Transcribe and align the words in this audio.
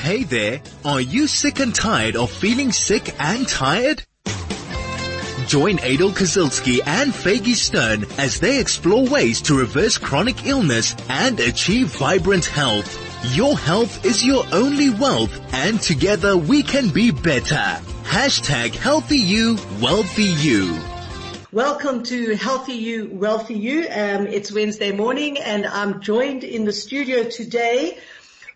Hey 0.00 0.24
there, 0.24 0.62
are 0.82 1.00
you 1.00 1.26
sick 1.26 1.60
and 1.60 1.74
tired 1.74 2.16
of 2.16 2.30
feeling 2.30 2.72
sick 2.72 3.14
and 3.20 3.46
tired? 3.46 4.02
Join 5.46 5.78
Adel 5.80 6.10
Kazilski 6.10 6.80
and 6.86 7.12
Faygie 7.12 7.54
Stern 7.54 8.06
as 8.18 8.40
they 8.40 8.58
explore 8.58 9.06
ways 9.06 9.42
to 9.42 9.58
reverse 9.58 9.98
chronic 9.98 10.46
illness 10.46 10.96
and 11.10 11.38
achieve 11.38 11.88
vibrant 11.88 12.46
health. 12.46 12.88
Your 13.36 13.58
health 13.58 14.06
is 14.06 14.24
your 14.24 14.46
only 14.52 14.88
wealth 14.88 15.38
and 15.52 15.78
together 15.78 16.34
we 16.34 16.62
can 16.62 16.88
be 16.88 17.10
better. 17.10 17.78
Hashtag 18.04 18.74
healthy 18.74 19.18
you, 19.18 19.58
wealthy 19.82 20.32
you. 20.40 20.80
Welcome 21.52 22.04
to 22.04 22.36
Healthy 22.36 22.74
You, 22.74 23.10
Wealthy 23.12 23.54
You. 23.54 23.80
Um, 23.82 24.28
it's 24.28 24.50
Wednesday 24.50 24.92
morning 24.92 25.36
and 25.36 25.66
I'm 25.66 26.00
joined 26.00 26.42
in 26.42 26.64
the 26.64 26.72
studio 26.72 27.24
today 27.24 27.98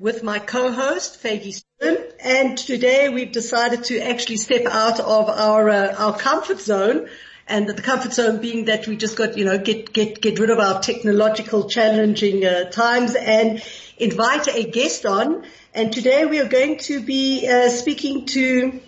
with 0.05 0.23
my 0.23 0.39
co-host, 0.39 1.23
Faygie 1.23 1.55
Stern. 1.55 1.97
And 2.21 2.59
today 2.59 3.09
we've 3.09 3.33
decided 3.33 3.85
to 3.85 4.01
actually 4.01 4.37
step 4.37 4.67
out 4.67 5.01
of 5.01 5.31
our, 5.31 5.71
uh, 5.71 5.95
our 5.95 6.19
comfort 6.19 6.61
zone 6.61 7.09
and 7.49 7.67
the 7.67 7.81
comfort 7.81 8.13
zone 8.13 8.39
being 8.39 8.67
that 8.67 8.87
we 8.87 8.97
just 8.97 9.17
got, 9.17 9.39
you 9.39 9.47
know, 9.47 9.57
get, 9.57 9.95
get, 9.95 10.21
get 10.21 10.39
rid 10.39 10.51
of 10.51 10.59
our 10.59 10.83
technological 10.83 11.71
challenging 11.71 12.45
uh, 12.45 12.65
times 12.65 13.15
and 13.15 13.63
invite 13.97 14.47
a 14.47 14.65
guest 14.65 15.07
on. 15.07 15.47
And 15.73 15.91
today 15.91 16.27
we 16.27 16.39
are 16.39 16.51
going 16.51 16.81
to 16.81 17.01
be 17.03 17.49
uh, 17.49 17.71
speaking 17.71 18.27
to 18.27 18.79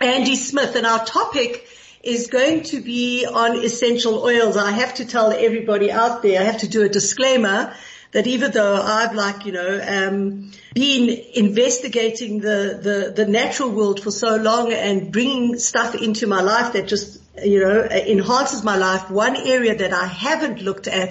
Andy 0.00 0.34
Smith 0.34 0.76
and 0.76 0.86
our 0.86 1.04
topic 1.04 1.68
is 2.02 2.28
going 2.28 2.62
to 2.62 2.80
be 2.80 3.26
on 3.26 3.62
essential 3.62 4.22
oils. 4.22 4.56
I 4.56 4.70
have 4.70 4.94
to 4.94 5.04
tell 5.04 5.30
everybody 5.30 5.92
out 5.92 6.22
there, 6.22 6.40
I 6.40 6.44
have 6.44 6.60
to 6.60 6.68
do 6.68 6.84
a 6.84 6.88
disclaimer 6.88 7.74
that 8.14 8.28
even 8.28 8.52
though 8.52 8.80
I've 8.80 9.12
like, 9.12 9.44
you 9.44 9.50
know, 9.50 9.80
um, 9.84 10.52
been 10.72 11.20
investigating 11.34 12.38
the, 12.38 12.78
the, 12.80 13.24
the 13.24 13.28
natural 13.28 13.70
world 13.70 14.00
for 14.00 14.12
so 14.12 14.36
long 14.36 14.72
and 14.72 15.12
bringing 15.12 15.58
stuff 15.58 15.96
into 15.96 16.28
my 16.28 16.40
life 16.40 16.74
that 16.74 16.86
just, 16.86 17.20
you 17.42 17.58
know, 17.58 17.82
enhances 17.82 18.62
my 18.62 18.76
life, 18.76 19.10
one 19.10 19.36
area 19.36 19.74
that 19.74 19.92
I 19.92 20.06
haven't 20.06 20.62
looked 20.62 20.86
at 20.86 21.10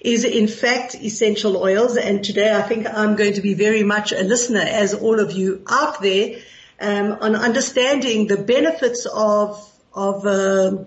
is 0.00 0.22
in 0.22 0.46
fact 0.46 0.94
essential 0.94 1.56
oils. 1.56 1.96
And 1.96 2.24
today 2.24 2.54
I 2.54 2.62
think 2.62 2.86
I'm 2.88 3.16
going 3.16 3.32
to 3.32 3.40
be 3.40 3.54
very 3.54 3.82
much 3.82 4.12
a 4.12 4.22
listener 4.22 4.60
as 4.60 4.94
all 4.94 5.18
of 5.18 5.32
you 5.32 5.64
out 5.68 6.00
there, 6.02 6.36
um, 6.80 7.18
on 7.20 7.34
understanding 7.34 8.28
the 8.28 8.36
benefits 8.36 9.06
of, 9.06 9.68
of, 9.92 10.24
uh, 10.24 10.84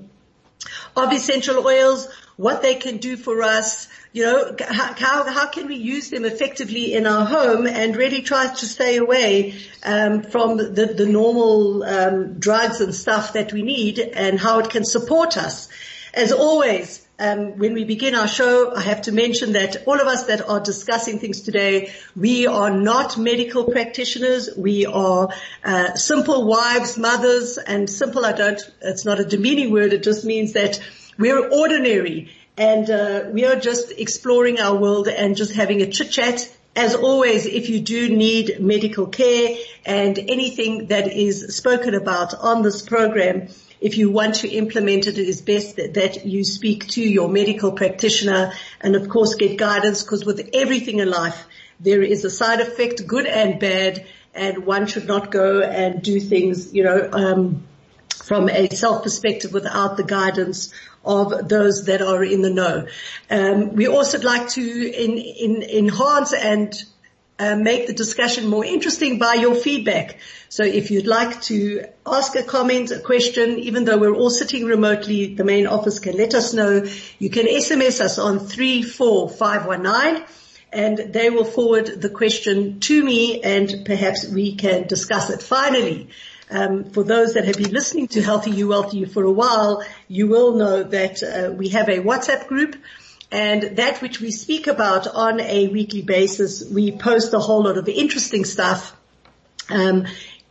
of 0.96 1.12
essential 1.12 1.68
oils, 1.68 2.08
what 2.38 2.62
they 2.62 2.76
can 2.76 2.98
do 2.98 3.18
for 3.18 3.42
us, 3.42 3.88
you 4.14 4.24
know, 4.24 4.56
how, 4.70 5.24
how 5.26 5.48
can 5.48 5.68
we 5.68 5.76
use 5.76 6.12
them 6.12 6.24
effectively 6.24 6.94
in 6.94 7.06
our 7.06 7.26
home 7.26 7.68
and 7.68 7.96
really 7.96 8.22
try 8.22 8.48
to 8.48 8.66
stay 8.66 8.98
away 8.98 9.56
um, 9.84 10.22
from 10.22 10.58
the, 10.58 10.94
the 10.96 11.08
normal 11.08 11.84
um, 11.84 12.40
drugs 12.40 12.80
and 12.80 12.94
stuff 12.94 13.34
that 13.34 13.52
we 13.52 13.64
need 13.64 14.00
and 14.00 14.40
how 14.40 14.60
it 14.60 14.70
can 14.70 14.86
support 14.86 15.36
us. 15.36 15.68
As 16.14 16.32
always, 16.32 17.06
um, 17.20 17.58
when 17.58 17.74
we 17.74 17.84
begin 17.84 18.14
our 18.14 18.28
show, 18.28 18.76
I 18.76 18.82
have 18.82 19.04
to 19.04 19.12
mention 19.12 19.54
that 19.54 19.88
all 19.88 20.00
of 20.00 20.08
us 20.08 20.28
that 20.28 20.48
are 20.48 20.60
discussing 20.60 21.18
things 21.18 21.42
today, 21.42 21.92
we 22.16 22.46
are 22.46 22.70
not 22.70 23.18
medical 23.18 23.66
practitioners. 23.66 24.50
We 24.56 24.86
are 24.86 25.30
uh, 25.64 25.96
simple 25.96 26.48
wives, 26.48 26.98
mothers, 26.98 27.58
and 27.58 27.90
simple. 27.90 28.24
I 28.24 28.34
don't. 28.34 28.62
It's 28.82 29.06
not 29.06 29.20
a 29.20 29.26
demeaning 29.26 29.72
word. 29.72 29.94
It 29.94 30.04
just 30.04 30.26
means 30.26 30.54
that 30.54 30.80
we're 31.18 31.50
ordinary 31.50 32.32
and 32.58 32.90
uh, 32.90 33.26
we 33.32 33.46
are 33.46 33.56
just 33.56 33.92
exploring 33.92 34.60
our 34.60 34.76
world 34.76 35.08
and 35.08 35.36
just 35.36 35.54
having 35.54 35.82
a 35.82 35.88
chit 35.88 36.12
chat. 36.12 36.54
As 36.76 36.94
always, 36.96 37.46
if 37.46 37.70
you 37.70 37.80
do 37.80 38.16
need 38.16 38.60
medical 38.60 39.08
care 39.08 39.58
and 39.86 40.18
anything 40.18 40.88
that 40.88 41.12
is 41.12 41.56
spoken 41.56 41.96
about 41.96 42.34
on 42.36 42.62
this 42.62 42.82
program, 42.84 43.50
if 43.80 43.98
you 43.98 44.10
want 44.10 44.36
to 44.36 44.50
implement 44.50 45.08
it, 45.08 45.18
it 45.18 45.28
is 45.28 45.42
best 45.42 45.76
that, 45.76 45.94
that 45.96 46.26
you 46.26 46.44
speak 46.44 46.88
to 46.90 47.02
your 47.02 47.30
medical 47.30 47.72
practitioner 47.72 48.54
and 48.82 48.96
of 48.96 49.10
course 49.10 49.36
get 49.36 49.58
guidance 49.58 50.04
because 50.04 50.26
with 50.26 50.50
everything 50.54 51.00
in 51.00 51.10
life, 51.10 51.46
there 51.80 52.02
is 52.02 52.26
a 52.26 52.30
side 52.30 52.60
effect, 52.60 53.06
good 53.06 53.28
and 53.28 53.60
bad, 53.60 54.06
and 54.34 54.66
one 54.66 54.88
should 54.88 55.08
not 55.08 55.32
go 55.32 55.62
and 55.62 56.02
do 56.02 56.20
things, 56.20 56.74
you 56.74 56.84
know, 56.84 57.10
um, 57.12 57.64
from 58.28 58.50
a 58.50 58.70
self 58.70 59.04
perspective 59.04 59.54
without 59.54 59.96
the 59.96 60.04
guidance 60.04 60.74
of 61.06 61.48
those 61.48 61.86
that 61.86 62.02
are 62.02 62.24
in 62.24 62.42
the 62.42 62.50
know. 62.50 62.88
Um, 63.30 63.74
we 63.74 63.88
also 63.88 64.20
like 64.20 64.50
to 64.50 64.62
in, 64.62 65.18
in, 65.18 65.64
enhance 65.64 66.34
and 66.34 66.74
uh, 67.40 67.56
make 67.56 67.88
the 67.88 67.94
discussion 67.94 68.48
more 68.48 68.66
interesting 68.66 69.18
by 69.18 69.36
your 69.36 69.56
feedback. 69.56 70.18
So 70.50 70.64
if 70.64 70.92
you'd 70.92 71.08
like 71.08 71.42
to 71.44 71.86
ask 72.06 72.36
a 72.36 72.44
comment, 72.44 72.92
a 72.92 73.00
question, 73.00 73.60
even 73.60 73.86
though 73.86 73.98
we're 73.98 74.16
all 74.16 74.30
sitting 74.30 74.66
remotely, 74.66 75.36
the 75.36 75.44
main 75.44 75.68
office 75.68 76.00
can 76.00 76.18
let 76.18 76.34
us 76.34 76.54
know. 76.54 76.86
You 77.20 77.30
can 77.30 77.46
SMS 77.46 78.02
us 78.02 78.18
on 78.18 78.40
34519 78.40 80.26
and 80.74 80.98
they 81.14 81.30
will 81.30 81.46
forward 81.46 82.02
the 82.02 82.10
question 82.10 82.80
to 82.82 83.04
me 83.04 83.42
and 83.42 83.86
perhaps 83.86 84.28
we 84.28 84.56
can 84.56 84.88
discuss 84.88 85.30
it. 85.30 85.42
Finally, 85.42 86.10
um, 86.50 86.86
for 86.92 87.04
those 87.04 87.34
that 87.34 87.46
have 87.46 87.58
been 87.58 87.72
listening 87.72 88.08
to 88.10 88.22
Healthy 88.22 88.52
You, 88.52 88.70
Wealthy 88.70 89.00
You 89.00 89.06
for 89.08 89.24
a 89.24 89.32
while, 89.32 89.84
you 90.08 90.28
will 90.28 90.56
know 90.56 90.84
that 90.84 91.24
uh, 91.24 91.52
we 91.52 91.70
have 91.70 91.90
a 91.90 92.00
WhatsApp 92.00 92.48
group 92.48 92.76
and 93.32 93.78
that 93.78 94.02
which 94.02 94.22
we 94.22 94.32
speak 94.32 94.68
about 94.68 95.08
on 95.08 95.42
a 95.42 95.68
weekly 95.68 96.02
basis, 96.02 96.64
we 96.70 96.94
post 96.94 97.34
a 97.34 97.40
whole 97.40 97.64
lot 97.64 97.78
of 97.78 97.90
interesting 97.90 98.46
stuff 98.46 98.96
um, 99.70 100.06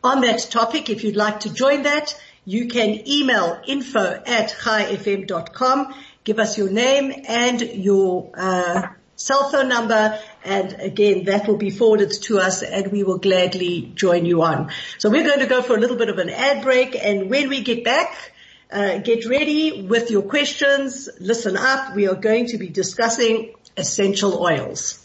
on 0.04 0.20
that 0.20 0.40
topic. 0.50 0.90
If 0.90 1.02
you'd 1.02 1.16
like 1.16 1.40
to 1.40 1.52
join 1.52 1.84
that, 1.84 2.20
you 2.44 2.68
can 2.68 3.08
email 3.08 3.60
info 3.66 4.22
at 4.26 4.50
chaifm.com. 4.50 5.94
Give 6.24 6.38
us 6.38 6.58
your 6.58 6.70
name 6.70 7.12
and 7.26 7.62
your 7.62 8.30
uh, 8.34 8.88
cell 9.16 9.48
phone 9.48 9.68
number 9.68 10.18
and 10.46 10.80
again 10.80 11.24
that 11.24 11.46
will 11.46 11.56
be 11.56 11.70
forwarded 11.70 12.10
to 12.10 12.38
us 12.38 12.62
and 12.62 12.92
we 12.92 13.02
will 13.02 13.18
gladly 13.18 13.92
join 13.94 14.24
you 14.24 14.42
on. 14.42 14.70
So 14.98 15.10
we're 15.10 15.24
going 15.24 15.40
to 15.40 15.46
go 15.46 15.60
for 15.60 15.76
a 15.76 15.80
little 15.80 15.96
bit 15.96 16.08
of 16.08 16.18
an 16.18 16.30
ad 16.30 16.62
break 16.62 16.96
and 16.96 17.28
when 17.28 17.48
we 17.48 17.62
get 17.62 17.84
back, 17.84 18.32
uh, 18.70 18.98
get 18.98 19.26
ready 19.26 19.82
with 19.82 20.10
your 20.10 20.22
questions. 20.22 21.08
Listen 21.20 21.56
up. 21.56 21.94
We 21.94 22.08
are 22.08 22.14
going 22.14 22.46
to 22.46 22.58
be 22.58 22.68
discussing 22.68 23.54
essential 23.76 24.40
oils. 24.40 25.02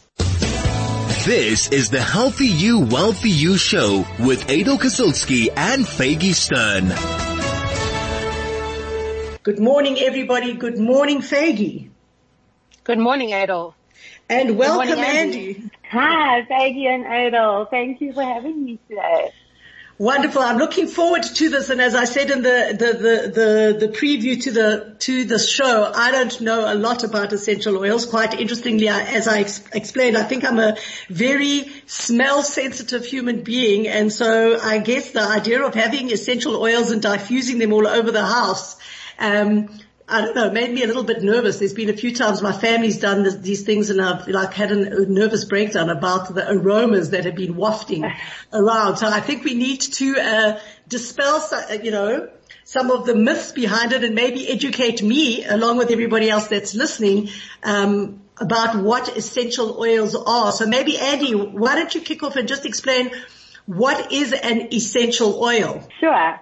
This 1.26 1.72
is 1.72 1.90
the 1.90 2.02
Healthy 2.02 2.48
You, 2.48 2.80
Wealthy 2.80 3.30
You 3.30 3.58
show 3.58 4.06
with 4.20 4.50
Adel 4.50 4.78
Kasilski 4.78 5.50
and 5.56 5.86
Faygie 5.86 6.34
Stern. 6.34 6.88
Good 9.44 9.60
morning, 9.60 10.00
everybody. 10.00 10.54
Good 10.54 10.80
morning, 10.80 11.20
Faygie. 11.20 11.90
Good 12.84 13.00
morning, 13.00 13.34
Adel. 13.34 13.76
And 14.32 14.58
welcome, 14.58 14.96
morning, 14.96 15.04
Andy. 15.04 15.48
Andy. 15.56 15.72
Hi, 15.92 16.48
Faygie 16.50 16.86
and 16.86 17.06
Adel. 17.06 17.66
Thank 17.66 18.00
you 18.00 18.14
for 18.14 18.24
having 18.24 18.64
me 18.64 18.80
today. 18.88 19.34
Wonderful. 19.98 20.42
I'm 20.42 20.58
looking 20.58 20.88
forward 20.88 21.24
to 21.24 21.50
this. 21.50 21.70
And 21.70 21.82
as 21.82 21.96
I 21.96 22.06
said 22.06 22.32
in 22.32 22.42
the, 22.42 22.74
the, 22.80 22.94
the, 22.94 23.32
the, 23.82 23.88
the 23.88 23.92
preview 23.92 24.42
to 24.44 24.52
the, 24.52 24.96
to 25.00 25.26
the 25.26 25.38
show, 25.38 25.92
I 25.94 26.12
don't 26.12 26.40
know 26.40 26.74
a 26.74 26.76
lot 26.76 27.04
about 27.04 27.34
essential 27.34 27.78
oils. 27.78 28.06
Quite 28.06 28.40
interestingly, 28.40 28.88
as 28.88 29.28
I 29.28 29.42
ex- 29.42 29.68
explained, 29.74 30.16
I 30.16 30.24
think 30.24 30.46
I'm 30.46 30.60
a 30.60 30.78
very 31.10 31.70
smell 31.88 32.42
sensitive 32.42 33.04
human 33.06 33.44
being. 33.44 33.90
And 33.90 34.14
so 34.14 34.58
I 34.62 34.80
guess 34.80 35.12
the 35.12 35.24
idea 35.24 35.62
of 35.62 35.76
having 35.76 36.10
essential 36.10 36.56
oils 36.56 36.92
and 36.92 37.02
diffusing 37.02 37.60
them 37.60 37.74
all 37.74 37.86
over 37.86 38.12
the 38.12 38.26
house, 38.26 38.78
um, 39.20 39.68
I 40.12 40.22
don't 40.22 40.36
know, 40.36 40.52
made 40.52 40.74
me 40.74 40.84
a 40.84 40.88
little 40.88 41.04
bit 41.04 41.24
nervous. 41.24 41.58
There's 41.58 41.74
been 41.74 41.90
a 41.90 41.96
few 41.96 42.14
times 42.14 42.42
my 42.42 42.52
family's 42.52 43.00
done 43.00 43.24
this, 43.24 43.36
these 43.36 43.64
things 43.64 43.90
and 43.90 44.02
I've 44.02 44.28
like 44.28 44.54
had 44.54 44.72
a 44.72 45.06
nervous 45.06 45.46
breakdown 45.46 45.90
about 45.90 46.36
the 46.36 46.52
aromas 46.52 47.12
that 47.12 47.24
have 47.24 47.36
been 47.36 47.56
wafting 47.56 48.04
around. 48.54 48.98
So 48.98 49.08
I 49.08 49.22
think 49.22 49.46
we 49.46 49.54
need 49.54 49.80
to, 49.80 50.18
uh, 50.20 50.60
dispel, 50.88 51.42
uh, 51.52 51.74
you 51.82 51.92
know, 51.92 52.30
some 52.66 52.92
of 52.92 53.06
the 53.06 53.16
myths 53.16 53.54
behind 53.54 53.94
it 53.94 54.04
and 54.04 54.14
maybe 54.14 54.50
educate 54.50 55.02
me 55.02 55.46
along 55.46 55.78
with 55.78 55.92
everybody 55.92 56.30
else 56.30 56.48
that's 56.48 56.76
listening, 56.76 57.30
um, 57.64 58.22
about 58.38 58.84
what 58.84 59.16
essential 59.16 59.80
oils 59.80 60.16
are. 60.16 60.52
So 60.52 60.66
maybe 60.66 60.98
Andy, 60.98 61.34
why 61.34 61.76
don't 61.76 61.94
you 61.96 62.02
kick 62.02 62.22
off 62.24 62.36
and 62.36 62.50
just 62.50 62.66
explain 62.66 63.12
what 63.66 64.12
is 64.12 64.34
an 64.34 64.74
essential 64.74 65.42
oil? 65.42 65.88
Sure. 66.00 66.40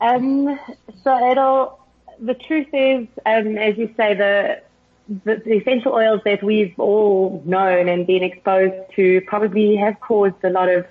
Um, 0.00 0.58
so 1.02 1.30
it'll, 1.30 1.83
the 2.20 2.34
truth 2.34 2.68
is, 2.72 3.06
um, 3.26 3.56
as 3.58 3.76
you 3.76 3.92
say, 3.96 4.14
the, 4.14 4.62
the, 5.24 5.42
the 5.44 5.52
essential 5.58 5.92
oils 5.92 6.20
that 6.24 6.42
we've 6.42 6.74
all 6.78 7.42
known 7.44 7.88
and 7.88 8.06
been 8.06 8.22
exposed 8.22 8.74
to 8.96 9.20
probably 9.26 9.76
have 9.76 10.00
caused 10.00 10.42
a 10.44 10.50
lot 10.50 10.68
of 10.68 10.86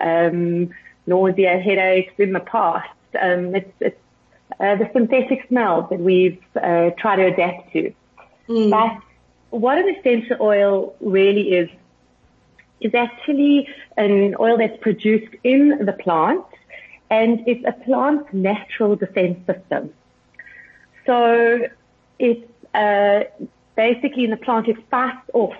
um, 0.00 0.70
nausea, 1.06 1.58
headaches 1.58 2.12
in 2.18 2.32
the 2.32 2.40
past. 2.40 2.88
Um, 3.20 3.54
it's, 3.54 3.72
it's 3.80 4.00
uh, 4.60 4.76
the 4.76 4.90
synthetic 4.92 5.46
smells 5.48 5.88
that 5.90 6.00
we've 6.00 6.42
uh, 6.56 6.90
tried 6.98 7.16
to 7.16 7.26
adapt 7.26 7.72
to. 7.72 7.92
Mm. 8.48 8.70
But 8.70 9.02
what 9.50 9.78
an 9.78 9.94
essential 9.94 10.36
oil 10.40 10.94
really 11.00 11.52
is, 11.52 11.68
is 12.80 12.94
actually 12.94 13.68
an 13.96 14.34
oil 14.38 14.56
that's 14.58 14.76
produced 14.80 15.34
in 15.44 15.84
the 15.84 15.92
plant 15.92 16.44
and 17.10 17.42
it's 17.46 17.64
a 17.66 17.72
plant's 17.84 18.28
natural 18.32 18.96
defense 18.96 19.38
system. 19.46 19.92
So 21.08 21.66
it's 22.18 22.50
uh, 22.74 23.20
basically 23.76 24.24
in 24.24 24.30
the 24.30 24.36
plant 24.36 24.68
it 24.68 24.76
fights 24.90 25.30
off 25.32 25.56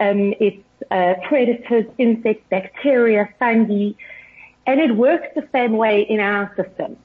um, 0.00 0.34
its 0.38 0.62
uh, 0.90 1.14
predators, 1.26 1.86
insects, 1.96 2.44
bacteria, 2.50 3.26
fungi, 3.38 3.92
and 4.66 4.80
it 4.80 4.94
works 4.94 5.28
the 5.34 5.48
same 5.50 5.72
way 5.78 6.02
in 6.02 6.20
our 6.20 6.54
system. 6.56 6.98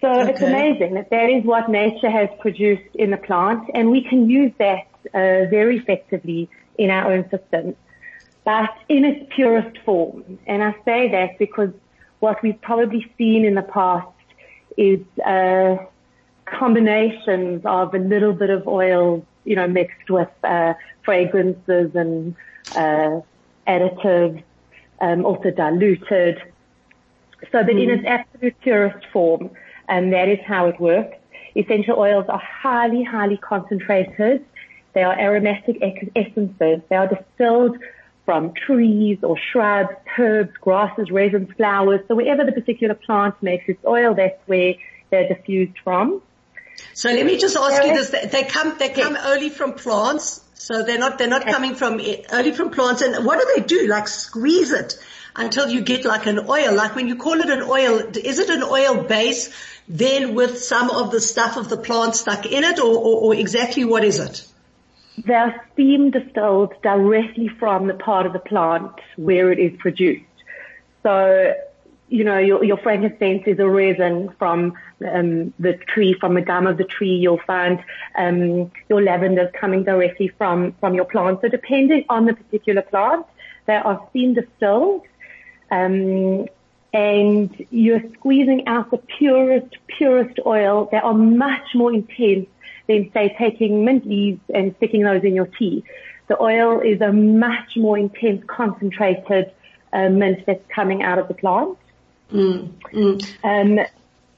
So 0.00 0.08
okay. 0.08 0.30
it's 0.30 0.40
amazing 0.40 0.94
that 0.94 1.10
that 1.10 1.28
is 1.28 1.44
what 1.44 1.68
nature 1.68 2.08
has 2.08 2.30
produced 2.40 2.94
in 2.94 3.10
the 3.10 3.18
plant, 3.18 3.68
and 3.74 3.90
we 3.90 4.02
can 4.02 4.30
use 4.30 4.52
that 4.58 4.86
uh, 5.12 5.50
very 5.50 5.76
effectively 5.76 6.48
in 6.78 6.88
our 6.88 7.12
own 7.12 7.28
system, 7.28 7.76
but 8.44 8.70
in 8.88 9.04
its 9.04 9.30
purest 9.34 9.76
form. 9.84 10.38
And 10.46 10.64
I 10.64 10.74
say 10.86 11.10
that 11.10 11.38
because 11.38 11.74
what 12.20 12.42
we've 12.42 12.60
probably 12.62 13.12
seen 13.18 13.44
in 13.44 13.56
the 13.56 13.62
past 13.62 14.08
is 14.78 15.00
uh, 15.26 15.76
combinations 16.50 17.62
of 17.64 17.94
a 17.94 17.98
little 17.98 18.32
bit 18.32 18.50
of 18.50 18.66
oil, 18.66 19.24
you 19.44 19.56
know, 19.56 19.66
mixed 19.66 20.10
with 20.10 20.28
uh, 20.44 20.74
fragrances 21.04 21.94
and 21.94 22.34
uh, 22.74 23.20
additives, 23.66 24.42
um, 25.00 25.24
also 25.24 25.50
diluted. 25.50 26.42
So 27.52 27.62
that 27.62 27.66
mm. 27.66 27.82
in 27.82 27.90
its 27.90 28.04
absolute 28.06 28.60
purest 28.60 29.06
form, 29.12 29.50
and 29.88 30.12
that 30.12 30.28
is 30.28 30.38
how 30.44 30.66
it 30.66 30.80
works. 30.80 31.16
Essential 31.56 31.98
oils 31.98 32.26
are 32.28 32.38
highly, 32.38 33.02
highly 33.02 33.36
concentrated. 33.36 34.44
They 34.92 35.02
are 35.02 35.18
aromatic 35.18 35.78
essences. 36.14 36.80
They 36.88 36.96
are 36.96 37.08
distilled 37.08 37.78
from 38.24 38.52
trees 38.52 39.18
or 39.22 39.38
shrubs, 39.38 39.94
herbs, 40.18 40.52
grasses, 40.60 41.10
resins, 41.10 41.48
flowers. 41.56 42.00
So 42.08 42.14
wherever 42.14 42.44
the 42.44 42.52
particular 42.52 42.94
plant 42.94 43.34
makes 43.42 43.68
its 43.68 43.82
oil, 43.86 44.14
that's 44.14 44.38
where 44.46 44.74
they're 45.10 45.28
diffused 45.28 45.78
from. 45.82 46.20
So 46.94 47.10
let 47.10 47.24
me 47.24 47.38
just 47.38 47.56
ask 47.56 47.84
you 47.84 47.94
this: 47.94 48.10
they 48.10 48.44
come, 48.44 48.76
they 48.78 48.90
come 48.90 49.14
yes. 49.14 49.26
only 49.26 49.50
from 49.50 49.74
plants. 49.74 50.42
So 50.54 50.82
they're 50.82 50.98
not, 50.98 51.18
they're 51.18 51.28
not 51.28 51.46
coming 51.46 51.76
from 51.76 52.00
eh, 52.00 52.22
only 52.32 52.52
from 52.52 52.70
plants. 52.70 53.00
And 53.02 53.24
what 53.24 53.40
do 53.40 53.52
they 53.54 53.62
do? 53.62 53.86
Like 53.86 54.08
squeeze 54.08 54.72
it 54.72 54.98
until 55.36 55.68
you 55.68 55.80
get 55.80 56.04
like 56.04 56.26
an 56.26 56.40
oil. 56.48 56.74
Like 56.74 56.94
when 56.94 57.08
you 57.08 57.16
call 57.16 57.40
it 57.40 57.48
an 57.48 57.62
oil, 57.62 57.98
is 58.16 58.38
it 58.38 58.50
an 58.50 58.62
oil 58.62 59.04
base 59.04 59.54
then 59.88 60.34
with 60.34 60.58
some 60.58 60.90
of 60.90 61.10
the 61.10 61.20
stuff 61.20 61.56
of 61.56 61.68
the 61.68 61.76
plant 61.76 62.14
stuck 62.14 62.44
in 62.44 62.62
it 62.62 62.78
or, 62.78 62.96
or, 62.96 63.22
or 63.22 63.34
exactly 63.34 63.84
what 63.84 64.04
is 64.04 64.18
it? 64.18 64.46
They're 65.24 65.64
steam 65.72 66.10
distilled 66.10 66.74
directly 66.82 67.48
from 67.48 67.86
the 67.86 67.94
part 67.94 68.26
of 68.26 68.32
the 68.32 68.38
plant 68.38 68.92
where 69.16 69.50
it 69.50 69.58
is 69.58 69.72
produced. 69.78 70.24
So, 71.02 71.54
you 72.08 72.24
know, 72.24 72.38
your, 72.38 72.64
your 72.64 72.78
frankincense 72.78 73.42
is 73.46 73.58
a 73.58 73.68
resin 73.68 74.34
from 74.38 74.74
um, 75.06 75.52
the 75.58 75.74
tree, 75.74 76.14
from 76.18 76.34
the 76.34 76.40
gum 76.40 76.66
of 76.66 76.78
the 76.78 76.84
tree. 76.84 77.14
You'll 77.14 77.40
find 77.46 77.82
um, 78.16 78.70
your 78.88 79.02
lavender 79.02 79.50
coming 79.60 79.84
directly 79.84 80.28
from, 80.28 80.72
from 80.80 80.94
your 80.94 81.04
plant. 81.04 81.40
So 81.42 81.48
depending 81.48 82.04
on 82.08 82.26
the 82.26 82.34
particular 82.34 82.82
plant, 82.82 83.26
they 83.66 83.74
are 83.74 84.06
steam 84.10 84.34
distilled 84.34 85.02
um, 85.70 86.46
and 86.92 87.66
you're 87.70 88.02
squeezing 88.14 88.66
out 88.66 88.90
the 88.90 88.98
purest, 88.98 89.76
purest 89.86 90.38
oil 90.46 90.88
that 90.92 91.04
are 91.04 91.14
much 91.14 91.74
more 91.74 91.92
intense 91.92 92.48
than 92.86 93.10
say 93.12 93.34
taking 93.38 93.84
mint 93.84 94.06
leaves 94.06 94.40
and 94.54 94.74
sticking 94.78 95.02
those 95.02 95.22
in 95.22 95.34
your 95.34 95.46
tea. 95.46 95.84
The 96.28 96.42
oil 96.42 96.80
is 96.80 97.00
a 97.02 97.12
much 97.12 97.76
more 97.76 97.98
intense 97.98 98.42
concentrated 98.46 99.52
uh, 99.92 100.08
mint 100.08 100.44
that's 100.46 100.64
coming 100.74 101.02
out 101.02 101.18
of 101.18 101.28
the 101.28 101.34
plant. 101.34 101.76
Mm, 102.32 102.72
mm. 102.92 103.34
Um, 103.44 103.86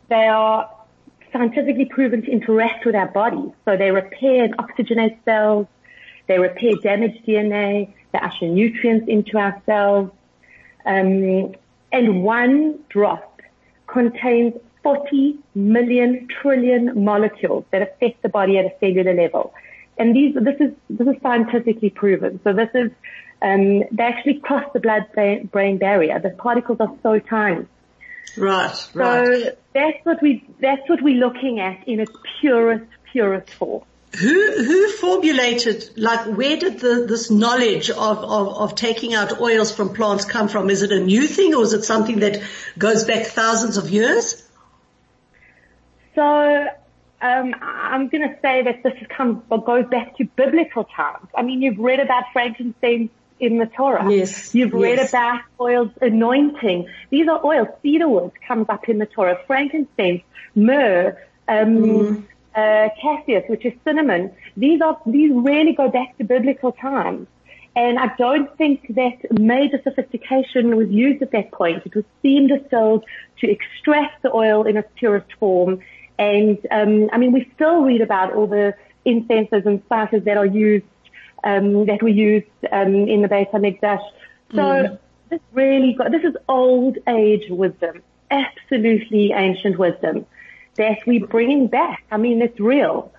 they 0.09 0.27
are 0.27 0.71
scientifically 1.33 1.87
proven 1.87 2.23
to 2.23 2.31
interact 2.31 2.85
with 2.85 2.95
our 2.95 3.09
bodies. 3.09 3.53
So 3.65 3.77
they 3.77 3.91
repair 3.91 4.45
and 4.45 4.57
oxygenate 4.57 5.19
cells. 5.25 5.67
They 6.27 6.39
repair 6.39 6.73
damaged 6.83 7.27
DNA. 7.27 7.93
They 8.13 8.19
usher 8.19 8.47
nutrients 8.47 9.09
into 9.09 9.39
our 9.39 9.61
cells. 9.67 10.11
Um, 10.85 11.55
and 11.93 12.23
one 12.23 12.79
drop 12.89 13.43
contains 13.87 14.55
40 14.83 15.39
million 15.55 16.29
trillion 16.41 17.05
molecules 17.05 17.65
that 17.71 17.83
affect 17.83 18.23
the 18.23 18.29
body 18.29 18.59
at 18.59 18.65
a 18.65 18.73
cellular 18.81 19.15
level. 19.15 19.53
And 19.99 20.17
these, 20.17 20.35
this 20.35 20.57
is, 20.61 20.73
this 20.89 21.07
is 21.07 21.21
scientifically 21.23 21.91
proven. 21.91 22.41
So 22.43 22.53
this 22.53 22.71
is, 22.75 22.91
um, 23.43 23.83
they 23.93 24.05
actually 24.05 24.39
cross 24.39 24.65
the 24.73 24.81
blood-brain 24.81 25.79
barrier. 25.79 26.19
The 26.19 26.31
particles 26.31 26.79
are 26.81 26.95
so 27.03 27.19
tiny. 27.19 27.67
Right, 28.37 28.91
right. 28.95 29.27
So 29.27 29.57
that's 29.75 30.05
what 30.05 30.23
we, 30.23 30.45
that's 30.61 30.89
what 30.89 31.03
we're 31.03 31.19
looking 31.19 31.61
at 31.61 31.87
in 31.87 32.01
its 32.01 32.13
purest, 32.41 32.87
purest 33.13 33.51
form. 33.55 33.85
Who 34.19 34.65
who 34.65 34.89
formulated 34.91 35.91
like 35.97 36.27
where 36.27 36.57
did 36.57 36.81
the, 36.81 37.07
this 37.07 37.31
knowledge 37.31 37.91
of, 37.91 38.19
of, 38.19 38.49
of 38.49 38.75
taking 38.75 39.15
out 39.15 39.41
oils 39.41 39.71
from 39.71 39.95
plants 39.95 40.25
come 40.25 40.49
from? 40.49 40.69
Is 40.69 40.83
it 40.83 40.91
a 40.91 40.99
new 40.99 41.29
thing 41.29 41.55
or 41.55 41.63
is 41.63 41.75
it 41.75 41.85
something 41.85 42.19
that 42.21 42.43
goes 42.77 43.05
back 43.05 43.27
thousands 43.27 43.77
of 43.77 43.89
years? 43.89 44.43
So 46.17 46.67
um, 47.23 47.55
I'm 47.61 48.09
going 48.09 48.29
to 48.29 48.37
say 48.43 48.63
that 48.63 48.83
this 48.83 48.95
comes 49.17 49.43
goes 49.49 49.87
back 49.87 50.17
to 50.17 50.25
biblical 50.25 50.85
times. 50.85 51.29
I 51.37 51.43
mean, 51.43 51.63
you've 51.63 51.79
read 51.79 52.01
about 52.01 52.25
frankincense 52.33 53.13
in 53.41 53.59
the 53.59 53.67
Torah. 53.67 54.11
Yes. 54.11 54.55
You've 54.55 54.73
yes. 54.73 54.83
read 54.83 54.99
about 55.09 55.41
oils 55.59 55.91
anointing. 56.01 56.89
These 57.11 57.29
are 57.29 57.45
oils. 57.45 57.69
Cedarwood 57.83 58.33
comes 58.47 58.67
up 58.69 58.89
in 58.89 58.99
the 58.99 59.07
Torah. 59.07 59.39
Frankincense, 59.47 60.23
myrrh. 60.55 61.17
Um, 61.49 61.79
mm 61.79 62.27
uh, 62.55 62.89
cassia, 63.01 63.43
which 63.47 63.65
is 63.65 63.73
cinnamon. 63.85 64.33
These 64.57 64.81
are 64.81 65.01
these 65.07 65.31
really 65.33 65.73
go 65.73 65.89
back 65.89 66.17
to 66.19 66.25
biblical 66.25 66.73
times. 66.73 67.29
And 67.77 67.99
I 67.99 68.13
don't 68.19 68.55
think 68.59 68.95
that 68.97 69.39
major 69.39 69.81
sophistication 69.85 70.77
was 70.77 70.89
used 70.89 71.23
at 71.23 71.31
that 71.31 71.53
point. 71.53 71.87
It 71.87 71.95
was 71.95 72.05
steam 72.19 72.49
distilled 72.49 73.05
to 73.39 73.49
extract 73.49 74.23
the 74.23 74.35
oil 74.35 74.65
in 74.65 74.77
its 74.77 74.89
purest 74.97 75.33
form. 75.39 75.81
And 76.19 76.59
um, 76.71 77.09
I 77.13 77.19
mean, 77.19 77.33
we 77.33 77.49
still 77.55 77.83
read 77.83 78.01
about 78.01 78.33
all 78.35 78.49
the 78.49 78.75
incenses 79.05 79.65
and 79.65 79.83
spices 79.85 80.25
that 80.25 80.37
are 80.37 80.47
used, 80.47 80.85
um, 81.45 81.87
that 81.87 82.03
we 82.03 82.13
used 82.13 82.47
um, 82.71 83.09
in 83.09 83.23
the 83.23 83.29
Beit 83.29 83.51
Hamikdash. 83.53 84.03
So 84.53 84.59
mm. 84.59 84.99
this 85.29 85.41
really, 85.53 85.95
got, 85.95 86.11
this 86.11 86.25
is 86.25 86.35
old 86.49 86.99
age 87.07 87.49
wisdom, 87.51 88.03
absolutely 88.31 89.33
ancient 89.33 89.79
wisdom 89.79 90.27
that 90.77 90.99
we're 91.07 91.27
bringing 91.27 91.67
back. 91.67 92.05
I 92.11 92.17
mean, 92.17 92.43
it's 92.43 92.59
real. 92.59 93.13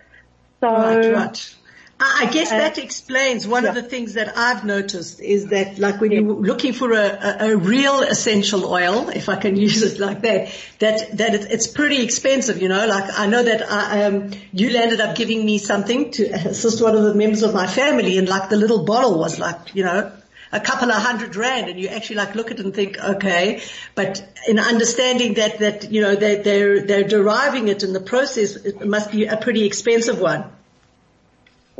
So, 0.60 0.68
right, 0.68 1.14
right. 1.14 1.56
I 2.04 2.26
guess 2.32 2.52
uh, 2.52 2.58
that 2.58 2.80
explains 2.80 3.48
one 3.48 3.64
yeah. 3.64 3.70
of 3.70 3.76
the 3.76 3.84
things 3.84 4.16
that 4.16 4.36
I've 4.36 4.66
noticed 4.66 5.22
is 5.22 5.48
that 5.48 5.78
like 5.78 6.02
when 6.02 6.12
yeah. 6.12 6.22
you're 6.22 6.34
looking 6.34 6.74
for 6.74 6.92
a, 6.94 6.98
a, 6.98 7.52
a, 7.52 7.58
real 7.58 8.02
essential 8.02 8.66
oil, 8.66 9.10
if 9.10 9.30
I 9.30 9.36
can 9.36 9.56
use 9.68 9.84
it 9.84 10.00
like 10.00 10.22
that, 10.22 10.52
that, 10.80 11.18
that 11.18 11.36
it, 11.36 11.52
it's 11.52 11.68
pretty 11.68 12.04
expensive, 12.04 12.60
you 12.60 12.70
know, 12.70 12.88
like 12.88 13.20
I 13.20 13.28
know 13.28 13.44
that 13.44 13.70
I, 13.70 14.06
um, 14.06 14.32
you 14.52 14.72
landed 14.72 15.00
up 15.00 15.16
giving 15.16 15.46
me 15.46 15.60
something 15.60 16.10
to 16.12 16.24
assist 16.50 16.82
one 16.82 16.96
of 16.96 17.04
the 17.04 17.14
members 17.14 17.44
of 17.44 17.54
my 17.54 17.68
family 17.68 18.18
and 18.18 18.28
like 18.28 18.50
the 18.50 18.58
little 18.58 18.84
bottle 18.84 19.20
was 19.20 19.38
like, 19.38 19.76
you 19.76 19.84
know, 19.84 20.12
a 20.52 20.60
couple 20.60 20.92
of 20.92 21.02
hundred 21.02 21.36
rand 21.36 21.70
and 21.70 21.80
you 21.80 21.88
actually 21.90 22.16
like 22.16 22.34
look 22.34 22.50
at 22.50 22.60
it 22.60 22.66
and 22.66 22.74
think, 22.74 22.98
okay, 22.98 23.62
but 23.94 24.28
in 24.48 24.58
understanding 24.58 25.36
that, 25.36 25.60
that, 25.60 25.92
you 25.92 26.02
know, 26.02 26.16
they, 26.16 26.42
they're, 26.42 26.84
they're 26.84 27.08
deriving 27.08 27.68
it 27.68 27.84
in 27.84 27.94
the 27.94 28.02
process, 28.02 28.56
it 28.56 28.86
must 28.86 29.12
be 29.12 29.26
a 29.26 29.38
pretty 29.38 29.66
expensive 29.66 30.20
one. 30.20 30.46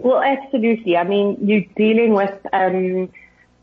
Well, 0.04 0.22
absolutely. 0.22 0.98
I 0.98 1.04
mean, 1.04 1.38
you're 1.42 1.66
dealing 1.76 2.14
with, 2.14 2.34
um, 2.52 3.10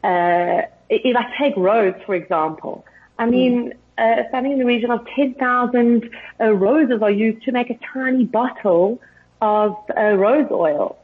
uh, 0.05 0.63
if 0.89 1.17
I 1.17 1.35
take 1.37 1.57
rose, 1.57 1.95
for 2.07 2.15
example, 2.15 2.85
I 3.19 3.27
mean, 3.27 3.73
mm. 3.99 4.23
uh, 4.23 4.31
something 4.31 4.53
in 4.53 4.59
the 4.61 4.65
region 4.65 4.93
of 4.93 5.05
10,000 5.17 6.11
uh, 6.41 6.53
roses 6.53 7.03
are 7.03 7.11
used 7.11 7.45
to 7.47 7.53
make 7.53 7.71
a 7.71 7.79
tiny 7.93 8.25
bottle 8.25 9.01
of 9.41 9.77
uh, 9.97 10.15
rose 10.15 10.49
oil. 10.53 10.97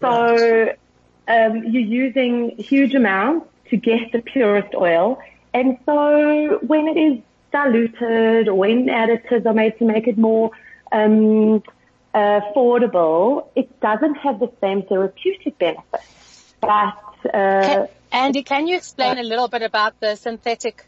So 0.00 0.74
um, 1.28 1.64
you're 1.64 1.82
using 1.82 2.56
huge 2.56 2.94
amounts 2.94 3.46
to 3.68 3.76
get 3.76 4.10
the 4.12 4.22
purest 4.22 4.74
oil. 4.74 5.20
And 5.52 5.76
so 5.84 6.60
when 6.62 6.88
it 6.88 6.96
is 6.96 7.18
diluted 7.52 8.48
or 8.48 8.54
when 8.54 8.86
additives 8.86 9.44
are 9.44 9.52
made 9.52 9.78
to 9.80 9.84
make 9.84 10.08
it 10.08 10.16
more 10.16 10.50
um, 10.92 11.62
affordable, 12.14 13.48
it 13.56 13.80
doesn't 13.80 14.16
have 14.16 14.38
the 14.38 14.50
same 14.60 14.82
therapeutic 14.82 15.58
benefits. 15.58 16.54
But 16.60 16.98
uh, 17.26 17.62
can, 17.62 17.88
Andy, 18.12 18.42
can 18.42 18.66
you 18.66 18.76
explain 18.76 19.18
a 19.18 19.22
little 19.22 19.48
bit 19.48 19.62
about 19.62 19.98
the 20.00 20.16
synthetic 20.16 20.86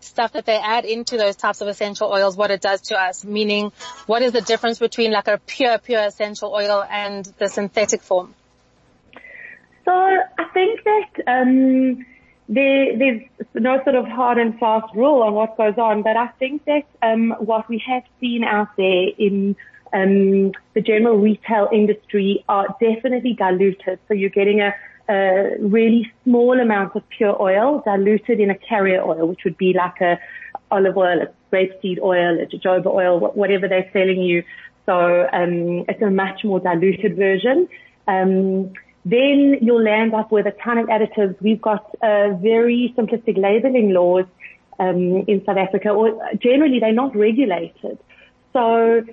stuff 0.00 0.32
that 0.32 0.46
they 0.46 0.56
add 0.56 0.84
into 0.84 1.16
those 1.16 1.36
types 1.36 1.60
of 1.60 1.68
essential 1.68 2.12
oils, 2.12 2.36
what 2.36 2.50
it 2.50 2.60
does 2.60 2.82
to 2.82 3.00
us? 3.00 3.24
Meaning, 3.24 3.72
what 4.06 4.22
is 4.22 4.32
the 4.32 4.40
difference 4.40 4.78
between 4.78 5.12
like 5.12 5.28
a 5.28 5.38
pure, 5.46 5.78
pure 5.78 6.02
essential 6.02 6.52
oil 6.52 6.84
and 6.88 7.24
the 7.38 7.48
synthetic 7.48 8.02
form? 8.02 8.34
So 9.84 9.92
I 9.92 10.44
think 10.52 10.80
that 10.84 11.22
um, 11.26 12.04
there, 12.48 12.98
there's 12.98 13.22
no 13.54 13.82
sort 13.84 13.96
of 13.96 14.06
hard 14.06 14.38
and 14.38 14.58
fast 14.58 14.94
rule 14.94 15.22
on 15.22 15.32
what 15.32 15.56
goes 15.56 15.78
on, 15.78 16.02
but 16.02 16.16
I 16.16 16.28
think 16.38 16.64
that 16.64 16.84
um, 17.02 17.34
what 17.38 17.68
we 17.68 17.82
have 17.86 18.02
seen 18.20 18.44
out 18.44 18.76
there 18.76 19.08
in 19.18 19.56
um, 19.92 20.52
the 20.74 20.80
general 20.80 21.18
retail 21.18 21.68
industry 21.72 22.44
are 22.48 22.68
definitely 22.80 23.34
diluted. 23.34 23.98
So 24.08 24.14
you're 24.14 24.30
getting 24.30 24.60
a, 24.60 24.74
a 25.08 25.56
really 25.60 26.12
small 26.24 26.58
amount 26.60 26.96
of 26.96 27.08
pure 27.08 27.40
oil 27.40 27.82
diluted 27.84 28.40
in 28.40 28.50
a 28.50 28.56
carrier 28.56 29.02
oil, 29.02 29.28
which 29.28 29.40
would 29.44 29.56
be 29.56 29.72
like 29.72 30.00
a 30.00 30.18
olive 30.70 30.96
oil, 30.96 31.22
a 31.22 31.54
grapeseed 31.54 32.00
oil, 32.00 32.38
a 32.40 32.46
jojoba 32.46 32.86
oil, 32.86 33.20
whatever 33.20 33.68
they're 33.68 33.90
selling 33.92 34.20
you. 34.20 34.42
So 34.86 35.28
um, 35.32 35.84
it's 35.88 36.02
a 36.02 36.10
much 36.10 36.44
more 36.44 36.60
diluted 36.60 37.16
version. 37.16 37.68
Um, 38.06 38.72
then 39.04 39.58
you'll 39.62 39.82
land 39.82 40.14
up 40.14 40.32
with 40.32 40.46
a 40.46 40.52
ton 40.64 40.78
of 40.78 40.86
additives. 40.86 41.40
We've 41.40 41.62
got 41.62 41.84
uh, 42.02 42.34
very 42.34 42.92
simplistic 42.96 43.36
labeling 43.38 43.90
laws 43.90 44.24
um, 44.78 45.24
in 45.28 45.44
South 45.46 45.56
Africa, 45.56 45.90
or 45.90 46.20
generally 46.40 46.80
they're 46.80 46.92
not 46.92 47.14
regulated. 47.14 47.98
So 48.52 49.04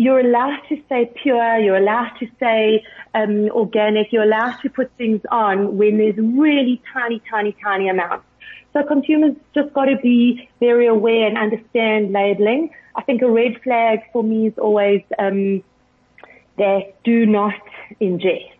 you're 0.00 0.20
allowed 0.20 0.60
to 0.70 0.82
say 0.88 1.12
pure, 1.22 1.58
you're 1.58 1.76
allowed 1.76 2.12
to 2.20 2.26
say 2.40 2.82
um, 3.12 3.50
organic, 3.50 4.10
you're 4.10 4.22
allowed 4.22 4.56
to 4.62 4.70
put 4.70 4.90
things 4.96 5.20
on 5.30 5.76
when 5.76 5.98
there's 5.98 6.16
really 6.16 6.80
tiny, 6.90 7.20
tiny, 7.30 7.54
tiny 7.62 7.86
amounts. 7.86 8.24
So 8.72 8.82
consumers 8.82 9.36
just 9.54 9.74
got 9.74 9.84
to 9.86 9.96
be 9.96 10.48
very 10.58 10.86
aware 10.86 11.26
and 11.26 11.36
understand 11.36 12.12
labeling. 12.12 12.70
I 12.96 13.02
think 13.02 13.20
a 13.20 13.30
red 13.30 13.60
flag 13.62 13.98
for 14.10 14.22
me 14.24 14.46
is 14.46 14.54
always 14.56 15.02
um, 15.18 15.62
that 16.56 17.02
do 17.04 17.26
not 17.26 17.60
ingest. 18.00 18.52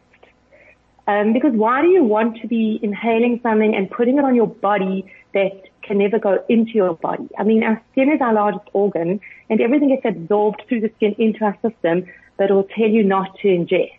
Um, 1.09 1.33
because 1.33 1.55
why 1.55 1.81
do 1.81 1.89
you 1.89 2.05
want 2.05 2.43
to 2.43 2.49
be 2.49 2.79
inhaling 2.83 3.41
something 3.43 3.75
and 3.75 3.91
putting 3.91 4.19
it 4.19 4.25
on 4.27 4.35
your 4.35 4.47
body 4.47 5.11
that 5.33 5.70
can 5.83 5.99
never 5.99 6.19
go 6.19 6.45
into 6.49 6.73
your 6.73 6.95
body? 6.95 7.29
I 7.39 7.45
mean, 7.45 7.63
our 7.63 7.83
skin 7.93 8.11
is 8.13 8.21
our 8.21 8.33
largest 8.33 8.69
organ 8.73 9.21
and 9.49 9.61
everything 9.61 9.89
gets 9.89 10.05
absorbed 10.05 10.63
through 10.69 10.81
the 10.81 10.91
skin 10.97 11.15
into 11.19 11.45
our 11.45 11.55
system, 11.63 12.07
but 12.37 12.51
it 12.51 12.53
will 12.53 12.65
tell 12.65 12.89
you 12.89 13.05
not 13.05 13.39
to 13.41 13.49
ingest. 13.49 13.97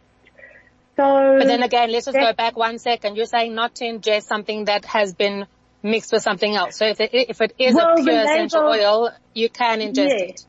So, 0.97 1.37
but 1.39 1.47
then 1.47 1.63
again, 1.63 1.91
let's 1.91 2.05
just 2.05 2.17
go 2.17 2.33
back 2.33 2.55
one 2.57 2.77
second. 2.77 3.15
You're 3.15 3.25
saying 3.25 3.55
not 3.55 3.75
to 3.75 3.85
ingest 3.85 4.23
something 4.23 4.65
that 4.65 4.85
has 4.85 5.13
been 5.13 5.47
mixed 5.81 6.11
with 6.11 6.21
something 6.21 6.55
else. 6.55 6.77
So 6.77 6.85
if 6.85 6.99
it, 6.99 7.11
if 7.13 7.41
it 7.41 7.55
is 7.57 7.75
well, 7.75 7.93
a 7.93 8.03
pure 8.03 8.13
label, 8.13 8.29
essential 8.29 8.61
oil, 8.61 9.09
you 9.33 9.49
can 9.49 9.79
ingest 9.79 9.95
yes. 9.95 10.21
it. 10.21 10.45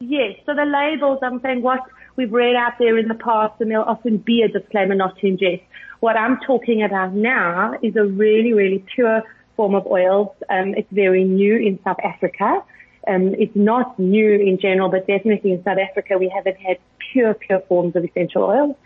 Yes. 0.00 0.38
So 0.46 0.54
the 0.54 0.64
labels, 0.64 1.18
I'm 1.22 1.40
saying 1.40 1.62
what 1.62 1.80
we've 2.16 2.32
read 2.32 2.54
out 2.54 2.74
there 2.78 2.96
in 2.98 3.08
the 3.08 3.14
past, 3.14 3.60
and 3.60 3.70
there'll 3.70 3.84
often 3.84 4.18
be 4.18 4.42
a 4.42 4.48
disclaimer 4.48 4.94
not 4.94 5.18
to 5.18 5.26
ingest. 5.26 5.62
What 6.00 6.16
I'm 6.16 6.38
talking 6.46 6.82
about 6.82 7.12
now 7.12 7.74
is 7.82 7.96
a 7.96 8.04
really, 8.04 8.52
really 8.52 8.84
pure 8.94 9.22
form 9.58 9.74
of 9.74 9.86
oils. 9.86 10.28
Um, 10.48 10.68
it's 10.80 10.92
very 10.92 11.24
new 11.24 11.56
in 11.56 11.80
South 11.82 12.00
Africa. 12.12 12.62
Um, 13.06 13.34
it's 13.34 13.56
not 13.56 13.98
new 13.98 14.30
in 14.48 14.58
general, 14.60 14.88
but 14.88 15.06
definitely 15.06 15.52
in 15.52 15.64
South 15.64 15.78
Africa 15.78 16.16
we 16.16 16.28
haven't 16.34 16.58
had 16.58 16.78
pure, 17.10 17.34
pure 17.34 17.60
forms 17.68 17.96
of 17.96 18.04
essential 18.04 18.44
oils, 18.44 18.76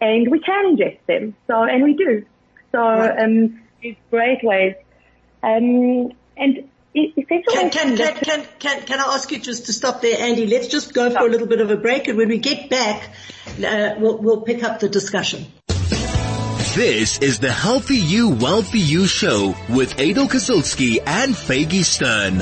and 0.00 0.30
we 0.30 0.40
can 0.40 0.76
ingest 0.76 1.00
them. 1.06 1.36
So, 1.46 1.62
and 1.62 1.82
we 1.82 1.92
do. 1.94 2.24
So, 2.72 2.80
um, 2.80 3.60
there's 3.82 3.96
great 4.10 4.42
ways. 4.42 4.76
Um, 5.42 6.12
and 6.36 6.68
essential 6.94 7.52
can, 7.52 7.70
can, 7.70 7.96
can, 7.96 8.14
can, 8.16 8.46
can, 8.58 8.82
can 8.82 9.00
I 9.00 9.14
ask 9.14 9.30
you 9.30 9.38
just 9.40 9.66
to 9.66 9.72
stop 9.72 10.00
there, 10.00 10.18
Andy? 10.18 10.46
Let's 10.46 10.68
just 10.68 10.94
go 10.94 11.10
for 11.10 11.26
a 11.26 11.30
little 11.30 11.46
bit 11.46 11.60
of 11.60 11.70
a 11.70 11.76
break, 11.76 12.08
and 12.08 12.16
when 12.16 12.28
we 12.28 12.38
get 12.38 12.70
back, 12.70 13.10
uh, 13.46 13.94
we'll, 13.98 14.18
we'll 14.18 14.40
pick 14.40 14.64
up 14.64 14.80
the 14.80 14.88
discussion. 14.88 15.46
This 16.74 17.18
is 17.18 17.38
the 17.38 17.52
Healthy 17.52 17.98
You, 17.98 18.30
Wealthy 18.30 18.80
You 18.80 19.06
show 19.06 19.54
with 19.68 19.96
Adel 19.96 20.26
Kazilsky 20.26 20.98
and 21.06 21.32
Faygie 21.32 21.84
Stern. 21.84 22.38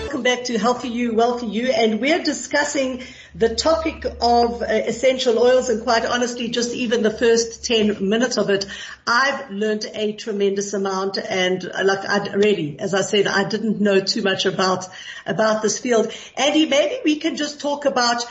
Welcome 0.00 0.24
back 0.24 0.42
to 0.46 0.58
Healthy 0.58 0.88
You, 0.88 1.14
Wealthy 1.14 1.46
You, 1.46 1.68
and 1.68 2.00
we're 2.00 2.24
discussing 2.24 3.04
the 3.36 3.54
topic 3.54 4.04
of 4.20 4.62
uh, 4.62 4.64
essential 4.64 5.38
oils 5.38 5.68
and 5.68 5.84
quite 5.84 6.04
honestly, 6.04 6.48
just 6.48 6.74
even 6.74 7.04
the 7.04 7.12
first 7.12 7.64
10 7.66 8.08
minutes 8.08 8.36
of 8.36 8.50
it, 8.50 8.66
I've 9.06 9.48
learned 9.52 9.84
a 9.94 10.14
tremendous 10.14 10.72
amount 10.72 11.18
and 11.18 11.64
uh, 11.64 11.84
like 11.84 12.04
I 12.04 12.32
really, 12.32 12.80
as 12.80 12.94
I 12.94 13.02
said, 13.02 13.28
I 13.28 13.48
didn't 13.48 13.80
know 13.80 14.00
too 14.00 14.22
much 14.22 14.46
about, 14.46 14.86
about 15.24 15.62
this 15.62 15.78
field. 15.78 16.12
Andy, 16.36 16.66
maybe 16.66 16.96
we 17.04 17.14
can 17.14 17.36
just 17.36 17.60
talk 17.60 17.84
about 17.84 18.24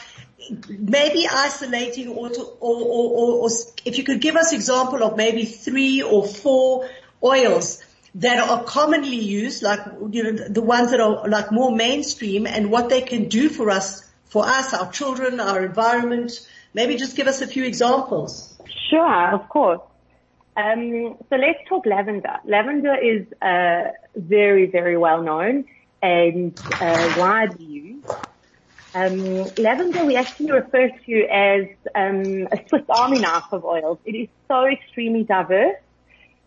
maybe 0.69 1.27
isolating 1.27 2.09
or, 2.09 2.29
to, 2.29 2.41
or, 2.59 2.75
or, 2.75 3.43
or, 3.43 3.49
if 3.85 3.97
you 3.97 4.03
could 4.03 4.21
give 4.21 4.35
us 4.35 4.53
example 4.53 5.03
of 5.03 5.17
maybe 5.17 5.45
three 5.45 6.01
or 6.01 6.25
four 6.25 6.89
oils 7.23 7.83
that 8.15 8.39
are 8.39 8.63
commonly 8.63 9.19
used, 9.19 9.61
like, 9.61 9.79
you 10.11 10.23
know, 10.23 10.47
the 10.47 10.61
ones 10.61 10.91
that 10.91 10.99
are 10.99 11.27
like 11.27 11.51
more 11.51 11.75
mainstream 11.75 12.47
and 12.47 12.71
what 12.71 12.89
they 12.89 13.01
can 13.01 13.29
do 13.29 13.49
for 13.49 13.69
us, 13.69 14.09
for 14.25 14.45
us, 14.45 14.73
our 14.73 14.91
children, 14.91 15.39
our 15.39 15.63
environment. 15.63 16.47
Maybe 16.73 16.97
just 16.97 17.15
give 17.15 17.27
us 17.27 17.41
a 17.41 17.47
few 17.47 17.63
examples. 17.63 18.57
Sure, 18.89 19.33
of 19.33 19.49
course. 19.49 19.81
Um, 20.55 21.17
so 21.29 21.35
let's 21.35 21.59
talk 21.67 21.85
lavender. 21.85 22.37
Lavender 22.45 22.95
is 22.95 23.27
uh, 23.41 23.91
very, 24.15 24.65
very 24.67 24.97
well 24.97 25.21
known 25.21 25.65
and 26.01 26.59
uh, 26.81 27.15
widely 27.17 27.65
used. 27.65 27.88
Um, 28.93 29.45
lavender 29.57 30.03
we 30.05 30.15
actually 30.15 30.51
refer 30.51 30.89
to 30.89 31.25
as 31.27 31.65
um, 31.93 32.47
a 32.51 32.59
Swiss 32.67 32.83
Army 32.89 33.19
knife 33.19 33.51
of 33.51 33.63
oils. 33.63 33.99
It 34.05 34.15
is 34.15 34.27
so 34.47 34.65
extremely 34.65 35.23
diverse 35.23 35.77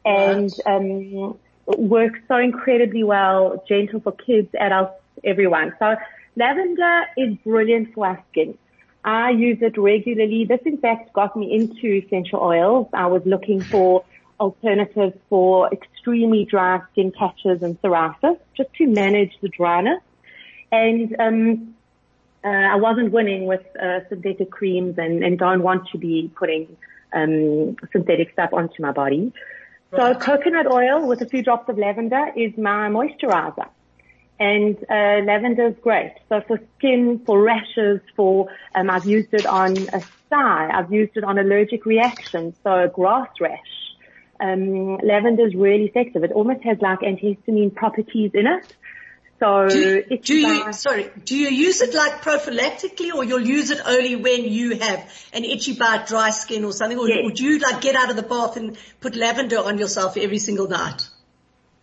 and 0.05 0.53
um, 0.67 1.39
works 1.67 2.19
so 2.27 2.37
incredibly 2.37 3.05
well, 3.05 3.63
gentle 3.69 4.01
for 4.01 4.13
kids, 4.13 4.49
adults, 4.59 4.95
everyone. 5.23 5.73
So 5.79 5.97
lavender 6.37 7.03
is 7.17 7.37
brilliant 7.45 7.95
for 7.95 8.09
our 8.09 8.25
skin. 8.31 8.59
I 9.05 9.31
use 9.31 9.59
it 9.61 9.79
regularly. 9.79 10.45
This 10.45 10.61
in 10.65 10.79
fact 10.79 11.13
got 11.13 11.37
me 11.37 11.53
into 11.53 12.05
essential 12.05 12.41
oils. 12.41 12.89
I 12.93 13.07
was 13.07 13.23
looking 13.25 13.61
for 13.61 14.05
alternatives 14.41 15.17
for 15.29 15.73
extremely 15.73 16.45
dry 16.45 16.81
skin 16.91 17.13
catches 17.13 17.63
and 17.63 17.81
psoriasis 17.81 18.39
just 18.57 18.73
to 18.75 18.87
manage 18.87 19.33
the 19.41 19.49
dryness. 19.49 20.03
And 20.73 21.15
um, 21.21 21.75
uh, 22.45 22.49
I 22.49 22.77
wasn't 22.77 23.13
winning 23.13 23.47
with 23.47 23.65
uh, 23.81 24.01
synthetic 24.09 24.51
creams 24.51 24.99
and, 24.99 25.23
and 25.23 25.39
don't 25.39 25.63
want 25.63 25.89
to 25.93 25.99
be 25.99 26.31
putting 26.35 26.77
um, 27.13 27.77
synthetic 27.93 28.33
stuff 28.33 28.51
onto 28.53 28.83
my 28.83 28.93
body. 28.93 29.33
So 29.95 30.15
coconut 30.15 30.67
oil 30.67 31.07
with 31.07 31.21
a 31.21 31.27
few 31.27 31.43
drops 31.43 31.69
of 31.69 31.77
lavender 31.77 32.33
is 32.35 32.57
my 32.57 32.89
moisturizer. 32.89 33.69
And 34.41 34.77
uh, 34.89 35.21
lavender 35.25 35.67
is 35.67 35.77
great. 35.83 36.15
So 36.31 36.41
for 36.49 36.59
skin, 36.79 37.21
for 37.27 37.41
rashes, 37.43 38.01
for 38.17 38.49
um, 38.75 38.89
I've 38.89 39.05
used 39.05 39.35
it 39.35 39.45
on 39.45 39.77
a 39.93 40.01
sty. 40.01 40.71
I've 40.73 40.91
used 40.91 41.17
it 41.17 41.25
on 41.25 41.39
allergic 41.39 41.85
reactions, 41.85 42.57
so 42.65 42.85
a 42.85 42.89
grass 42.89 43.29
rash. 43.39 43.61
Um, 44.41 44.97
lavender 44.97 45.47
is 45.47 45.55
really 45.55 45.85
effective. 45.85 46.25
It 46.25 46.33
almost 46.33 46.65
has 46.65 46.79
like 46.81 47.01
antihistamine 47.01 47.75
properties 47.75 48.33
in 48.35 48.47
it. 48.47 48.75
So 49.43 49.69
do, 49.69 50.05
do 50.19 50.37
you, 50.37 50.73
sorry, 50.73 51.11
do 51.25 51.37
you 51.37 51.49
use 51.49 51.81
it 51.81 51.95
like 51.95 52.23
prophylactically 52.23 53.13
or 53.13 53.25
you'll 53.25 53.45
use 53.45 53.73
it 53.73 53.81
only 53.85 54.15
when 54.15 54.45
you 54.45 54.79
have 54.79 55.13
an 55.33 55.43
itchy 55.43 55.75
bad 55.75 56.07
dry 56.07 56.31
skin 56.31 56.65
or 56.65 56.71
something 56.73 56.97
or 56.97 57.09
yes. 57.09 57.25
would 57.25 57.41
you 57.41 57.59
like 57.59 57.81
get 57.81 57.97
out 57.97 58.09
of 58.09 58.15
the 58.15 58.23
bath 58.23 58.57
and 58.57 58.79
put 59.01 59.17
lavender 59.17 59.59
on 59.59 59.79
yourself 59.79 60.17
every 60.17 60.39
single 60.39 60.69
night? 60.69 61.09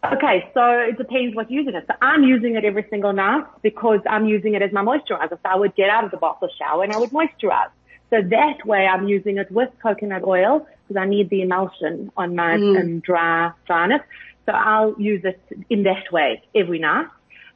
Okay, 0.02 0.50
so 0.54 0.62
it 0.88 0.98
depends 0.98 1.36
what 1.36 1.52
you're 1.52 1.64
using 1.64 1.76
it. 1.76 1.84
So 1.86 1.96
I'm 2.02 2.24
using 2.24 2.56
it 2.56 2.64
every 2.64 2.86
single 2.90 3.12
night 3.12 3.44
because 3.62 4.00
I'm 4.10 4.26
using 4.26 4.54
it 4.54 4.62
as 4.62 4.72
my 4.72 4.82
moisturizer. 4.82 5.32
So 5.32 5.40
I 5.44 5.58
would 5.58 5.76
get 5.76 5.90
out 5.90 6.06
of 6.06 6.12
the 6.12 6.18
bath 6.18 6.38
or 6.42 6.50
shower 6.58 6.86
and 6.86 6.94
I 6.94 6.98
would 6.98 7.12
moisturize. 7.12 7.72
So 8.10 8.22
that 8.22 8.66
way 8.66 8.88
I'm 8.88 9.10
using 9.10 9.38
it 9.38 9.52
with 9.52 9.68
coconut 9.84 10.24
oil 10.24 10.66
because 10.88 11.02
I 11.02 11.08
need 11.10 11.30
the 11.30 11.42
emulsion 11.42 12.10
on 12.16 12.38
my 12.38 12.56
mm. 12.56 12.80
um, 12.80 13.00
dry 13.02 13.52
dryness. 13.68 14.00
So 14.46 14.54
I'll 14.54 14.96
use 14.98 15.26
it 15.26 15.42
in 15.70 15.84
that 15.84 16.10
way 16.14 16.42
every 16.56 16.80
night 16.80 17.08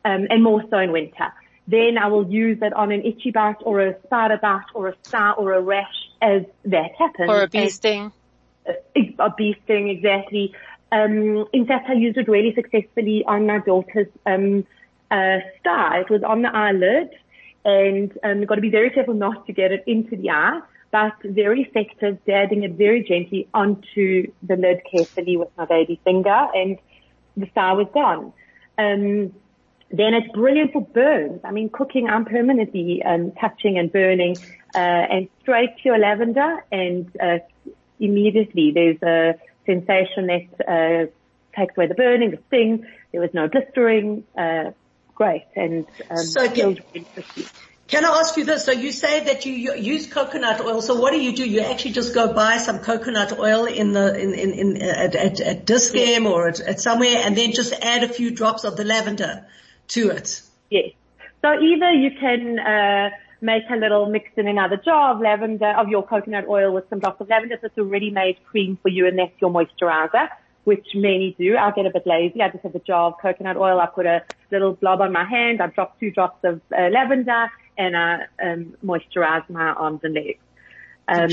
um, 0.05 0.27
and 0.29 0.43
more 0.43 0.63
so 0.69 0.77
in 0.77 0.91
winter. 0.91 1.33
Then 1.67 1.97
I 1.97 2.07
will 2.07 2.29
use 2.29 2.59
it 2.61 2.73
on 2.73 2.91
an 2.91 3.03
itchy 3.03 3.31
bite 3.31 3.61
or 3.61 3.79
a 3.79 3.95
spider 4.03 4.37
bite 4.41 4.65
or 4.73 4.89
a 4.89 4.95
scar 5.03 5.33
or 5.35 5.53
a 5.53 5.61
rash 5.61 5.95
as 6.21 6.43
that 6.65 6.91
happens. 6.97 7.29
Or 7.29 7.43
a 7.43 7.47
bee 7.47 7.69
sting. 7.69 8.11
A 9.19 9.29
bee 9.37 9.55
sting, 9.63 9.89
exactly. 9.89 10.53
Um, 10.91 11.45
in 11.53 11.65
fact, 11.65 11.89
I 11.89 11.93
used 11.93 12.17
it 12.17 12.27
really 12.27 12.53
successfully 12.53 13.23
on 13.25 13.47
my 13.47 13.59
daughter's 13.59 14.07
um, 14.25 14.65
uh, 15.09 15.39
star. 15.59 16.01
It 16.01 16.09
was 16.09 16.21
on 16.23 16.41
the 16.43 16.49
eyelid, 16.53 17.09
and 17.65 18.11
um, 18.23 18.39
you've 18.39 18.49
got 18.49 18.55
to 18.55 18.61
be 18.61 18.69
very 18.69 18.89
careful 18.89 19.13
not 19.13 19.47
to 19.47 19.53
get 19.53 19.71
it 19.71 19.83
into 19.87 20.15
the 20.15 20.29
eye, 20.29 20.59
but 20.91 21.13
very 21.23 21.61
effective, 21.63 22.23
dabbing 22.25 22.63
it 22.63 22.73
very 22.73 23.03
gently 23.03 23.47
onto 23.53 24.31
the 24.43 24.55
lid 24.55 24.81
carefully 24.89 25.37
with 25.37 25.49
my 25.57 25.65
baby 25.65 25.99
finger, 26.03 26.47
and 26.53 26.77
the 27.35 27.47
star 27.51 27.75
was 27.75 27.87
gone. 27.93 28.31
Um, 28.77 29.33
then 29.93 30.15
it's 30.15 30.27
brilliant 30.33 30.73
for 30.73 30.81
burns. 30.81 31.41
I 31.43 31.51
mean, 31.51 31.69
cooking, 31.69 32.09
I'm 32.09 32.25
permanently 32.25 33.03
um, 33.03 33.31
touching 33.39 33.77
and 33.77 33.91
burning, 33.91 34.35
uh, 34.73 34.77
and 34.77 35.29
straight 35.41 35.77
pure 35.81 35.99
lavender, 35.99 36.63
and 36.71 37.09
uh, 37.21 37.37
immediately 37.99 38.71
there's 38.71 39.01
a 39.03 39.39
sensation 39.67 40.27
that 40.27 40.47
uh, 40.67 41.11
takes 41.55 41.77
away 41.77 41.85
the 41.85 41.93
burning, 41.93 42.31
the 42.31 42.39
sting. 42.47 42.87
There 43.11 43.21
was 43.21 43.29
no 43.35 43.47
blistering. 43.47 44.23
Uh, 44.35 44.71
great. 45.13 45.45
And, 45.55 45.85
um, 46.09 46.17
so 46.17 46.49
can, 46.49 46.79
can 47.87 48.03
I 48.03 48.09
ask 48.19 48.35
you 48.35 48.45
this? 48.45 48.65
So 48.65 48.71
you 48.71 48.91
say 48.91 49.25
that 49.25 49.45
you 49.45 49.53
use 49.75 50.07
coconut 50.07 50.59
oil. 50.61 50.81
So 50.81 50.95
what 50.95 51.13
do 51.13 51.21
you 51.21 51.35
do? 51.35 51.47
You 51.47 51.59
actually 51.61 51.91
just 51.91 52.15
go 52.15 52.33
buy 52.33 52.57
some 52.57 52.79
coconut 52.79 53.37
oil 53.37 53.65
in 53.65 53.93
the, 53.93 54.19
in, 54.19 54.33
in, 54.33 54.53
in 54.53 54.81
at, 54.81 55.15
at, 55.15 55.39
at 55.39 55.65
Dis-Chem 55.67 56.25
or 56.25 56.47
at, 56.47 56.59
at 56.61 56.81
somewhere 56.81 57.17
and 57.17 57.37
then 57.37 57.51
just 57.51 57.73
add 57.73 58.03
a 58.03 58.09
few 58.09 58.31
drops 58.31 58.63
of 58.63 58.75
the 58.75 58.83
lavender 58.83 59.45
to 59.93 60.09
it. 60.09 60.41
Yes. 60.69 60.91
So 61.41 61.59
either 61.59 61.91
you 61.91 62.11
can, 62.19 62.59
uh, 62.59 63.09
make 63.43 63.63
a 63.69 63.75
little 63.75 64.05
mix 64.05 64.29
in 64.37 64.47
another 64.47 64.77
jar 64.77 65.13
of 65.13 65.19
lavender, 65.19 65.71
of 65.77 65.89
your 65.89 66.01
coconut 66.01 66.45
oil 66.47 66.73
with 66.73 66.89
some 66.89 66.99
drops 66.99 67.19
of 67.19 67.29
lavender. 67.29 67.57
So 67.59 67.67
it's 67.67 67.77
a 67.77 67.83
ready-made 67.83 68.37
cream 68.45 68.79
for 68.81 68.87
you 68.87 69.05
and 69.05 69.19
that's 69.19 69.33
your 69.41 69.51
moisturizer, 69.51 70.29
which 70.63 70.87
many 70.95 71.35
do. 71.37 71.57
I 71.57 71.71
get 71.71 71.85
a 71.85 71.89
bit 71.89 72.07
lazy. 72.07 72.41
I 72.41 72.49
just 72.49 72.63
have 72.63 72.73
a 72.73 72.79
jar 72.79 73.11
of 73.11 73.19
coconut 73.21 73.57
oil. 73.57 73.81
I 73.81 73.87
put 73.87 74.05
a 74.05 74.23
little 74.49 74.73
blob 74.73 75.01
on 75.01 75.11
my 75.11 75.25
hand. 75.25 75.61
I 75.61 75.67
drop 75.67 75.99
two 75.99 76.09
drops 76.09 76.41
of 76.45 76.61
uh, 76.71 76.87
lavender 76.89 77.51
and 77.77 77.97
I 77.97 78.27
um, 78.41 78.75
moisturize 78.83 79.47
my 79.49 79.71
arms 79.73 79.99
and 80.03 80.13
legs. 80.13 80.39
Um, 81.05 81.29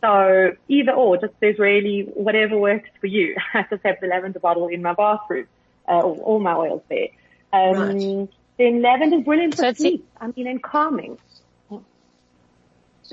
so 0.00 0.52
either 0.68 0.92
or, 0.92 1.16
just 1.16 1.34
there's 1.40 1.58
really 1.58 2.02
whatever 2.14 2.56
works 2.56 2.88
for 3.00 3.08
you. 3.08 3.34
I 3.54 3.64
just 3.68 3.84
have 3.84 3.96
the 4.00 4.06
lavender 4.06 4.38
bottle 4.38 4.68
in 4.68 4.80
my 4.80 4.94
bathroom, 4.94 5.48
uh, 5.88 6.02
all 6.02 6.38
my 6.38 6.54
oils 6.54 6.82
there. 6.88 7.08
Um, 7.52 7.76
right. 7.76 8.28
then 8.58 8.82
lavender 8.82 9.18
is 9.18 9.24
brilliant 9.24 9.54
for 9.54 9.62
so 9.62 9.72
sleep. 9.72 10.08
I 10.20 10.28
mean, 10.34 10.46
and 10.46 10.62
calming. 10.62 11.18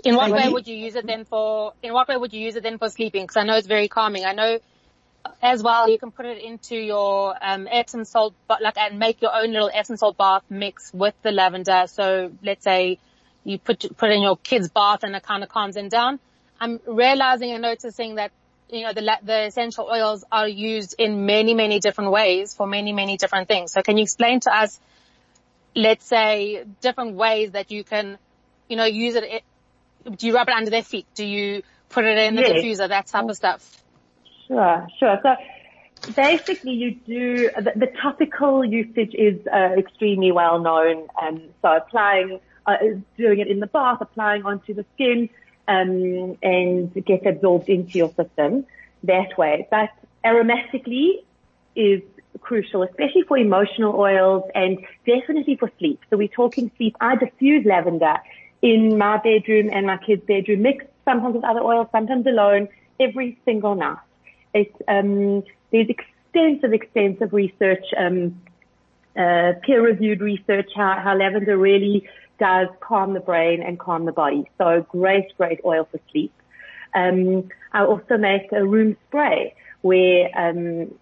In 0.03 0.15
what 0.15 0.31
way 0.31 0.49
would 0.49 0.67
you 0.67 0.75
use 0.75 0.95
it 0.95 1.07
then 1.07 1.23
for, 1.23 1.73
in 1.81 1.93
what 1.93 2.09
way 2.09 2.17
would 2.17 2.33
you 2.33 2.41
use 2.41 2.55
it 2.57 2.63
then 2.63 2.77
for 2.77 2.89
sleeping? 2.89 3.23
Because 3.23 3.37
I 3.37 3.43
know 3.43 3.55
it's 3.55 3.67
very 3.67 3.87
calming. 3.87 4.25
I 4.25 4.33
know 4.33 4.59
as 5.41 5.63
well 5.63 5.89
you 5.89 5.97
can 5.97 6.11
put 6.11 6.25
it 6.25 6.43
into 6.43 6.75
your 6.75 7.35
um, 7.41 7.67
Epsom 7.71 8.03
salt, 8.05 8.33
but 8.47 8.61
like 8.61 8.77
and 8.77 8.99
make 8.99 9.21
your 9.21 9.33
own 9.33 9.51
little 9.51 9.71
Epsom 9.73 9.97
salt 9.97 10.17
bath 10.17 10.43
mix 10.49 10.91
with 10.93 11.15
the 11.23 11.31
lavender. 11.31 11.85
So 11.87 12.31
let's 12.43 12.63
say 12.63 12.99
you 13.43 13.57
put 13.57 13.85
put 13.97 14.11
in 14.11 14.21
your 14.21 14.37
kid's 14.37 14.69
bath 14.69 15.03
and 15.03 15.15
it 15.15 15.23
kind 15.23 15.43
of 15.43 15.49
calms 15.49 15.75
them 15.75 15.89
down. 15.89 16.19
I'm 16.59 16.79
realizing 16.87 17.51
and 17.51 17.61
noticing 17.61 18.15
that 18.15 18.31
you 18.75 18.83
know 18.83 18.93
the 18.93 19.17
the 19.23 19.45
essential 19.45 19.89
oils 19.91 20.23
are 20.31 20.47
used 20.47 20.95
in 20.97 21.25
many 21.25 21.53
many 21.53 21.79
different 21.79 22.11
ways 22.11 22.53
for 22.53 22.67
many 22.67 22.93
many 22.93 23.17
different 23.17 23.47
things. 23.47 23.71
So 23.71 23.81
can 23.81 23.97
you 23.97 24.03
explain 24.03 24.39
to 24.41 24.55
us, 24.55 24.79
let's 25.75 26.05
say, 26.05 26.65
different 26.81 27.15
ways 27.15 27.51
that 27.51 27.71
you 27.71 27.83
can, 27.83 28.17
you 28.67 28.77
know, 28.77 28.85
use 28.85 29.15
it 29.15 29.43
do 30.11 30.27
you 30.27 30.35
rub 30.35 30.47
it 30.47 30.53
under 30.53 30.69
their 30.69 30.83
feet? 30.83 31.07
Do 31.15 31.25
you 31.25 31.63
put 31.89 32.05
it 32.05 32.17
in 32.17 32.35
the 32.35 32.41
yes. 32.41 32.51
diffuser? 32.51 32.89
That 32.89 33.07
type 33.07 33.27
of 33.27 33.35
stuff. 33.35 33.83
Sure, 34.47 34.87
sure. 34.99 35.19
So 35.23 35.35
basically 36.15 36.73
you 36.73 36.91
do, 36.91 37.49
the, 37.55 37.71
the 37.75 37.87
topical 38.01 38.63
usage 38.63 39.13
is 39.13 39.39
uh, 39.47 39.73
extremely 39.77 40.31
well 40.31 40.59
known. 40.59 41.07
Um, 41.21 41.49
so 41.61 41.77
applying, 41.77 42.39
uh, 42.65 42.77
doing 43.17 43.39
it 43.39 43.47
in 43.47 43.59
the 43.59 43.67
bath, 43.67 43.97
applying 44.01 44.45
onto 44.45 44.73
the 44.73 44.85
skin, 44.93 45.29
um, 45.67 46.37
and 46.41 47.05
get 47.05 47.25
absorbed 47.25 47.69
into 47.69 47.97
your 47.97 48.09
system 48.13 48.65
that 49.03 49.37
way. 49.37 49.67
But 49.69 49.89
aromatically 50.23 51.23
is 51.75 52.01
crucial, 52.41 52.83
especially 52.83 53.23
for 53.23 53.37
emotional 53.37 53.95
oils 53.95 54.43
and 54.53 54.79
definitely 55.05 55.55
for 55.55 55.71
sleep. 55.79 56.01
So 56.09 56.17
we're 56.17 56.27
talking 56.27 56.71
sleep. 56.77 56.95
I 56.99 57.15
diffuse 57.15 57.65
lavender 57.65 58.17
in 58.61 58.97
my 58.97 59.17
bedroom 59.17 59.69
and 59.71 59.85
my 59.85 59.97
kids' 59.97 60.25
bedroom, 60.25 60.61
mixed 60.63 60.87
sometimes 61.05 61.35
with 61.35 61.43
other 61.43 61.61
oils, 61.61 61.87
sometimes 61.91 62.25
alone, 62.25 62.67
every 62.99 63.37
single 63.45 63.75
night. 63.75 63.97
It's, 64.53 64.75
um, 64.87 65.43
there's 65.71 65.89
extensive, 65.89 66.73
extensive 66.73 67.33
research, 67.33 67.85
um, 67.97 68.41
uh, 69.17 69.53
peer-reviewed 69.61 70.21
research 70.21 70.69
how, 70.75 70.99
how 71.01 71.15
lavender 71.15 71.57
really 71.57 72.07
does 72.39 72.67
calm 72.81 73.13
the 73.13 73.19
brain 73.19 73.61
and 73.61 73.79
calm 73.79 74.05
the 74.05 74.11
body. 74.11 74.49
So 74.57 74.85
great, 74.89 75.35
great 75.37 75.59
oil 75.65 75.87
for 75.89 75.99
sleep. 76.11 76.33
Um, 76.93 77.49
I 77.71 77.83
also 77.83 78.17
make 78.17 78.51
a 78.51 78.65
room 78.65 78.95
spray 79.07 79.53
where 79.81 80.29
um, 80.37 80.93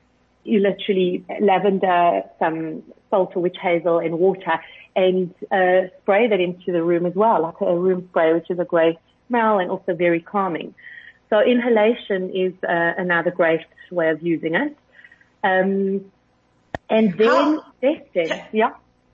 you 0.43 0.59
literally 0.59 1.23
lavender, 1.39 2.23
some 2.39 2.83
salt 3.09 3.33
or 3.35 3.41
witch 3.41 3.57
hazel 3.61 3.99
and 3.99 4.17
water 4.19 4.59
and 4.95 5.33
uh, 5.51 5.87
spray 6.01 6.27
that 6.27 6.39
into 6.39 6.71
the 6.71 6.83
room 6.83 7.05
as 7.05 7.13
well, 7.15 7.41
like 7.41 7.61
a 7.61 7.77
room 7.77 8.07
spray, 8.09 8.33
which 8.33 8.49
is 8.49 8.59
a 8.59 8.65
great 8.65 8.97
smell 9.27 9.59
and 9.59 9.71
also 9.71 9.93
very 9.95 10.19
calming. 10.19 10.73
So 11.29 11.39
inhalation 11.41 12.29
is 12.29 12.53
uh, 12.63 12.93
another 12.97 13.31
great 13.31 13.61
way 13.91 14.09
of 14.09 14.21
using 14.21 14.55
it. 14.55 14.77
Um, 15.43 16.11
and 16.89 17.17
then 17.17 17.27
How, 17.27 17.63
testing, 17.81 18.29
yeah. 18.51 18.73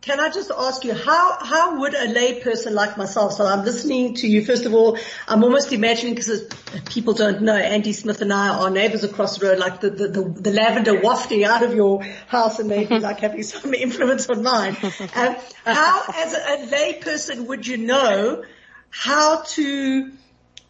Can 0.09 0.19
I 0.19 0.29
just 0.29 0.49
ask 0.49 0.83
you, 0.83 0.95
how, 0.95 1.37
how 1.39 1.81
would 1.81 1.93
a 1.93 2.07
lay 2.07 2.41
person 2.41 2.73
like 2.73 2.97
myself, 2.97 3.33
so 3.33 3.45
I'm 3.45 3.63
listening 3.63 4.15
to 4.15 4.27
you, 4.27 4.43
first 4.43 4.65
of 4.65 4.73
all, 4.73 4.97
I'm 5.27 5.43
almost 5.43 5.71
imagining, 5.71 6.15
because 6.15 6.47
people 6.85 7.13
don't 7.13 7.43
know, 7.43 7.55
Andy 7.55 7.93
Smith 7.93 8.19
and 8.23 8.33
I 8.33 8.49
are 8.49 8.71
neighbors 8.71 9.03
across 9.03 9.37
the 9.37 9.45
road, 9.45 9.59
like 9.59 9.81
the, 9.81 9.91
the, 9.91 10.07
the, 10.07 10.21
the 10.23 10.51
lavender 10.51 10.99
wafting 10.99 11.43
out 11.43 11.61
of 11.61 11.75
your 11.75 12.01
house 12.27 12.57
and 12.57 12.67
maybe 12.67 12.97
like 13.09 13.19
having 13.19 13.43
some 13.43 13.71
influence 13.75 14.27
on 14.31 14.41
mine. 14.41 14.75
Um, 15.15 15.35
how, 15.63 16.03
as 16.15 16.33
a, 16.33 16.55
a 16.55 16.57
lay 16.65 16.93
person, 16.95 17.45
would 17.45 17.67
you 17.67 17.77
know 17.77 18.43
how 18.89 19.43
to 19.43 20.11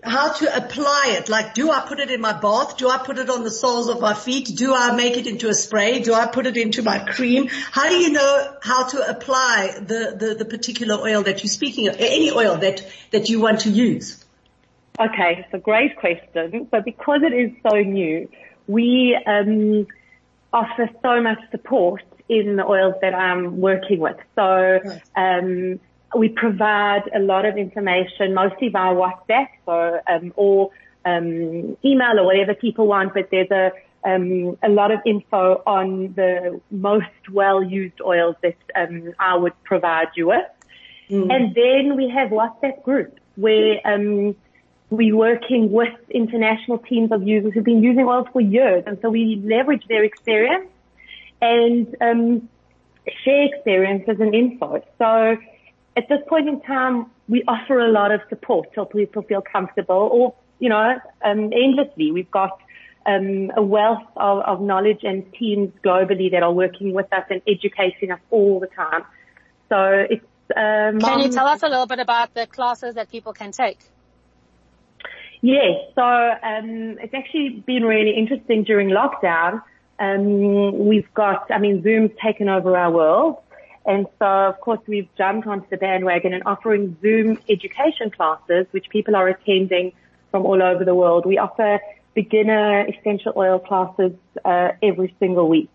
how 0.04 0.32
to 0.32 0.56
apply 0.56 1.16
it. 1.18 1.30
Like, 1.30 1.54
do 1.54 1.72
I 1.72 1.82
put 1.82 2.00
it 2.00 2.10
in 2.10 2.22
my 2.22 2.34
bath? 2.34 2.78
Do 2.78 2.90
I 2.90 3.00
put 3.00 3.18
it 3.18 3.30
on 3.30 3.44
the 3.44 3.52
soles 3.52 3.90
of 3.90 4.00
my 4.00 4.14
feet? 4.14 4.50
Do 4.56 4.74
I 4.74 4.96
make 4.96 5.18
it 5.18 5.28
into 5.28 5.50
a 5.50 5.54
spray? 5.54 6.00
Do 6.00 6.14
I 6.14 6.28
put 6.28 6.46
it 6.46 6.58
into 6.58 6.84
my 6.84 7.00
cream? 7.00 7.48
How 7.48 7.90
do 7.90 7.96
you 7.96 8.12
know 8.12 8.56
how 8.62 8.88
to 8.88 9.10
apply 9.10 9.76
the, 9.80 10.16
the, 10.18 10.36
the 10.36 10.46
particular 10.46 10.96
oil 10.96 11.24
that 11.24 11.44
you're 11.44 11.50
speaking 11.50 11.88
of, 11.90 11.98
any 12.00 12.32
oil 12.32 12.58
that, 12.58 12.90
that 13.12 13.30
you 13.30 13.42
want 13.42 13.62
to 13.62 13.70
use? 13.70 14.24
Okay, 15.00 15.44
it's 15.44 15.54
a 15.54 15.60
great 15.60 15.98
question. 15.98 16.68
So 16.72 16.82
because 16.82 17.22
it 17.24 17.34
is 17.34 17.52
so 17.70 17.78
new, 17.78 18.30
we 18.68 19.18
um, 19.26 19.88
offer 20.54 20.90
so 21.02 21.22
much 21.22 21.40
support 21.52 22.04
in 22.28 22.56
the 22.56 22.66
oils 22.66 22.96
that 23.02 23.14
I'm 23.14 23.60
working 23.60 24.00
with. 24.00 24.18
So 24.36 24.80
um, 25.16 25.80
we 26.16 26.30
provide 26.30 27.04
a 27.14 27.20
lot 27.20 27.46
of 27.46 27.58
information, 27.58 28.34
mostly 28.34 28.70
via 28.70 28.94
WhatsApp 28.94 29.50
or, 29.66 30.02
um, 30.08 30.34
or 30.36 30.72
um, 31.06 31.78
email 31.86 32.20
or 32.20 32.26
whatever 32.26 32.54
people 32.54 32.88
want, 32.88 33.14
but 33.14 33.30
there's 33.32 33.52
a, 33.52 33.72
um, 34.04 34.58
a 34.64 34.70
lot 34.70 34.92
of 34.92 35.00
info 35.06 35.62
on 35.66 36.14
the 36.14 36.60
most 36.72 37.30
well-used 37.32 38.02
oils 38.02 38.36
that 38.42 38.58
um, 38.76 39.14
I 39.20 39.36
would 39.36 39.54
provide 39.64 40.10
you 40.16 40.28
with. 40.28 40.46
Mm. 41.10 41.34
And 41.34 41.56
then 41.56 41.96
we 41.96 42.10
have 42.10 42.30
WhatsApp 42.30 42.84
groups 42.84 43.20
where 43.36 43.80
um, 43.86 44.36
we're 44.90 45.16
working 45.16 45.72
with 45.72 45.94
international 46.10 46.80
teams 46.80 47.12
of 47.12 47.28
users 47.28 47.54
who've 47.54 47.64
been 47.64 47.84
using 47.84 48.06
oils 48.06 48.28
for 48.34 48.42
years. 48.42 48.84
And 48.88 48.98
so 49.02 49.10
we 49.10 49.42
leverage 49.44 49.86
their 49.88 50.04
experience 50.04 50.68
and 51.42 51.96
um, 52.02 52.50
share 53.24 53.46
experiences 53.46 54.18
and 54.20 54.34
info. 54.36 54.84
So 54.98 55.38
at 56.00 56.08
this 56.08 56.22
point 56.28 56.48
in 56.48 56.62
time, 56.62 57.08
we 57.28 57.44
offer 57.48 57.78
a 57.80 57.92
lot 57.92 58.12
of 58.12 58.22
support 58.30 58.70
so 58.74 58.86
people 58.86 59.22
feel 59.22 59.42
comfortable 59.42 60.10
or, 60.12 60.34
you 60.60 60.70
know, 60.70 60.98
um, 61.26 61.52
endlessly. 61.54 62.12
We've 62.12 62.32
got 62.32 62.58
um, 63.06 63.52
a 63.58 63.62
wealth 63.62 64.08
of, 64.16 64.40
of 64.44 64.62
knowledge 64.62 65.02
and 65.04 65.20
teams 65.34 65.72
globally 65.84 66.32
that 66.32 66.42
are 66.42 66.54
working 66.54 66.94
with 66.94 67.12
us 67.12 67.26
and 67.30 67.42
educating 67.48 68.12
us 68.12 68.22
all 68.32 68.62
the 68.62 68.68
time. 68.68 69.04
So 69.68 70.06
it's 70.10 70.26
um, 70.56 71.00
Can 71.00 71.20
you 71.20 71.30
tell 71.30 71.46
us 71.46 71.62
a 71.64 71.68
little 71.68 71.86
bit 71.86 72.00
about 72.00 72.34
the 72.34 72.48
classes 72.48 72.96
that 72.96 73.12
people 73.12 73.34
can 73.34 73.52
take? 73.52 73.80
Yes, 75.42 75.76
so 75.96 76.02
um, 76.02 76.98
it's 77.04 77.14
actually 77.14 77.64
been 77.66 77.84
really 77.84 78.16
interesting 78.18 78.64
during 78.64 78.90
lockdown. 78.90 79.62
Um, 80.00 80.88
we've 80.88 81.14
got, 81.14 81.52
I 81.52 81.60
mean, 81.60 81.84
Zoom's 81.84 82.12
taken 82.24 82.50
over 82.50 82.76
our 82.76 82.92
world. 82.92 83.38
And 83.90 84.06
so, 84.20 84.26
of 84.26 84.62
course, 84.62 84.80
we've 84.86 85.10
jumped 85.18 85.48
onto 85.48 85.68
the 85.68 85.78
bandwagon 85.78 86.32
and 86.32 86.44
offering 86.46 86.96
Zoom 87.02 87.40
education 87.50 88.12
classes, 88.12 88.68
which 88.70 88.88
people 88.90 89.16
are 89.16 89.28
attending 89.28 89.94
from 90.30 90.46
all 90.46 90.62
over 90.62 90.86
the 90.86 90.94
world. 90.94 91.26
We 91.26 91.40
offer 91.40 91.80
beginner 92.14 92.86
essential 92.86 93.34
oil 93.36 93.58
classes 93.58 94.12
uh, 94.46 94.74
every 94.84 95.16
single 95.20 95.50
week. 95.50 95.72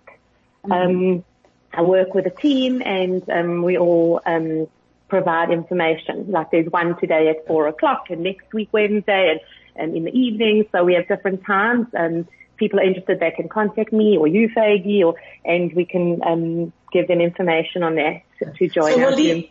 Mm-hmm. 0.64 0.72
Um, 0.72 1.24
I 1.72 1.83
work 1.83 2.14
with 2.14 2.27
a 2.27 2.31
team, 2.31 2.83
and 2.87 3.29
um, 3.29 3.64
we 3.64 3.77
all 3.77 4.20
um, 4.24 4.68
provide 5.09 5.50
information. 5.50 6.31
Like 6.31 6.53
there's 6.53 6.70
one 6.70 6.96
today 7.00 7.31
at 7.31 7.44
four 7.48 7.66
o'clock, 7.66 8.11
and 8.11 8.22
next 8.22 8.55
week 8.55 8.68
Wednesday, 8.70 9.33
and, 9.33 9.40
and 9.74 9.96
in 9.96 10.05
the 10.05 10.16
evening. 10.16 10.66
So 10.70 10.85
we 10.85 10.94
have 10.94 11.09
different 11.09 11.44
times. 11.44 11.88
And 11.92 12.29
people 12.57 12.79
are 12.79 12.85
interested, 12.85 13.20
they 13.20 13.33
can 13.33 13.48
contact 13.48 13.92
me 13.92 14.16
or 14.16 14.27
you, 14.27 14.48
Faygie, 14.48 15.05
or 15.05 15.14
and 15.44 15.72
we 15.72 15.85
can 15.85 16.22
um, 16.24 16.72
give 16.94 17.09
them 17.09 17.20
information 17.20 17.83
on 17.83 17.96
that 17.96 18.22
to 18.57 18.68
join 18.68 18.92
so 18.92 18.98
we'll 18.98 19.16
leave, 19.16 19.50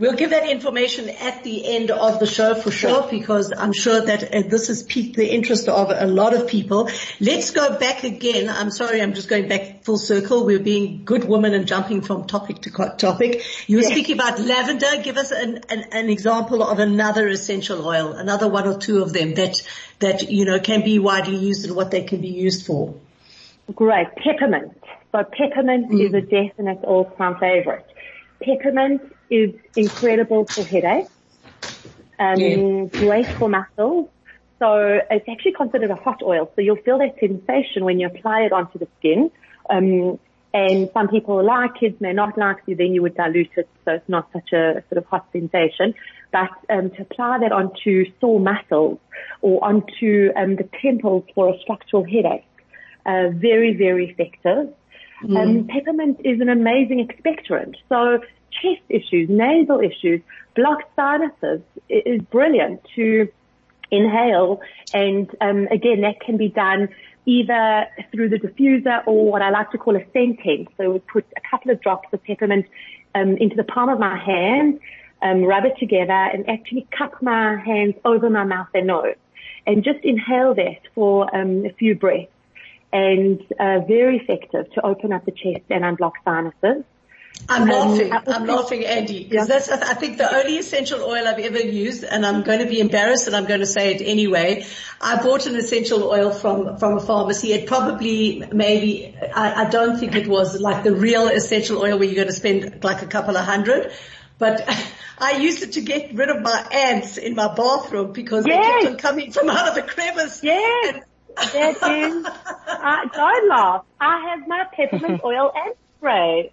We'll 0.00 0.14
give 0.14 0.30
that 0.30 0.48
information 0.48 1.10
at 1.10 1.44
the 1.44 1.74
end 1.74 1.90
of 1.90 2.20
the 2.20 2.26
show 2.26 2.54
for 2.54 2.70
sure, 2.70 3.06
because 3.10 3.52
I'm 3.52 3.74
sure 3.74 4.00
that 4.00 4.34
uh, 4.34 4.48
this 4.48 4.68
has 4.68 4.82
piqued 4.82 5.14
the 5.14 5.30
interest 5.30 5.68
of 5.68 5.92
a 5.94 6.06
lot 6.06 6.32
of 6.32 6.48
people. 6.48 6.88
Let's 7.20 7.50
go 7.50 7.78
back 7.78 8.02
again. 8.02 8.48
I'm 8.48 8.70
sorry, 8.70 9.02
I'm 9.02 9.12
just 9.12 9.28
going 9.28 9.46
back 9.46 9.84
full 9.84 9.98
circle. 9.98 10.46
We're 10.46 10.58
being 10.58 11.04
good 11.04 11.24
women 11.24 11.52
and 11.52 11.66
jumping 11.66 12.00
from 12.00 12.26
topic 12.26 12.62
to 12.62 12.70
topic. 12.96 13.42
You 13.66 13.76
were 13.76 13.82
yes. 13.82 13.92
speaking 13.92 14.14
about 14.14 14.40
lavender. 14.40 15.02
Give 15.02 15.18
us 15.18 15.32
an, 15.32 15.60
an, 15.68 15.84
an 15.92 16.08
example 16.08 16.62
of 16.62 16.78
another 16.78 17.28
essential 17.28 17.86
oil, 17.86 18.14
another 18.14 18.48
one 18.48 18.66
or 18.66 18.78
two 18.78 19.02
of 19.02 19.12
them 19.12 19.34
that, 19.34 19.60
that, 19.98 20.30
you 20.30 20.46
know, 20.46 20.58
can 20.60 20.82
be 20.82 20.98
widely 20.98 21.36
used 21.36 21.66
and 21.66 21.76
what 21.76 21.90
they 21.90 22.04
can 22.04 22.22
be 22.22 22.28
used 22.28 22.64
for. 22.64 22.94
Great. 23.74 24.06
Peppermint. 24.16 24.78
So 25.12 25.24
peppermint 25.24 25.90
mm. 25.90 26.06
is 26.06 26.14
a 26.14 26.20
definite 26.20 26.84
all-time 26.84 27.36
favorite. 27.38 27.86
Peppermint 28.40 29.02
is 29.28 29.54
incredible 29.76 30.46
for 30.46 30.62
headaches, 30.62 31.12
um, 32.18 32.38
yeah. 32.38 32.84
great 32.92 33.26
for 33.26 33.48
muscles. 33.48 34.08
So 34.58 35.00
it's 35.10 35.28
actually 35.28 35.52
considered 35.52 35.90
a 35.90 35.96
hot 35.96 36.22
oil. 36.22 36.50
So 36.54 36.60
you'll 36.60 36.76
feel 36.76 36.98
that 36.98 37.18
sensation 37.18 37.84
when 37.84 37.98
you 37.98 38.06
apply 38.06 38.42
it 38.42 38.52
onto 38.52 38.78
the 38.78 38.88
skin. 38.98 39.30
Um, 39.68 40.18
and 40.52 40.90
some 40.92 41.08
people 41.08 41.42
like 41.44 41.82
it, 41.82 42.00
may 42.00 42.12
not 42.12 42.36
like 42.36 42.58
it, 42.66 42.78
then 42.78 42.92
you 42.92 43.02
would 43.02 43.14
dilute 43.14 43.50
it 43.56 43.68
so 43.84 43.92
it's 43.92 44.08
not 44.08 44.28
such 44.32 44.52
a 44.52 44.82
sort 44.88 44.98
of 44.98 45.06
hot 45.06 45.26
sensation. 45.32 45.94
But 46.32 46.50
um, 46.68 46.90
to 46.90 47.02
apply 47.02 47.38
that 47.38 47.52
onto 47.52 48.04
sore 48.20 48.40
muscles 48.40 48.98
or 49.42 49.64
onto 49.64 50.30
um, 50.36 50.56
the 50.56 50.68
temples 50.82 51.24
for 51.34 51.54
a 51.54 51.58
structural 51.60 52.04
headache, 52.04 52.44
uh, 53.06 53.28
very, 53.32 53.74
very 53.74 54.10
effective. 54.10 54.74
Mm. 55.22 55.36
Um, 55.36 55.66
peppermint 55.66 56.20
is 56.24 56.40
an 56.40 56.48
amazing 56.48 57.06
expectorant. 57.06 57.76
So 57.88 58.20
chest 58.50 58.82
issues, 58.88 59.28
nasal 59.28 59.80
issues, 59.80 60.20
blocked 60.54 60.94
sinuses 60.96 61.60
it 61.88 62.06
is 62.06 62.22
brilliant 62.22 62.80
to 62.96 63.28
inhale. 63.90 64.60
And 64.94 65.30
um, 65.40 65.66
again, 65.68 66.02
that 66.02 66.20
can 66.20 66.36
be 66.36 66.48
done 66.48 66.88
either 67.26 67.86
through 68.10 68.30
the 68.30 68.38
diffuser 68.38 69.02
or 69.06 69.30
what 69.30 69.42
I 69.42 69.50
like 69.50 69.70
to 69.72 69.78
call 69.78 69.96
a 69.96 70.04
scenting. 70.12 70.68
So 70.76 70.90
we 70.92 70.98
put 71.00 71.26
a 71.36 71.40
couple 71.48 71.70
of 71.70 71.80
drops 71.80 72.08
of 72.12 72.22
peppermint 72.22 72.66
um, 73.14 73.36
into 73.36 73.56
the 73.56 73.64
palm 73.64 73.88
of 73.88 73.98
my 73.98 74.16
hand, 74.16 74.80
um, 75.22 75.44
rub 75.44 75.64
it 75.64 75.76
together, 75.78 76.12
and 76.12 76.48
actually 76.48 76.86
cup 76.96 77.20
my 77.22 77.56
hands 77.56 77.94
over 78.04 78.30
my 78.30 78.44
mouth 78.44 78.68
and 78.74 78.86
nose, 78.86 79.16
and 79.66 79.84
just 79.84 80.00
inhale 80.02 80.54
that 80.54 80.80
for 80.94 81.34
um, 81.36 81.66
a 81.66 81.72
few 81.72 81.94
breaths 81.94 82.32
and 82.92 83.40
uh, 83.58 83.80
very 83.86 84.18
effective 84.18 84.70
to 84.72 84.84
open 84.84 85.12
up 85.12 85.24
the 85.24 85.32
chest 85.32 85.64
and 85.70 85.84
unblock 85.84 86.12
sinuses. 86.24 86.84
I'm 87.48 87.62
um, 87.62 87.68
laughing. 87.68 88.12
I'm 88.12 88.46
laughing, 88.46 88.84
Andy, 88.84 89.24
because 89.24 89.48
yeah. 89.48 89.58
that's, 89.58 89.70
I 89.70 89.94
think, 89.94 90.18
the 90.18 90.32
only 90.34 90.58
essential 90.58 91.00
oil 91.02 91.26
I've 91.26 91.38
ever 91.38 91.60
used, 91.60 92.04
and 92.04 92.26
I'm 92.26 92.42
going 92.42 92.58
to 92.58 92.66
be 92.66 92.80
embarrassed 92.80 93.26
and 93.26 93.34
I'm 93.34 93.46
going 93.46 93.60
to 93.60 93.66
say 93.66 93.94
it 93.94 94.02
anyway. 94.02 94.66
I 95.00 95.22
bought 95.22 95.46
an 95.46 95.56
essential 95.56 96.04
oil 96.04 96.32
from, 96.32 96.76
from 96.78 96.98
a 96.98 97.00
pharmacy. 97.00 97.52
It 97.52 97.66
probably, 97.66 98.44
maybe, 98.52 99.16
I, 99.34 99.64
I 99.64 99.70
don't 99.70 99.98
think 99.98 100.14
it 100.14 100.28
was 100.28 100.60
like 100.60 100.84
the 100.84 100.94
real 100.94 101.28
essential 101.28 101.78
oil 101.78 101.98
where 101.98 102.06
you're 102.06 102.16
going 102.16 102.28
to 102.28 102.32
spend 102.32 102.84
like 102.84 103.02
a 103.02 103.06
couple 103.06 103.36
of 103.36 103.44
hundred, 103.44 103.92
but 104.38 104.68
I 105.18 105.32
used 105.32 105.62
it 105.62 105.72
to 105.72 105.80
get 105.80 106.14
rid 106.14 106.30
of 106.30 106.42
my 106.42 106.66
ants 106.72 107.16
in 107.16 107.34
my 107.34 107.54
bathroom 107.54 108.12
because 108.12 108.46
yes. 108.46 108.64
they 108.64 108.80
kept 108.80 108.86
on 108.86 108.96
coming 108.98 109.32
from 109.32 109.50
out 109.50 109.68
of 109.68 109.74
the 109.74 109.82
crevice. 109.82 110.40
Yes. 110.42 110.94
And 110.94 111.04
that 111.36 111.76
is, 111.76 112.26
uh, 112.26 112.96
don't 113.12 113.48
laugh. 113.48 113.84
I 114.00 114.30
have 114.30 114.48
my 114.48 114.64
peppermint 114.72 115.20
oil 115.24 115.52
and 115.54 115.74
spray. 115.96 116.52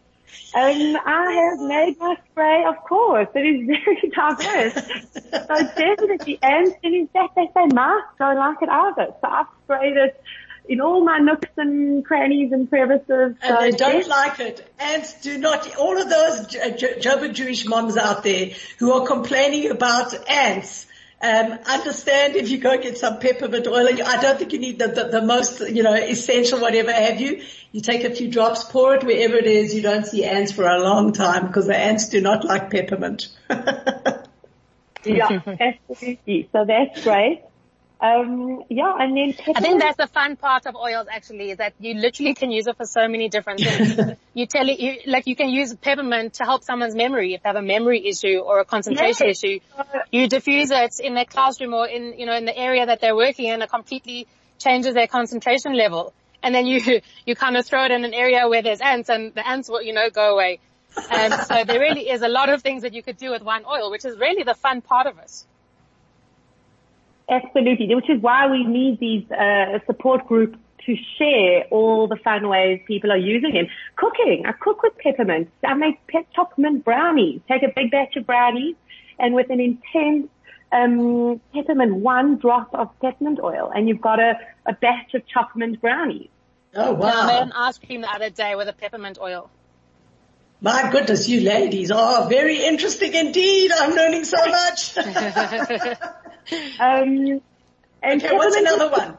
And 0.53 0.97
I 0.97 1.31
have 1.31 1.59
made 1.59 1.99
my 1.99 2.15
spray, 2.31 2.65
of 2.65 2.83
course. 2.83 3.27
It 3.33 3.39
is 3.39 3.67
very 3.67 4.09
diverse. 4.09 4.73
so 5.31 5.67
definitely, 5.77 6.39
and, 6.41 6.75
and 6.83 6.95
in 6.95 7.07
fact, 7.07 7.35
they 7.35 7.49
say 7.53 7.65
masks 7.73 8.15
don't 8.19 8.37
like 8.37 8.57
it 8.61 8.69
either. 8.69 9.13
So 9.21 9.27
I've 9.27 9.45
sprayed 9.63 9.97
it 9.97 10.21
in 10.69 10.81
all 10.81 11.03
my 11.03 11.19
nooks 11.19 11.49
and 11.57 12.05
crannies 12.05 12.51
and 12.51 12.69
crevices. 12.69 13.07
And 13.09 13.37
so 13.41 13.59
they 13.59 13.71
don't 13.71 13.95
yes. 13.95 14.07
like 14.07 14.39
it. 14.39 14.73
Ants 14.79 15.21
do 15.21 15.37
not, 15.37 15.75
all 15.77 15.99
of 15.99 16.09
those 16.09 16.47
Joburg 16.47 17.33
Jewish 17.33 17.65
moms 17.65 17.97
out 17.97 18.23
there 18.23 18.51
who 18.79 18.91
are 18.91 19.07
complaining 19.07 19.71
about 19.71 20.13
ants, 20.29 20.87
um, 21.19 21.57
understand 21.65 22.35
if 22.35 22.49
you 22.49 22.59
go 22.59 22.77
get 22.77 22.97
some 22.97 23.19
peppermint 23.19 23.65
oil. 23.67 23.87
I 23.87 24.21
don't 24.21 24.37
think 24.37 24.53
you 24.53 24.59
need 24.59 24.77
the, 24.77 24.87
the, 24.87 25.03
the, 25.05 25.21
most, 25.21 25.61
you 25.61 25.81
know, 25.81 25.93
essential 25.93 26.59
whatever 26.59 26.91
have 26.91 27.19
you. 27.19 27.43
You 27.71 27.81
take 27.81 28.03
a 28.03 28.13
few 28.13 28.29
drops, 28.29 28.63
pour 28.63 28.93
it 28.95 29.03
wherever 29.03 29.35
it 29.35 29.47
is. 29.47 29.73
You 29.73 29.81
don't 29.81 30.05
see 30.05 30.23
ants 30.23 30.51
for 30.51 30.67
a 30.67 30.79
long 30.79 31.13
time 31.13 31.47
because 31.47 31.65
the 31.65 31.75
ants 31.75 32.09
do 32.09 32.21
not 32.21 32.45
like 32.45 32.69
peppermint. 32.69 33.29
yeah, 33.49 35.41
absolutely. 35.59 36.49
So 36.51 36.65
that's 36.65 37.03
great. 37.03 37.41
Um, 37.99 38.63
yeah, 38.69 38.93
and 38.99 39.17
then 39.17 39.33
I 39.55 39.59
think 39.59 39.81
that's 39.81 39.97
the 39.97 40.05
fun 40.05 40.35
part 40.35 40.67
of 40.67 40.75
oils 40.75 41.07
actually, 41.11 41.49
is 41.49 41.57
that 41.57 41.73
you 41.79 41.95
literally 41.95 42.35
can 42.35 42.51
use 42.51 42.67
it 42.67 42.77
for 42.77 42.85
so 42.85 43.07
many 43.07 43.27
different 43.27 43.59
things. 43.59 44.15
you 44.35 44.45
tell 44.45 44.69
it, 44.69 44.79
you, 44.79 44.97
like 45.07 45.25
you 45.25 45.35
can 45.35 45.49
use 45.49 45.73
peppermint 45.73 46.35
to 46.35 46.43
help 46.43 46.63
someone's 46.63 46.93
memory 46.93 47.33
if 47.33 47.41
they 47.41 47.49
have 47.49 47.55
a 47.55 47.61
memory 47.61 48.05
issue 48.07 48.37
or 48.37 48.59
a 48.59 48.65
concentration 48.65 49.27
yes. 49.27 49.43
issue. 49.43 49.59
You 50.11 50.27
diffuse 50.27 50.69
it 50.69 50.99
in 50.99 51.15
their 51.15 51.25
classroom 51.25 51.73
or 51.73 51.87
in, 51.87 52.19
you 52.19 52.27
know, 52.27 52.35
in 52.35 52.45
the 52.45 52.55
area 52.55 52.85
that 52.85 53.01
they're 53.01 53.15
working 53.15 53.45
in, 53.45 53.55
and 53.55 53.63
it 53.63 53.69
completely 53.69 54.27
changes 54.59 54.93
their 54.93 55.07
concentration 55.07 55.75
level. 55.75 56.13
And 56.43 56.53
then 56.53 56.67
you, 56.67 57.01
you 57.25 57.35
kind 57.35 57.57
of 57.57 57.65
throw 57.65 57.85
it 57.85 57.91
in 57.91 58.05
an 58.05 58.13
area 58.13 58.47
where 58.47 58.61
there's 58.61 58.81
ants 58.81 59.09
and 59.09 59.33
the 59.33 59.47
ants 59.47 59.69
will, 59.69 59.81
you 59.81 59.93
know, 59.93 60.11
go 60.11 60.35
away. 60.35 60.59
And 61.11 61.33
so 61.33 61.63
there 61.63 61.79
really 61.79 62.09
is 62.09 62.21
a 62.21 62.27
lot 62.27 62.49
of 62.49 62.61
things 62.61 62.83
that 62.83 62.93
you 62.93 63.01
could 63.01 63.17
do 63.17 63.31
with 63.31 63.41
one 63.41 63.65
oil, 63.65 63.89
which 63.89 64.05
is 64.05 64.17
really 64.19 64.43
the 64.43 64.55
fun 64.55 64.81
part 64.81 65.07
of 65.07 65.17
it. 65.17 65.31
Absolutely, 67.29 67.93
which 67.93 68.09
is 68.09 68.21
why 68.21 68.47
we 68.47 68.63
need 68.63 68.99
these 68.99 69.29
uh, 69.31 69.79
support 69.85 70.25
groups 70.27 70.57
to 70.85 70.95
share 71.17 71.65
all 71.69 72.07
the 72.07 72.15
fun 72.15 72.47
ways 72.47 72.79
people 72.87 73.11
are 73.11 73.17
using 73.17 73.55
it. 73.55 73.67
Cooking, 73.97 74.45
I 74.45 74.53
cook 74.53 74.81
with 74.81 74.97
peppermint. 74.97 75.49
I 75.65 75.73
make 75.73 75.99
peppermint 76.07 76.85
brownies. 76.85 77.41
Take 77.49 77.63
a 77.63 77.71
big 77.75 77.91
batch 77.91 78.15
of 78.15 78.25
brownies 78.25 78.75
and 79.19 79.33
with 79.33 79.49
an 79.49 79.59
intense 79.59 80.29
um, 80.71 81.41
peppermint, 81.53 81.95
one 81.95 82.37
drop 82.37 82.73
of 82.73 82.89
peppermint 83.01 83.39
oil, 83.41 83.71
and 83.73 83.87
you've 83.87 84.01
got 84.01 84.19
a, 84.19 84.39
a 84.65 84.73
batch 84.73 85.13
of 85.13 85.25
chocolate 85.27 85.79
brownies. 85.81 86.29
Oh 86.75 86.93
wow! 86.93 87.23
I 87.23 87.27
made 87.27 87.41
an 87.43 87.51
ice 87.53 87.77
cream 87.77 88.01
the 88.01 88.13
other 88.13 88.29
day 88.29 88.55
with 88.55 88.67
a 88.67 88.73
peppermint 88.73 89.17
oil. 89.19 89.49
My 90.59 90.89
goodness, 90.91 91.29
you 91.29 91.41
ladies 91.41 91.91
are 91.91 92.27
very 92.27 92.65
interesting 92.65 93.13
indeed. 93.13 93.71
I'm 93.71 93.93
learning 93.93 94.23
so 94.23 94.37
much. 94.43 94.97
um, 96.79 97.41
and 98.01 98.23
okay, 98.23 98.35
what's 98.35 98.55
another 98.55 98.89
one? 98.89 99.17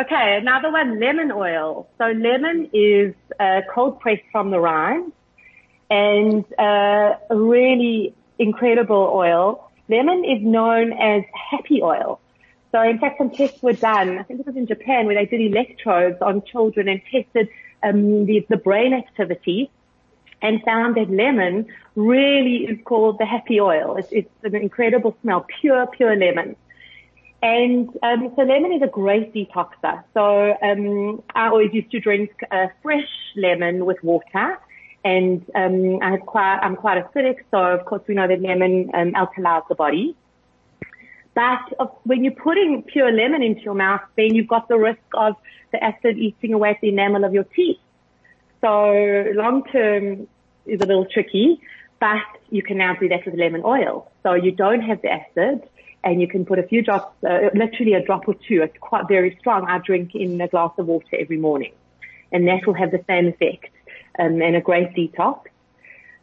Okay, 0.00 0.38
another 0.40 0.72
one, 0.72 0.98
lemon 0.98 1.30
oil. 1.30 1.88
So 1.98 2.06
lemon 2.06 2.70
is 2.72 3.14
uh, 3.38 3.60
cold 3.72 4.00
pressed 4.00 4.24
from 4.32 4.50
the 4.50 4.58
rind 4.58 5.12
and 5.88 6.44
uh, 6.58 7.14
a 7.30 7.36
really 7.36 8.12
incredible 8.40 9.12
oil. 9.14 9.70
Lemon 9.88 10.24
is 10.24 10.42
known 10.42 10.92
as 10.94 11.22
happy 11.50 11.80
oil. 11.80 12.18
So 12.72 12.82
in 12.82 12.98
fact, 12.98 13.18
some 13.18 13.30
tests 13.30 13.62
were 13.62 13.74
done. 13.74 14.18
I 14.18 14.24
think 14.24 14.40
it 14.40 14.46
was 14.46 14.56
in 14.56 14.66
Japan 14.66 15.06
where 15.06 15.14
they 15.14 15.26
did 15.26 15.52
electrodes 15.52 16.20
on 16.20 16.42
children 16.42 16.88
and 16.88 17.00
tested 17.04 17.50
um, 17.84 18.26
the, 18.26 18.44
the 18.48 18.56
brain 18.56 18.94
activity 18.94 19.70
and 20.42 20.60
found 20.62 20.96
that 20.96 21.08
lemon 21.08 21.66
really 21.94 22.64
is 22.64 22.78
called 22.84 23.18
the 23.18 23.24
happy 23.24 23.60
oil. 23.60 23.96
It's, 23.96 24.08
it's 24.10 24.30
an 24.42 24.56
incredible 24.56 25.16
smell, 25.22 25.46
pure, 25.60 25.86
pure 25.86 26.16
lemon. 26.16 26.56
And 27.42 27.88
um, 28.02 28.32
so 28.36 28.42
lemon 28.42 28.72
is 28.72 28.82
a 28.82 28.88
great 28.88 29.32
detoxer. 29.34 30.04
So 30.14 30.56
um, 30.62 31.22
I 31.34 31.46
always 31.46 31.72
used 31.72 31.90
to 31.92 32.00
drink 32.00 32.30
uh, 32.50 32.66
fresh 32.82 33.08
lemon 33.36 33.86
with 33.86 34.02
water, 34.02 34.58
and 35.04 35.44
um, 35.54 36.00
I 36.02 36.12
have 36.12 36.20
quite, 36.20 36.58
I'm 36.62 36.76
quite 36.76 37.04
acidic, 37.04 37.38
so 37.50 37.58
of 37.58 37.84
course 37.84 38.02
we 38.06 38.14
know 38.14 38.28
that 38.28 38.40
lemon 38.40 38.90
um, 38.94 39.12
alkalizes 39.12 39.68
the 39.68 39.74
body. 39.74 40.16
But 41.34 41.62
when 42.04 42.22
you're 42.24 42.34
putting 42.34 42.82
pure 42.82 43.10
lemon 43.10 43.42
into 43.42 43.62
your 43.62 43.74
mouth, 43.74 44.02
then 44.16 44.34
you've 44.34 44.48
got 44.48 44.68
the 44.68 44.78
risk 44.78 45.00
of 45.14 45.34
the 45.72 45.82
acid 45.82 46.18
eating 46.18 46.52
away 46.52 46.70
at 46.70 46.80
the 46.80 46.90
enamel 46.90 47.24
of 47.24 47.32
your 47.32 47.44
teeth. 47.44 47.78
So 48.62 49.24
long 49.34 49.64
term 49.70 50.28
is 50.66 50.80
a 50.80 50.86
little 50.86 51.06
tricky, 51.06 51.60
but 52.00 52.22
you 52.48 52.62
can 52.62 52.78
now 52.78 52.94
do 52.94 53.08
that 53.08 53.26
with 53.26 53.34
lemon 53.34 53.62
oil. 53.64 54.10
So 54.22 54.34
you 54.34 54.52
don't 54.52 54.82
have 54.82 55.02
the 55.02 55.10
acid 55.10 55.68
and 56.04 56.20
you 56.20 56.28
can 56.28 56.44
put 56.44 56.58
a 56.58 56.62
few 56.62 56.82
drops, 56.82 57.12
uh, 57.24 57.50
literally 57.54 57.94
a 57.94 58.04
drop 58.04 58.26
or 58.28 58.34
two. 58.34 58.62
It's 58.62 58.76
quite 58.80 59.08
very 59.08 59.36
strong. 59.40 59.66
I 59.68 59.78
drink 59.78 60.14
in 60.14 60.40
a 60.40 60.48
glass 60.48 60.72
of 60.78 60.86
water 60.86 61.16
every 61.18 61.38
morning 61.38 61.72
and 62.32 62.46
that 62.48 62.66
will 62.66 62.74
have 62.74 62.90
the 62.90 63.04
same 63.06 63.28
effect 63.28 63.70
um, 64.18 64.40
and 64.40 64.56
a 64.56 64.60
great 64.60 64.94
detox. 64.94 65.46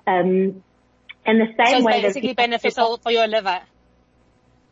Um, 0.08 0.64
and 1.26 1.42
the 1.42 1.54
same 1.58 1.82
so 1.82 1.86
way 1.86 2.02
basically 2.02 2.34
beneficial 2.34 2.98
for 2.98 3.12
your 3.12 3.28
liver. 3.28 3.62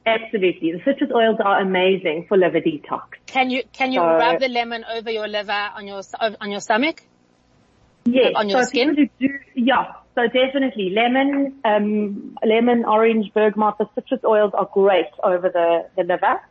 Absolutely. 0.06 0.72
The 0.72 0.80
citrus 0.86 1.12
oils 1.14 1.38
are 1.44 1.60
amazing 1.60 2.26
for 2.28 2.38
liver 2.38 2.62
detox. 2.62 3.02
Can 3.26 3.50
you, 3.50 3.64
can 3.74 3.92
you 3.92 4.00
so, 4.00 4.06
rub 4.06 4.40
the 4.40 4.48
lemon 4.48 4.86
over 4.86 5.12
your 5.12 5.28
liver 5.28 5.52
on 5.52 5.86
your, 5.86 6.02
on 6.40 6.50
your 6.50 6.62
stomach? 6.62 7.04
Yes. 8.14 8.34
On 8.36 8.50
your 8.50 8.64
so 8.64 8.68
skin? 8.70 9.10
Do, 9.20 9.30
yeah. 9.56 9.94
So 10.16 10.26
definitely 10.28 10.90
lemon, 10.90 11.60
um, 11.64 12.38
lemon, 12.44 12.86
orange, 12.86 13.32
bergamot, 13.34 13.78
the 13.78 13.88
citrus 13.96 14.22
oils 14.24 14.52
are 14.54 14.70
great 14.74 15.12
over 15.24 15.50
the, 15.50 15.88
the 15.96 16.04
liver. 16.04 16.42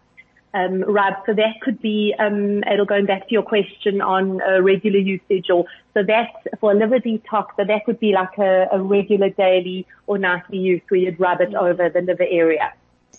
Um, 0.54 0.82
rub. 0.82 1.14
So 1.26 1.34
that 1.34 1.60
could 1.60 1.82
be, 1.82 2.14
um, 2.18 2.62
it'll 2.72 2.86
going 2.86 3.04
back 3.04 3.28
to 3.28 3.32
your 3.32 3.42
question 3.42 4.00
on 4.00 4.40
uh, 4.40 4.62
regular 4.62 4.98
usage 4.98 5.50
or, 5.50 5.66
so 5.92 6.02
that 6.02 6.30
for 6.60 6.72
a 6.72 6.74
liver 6.74 6.98
detox, 6.98 7.48
so 7.56 7.64
that 7.66 7.82
would 7.86 8.00
be 8.00 8.12
like 8.12 8.38
a, 8.38 8.68
a 8.72 8.80
regular 8.80 9.28
daily 9.28 9.86
or 10.06 10.16
nightly 10.16 10.56
use 10.56 10.80
where 10.88 11.00
you'd 11.00 11.20
rub 11.20 11.42
it 11.42 11.54
over 11.54 11.90
the 11.90 12.00
liver 12.00 12.24
area. 12.26 12.72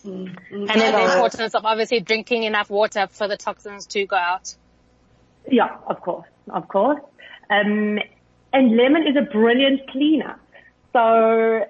Mm-hmm. 0.04 0.70
And 0.70 0.82
then 0.82 0.94
the 0.94 1.14
importance 1.14 1.54
of 1.54 1.64
obviously 1.66 2.00
drinking 2.00 2.44
enough 2.44 2.72
water 2.72 3.08
for 3.12 3.28
the 3.28 3.38
toxins 3.38 3.86
to 3.88 4.06
go 4.08 4.16
out. 4.16 4.56
Yeah, 5.48 5.78
of 5.88 6.02
course, 6.02 6.28
of 6.50 6.68
course. 6.68 7.02
Um, 7.52 8.00
and 8.58 8.76
lemon 8.76 9.04
is 9.08 9.16
a 9.16 9.22
brilliant 9.22 9.88
cleaner. 9.92 10.40
So 10.94 11.66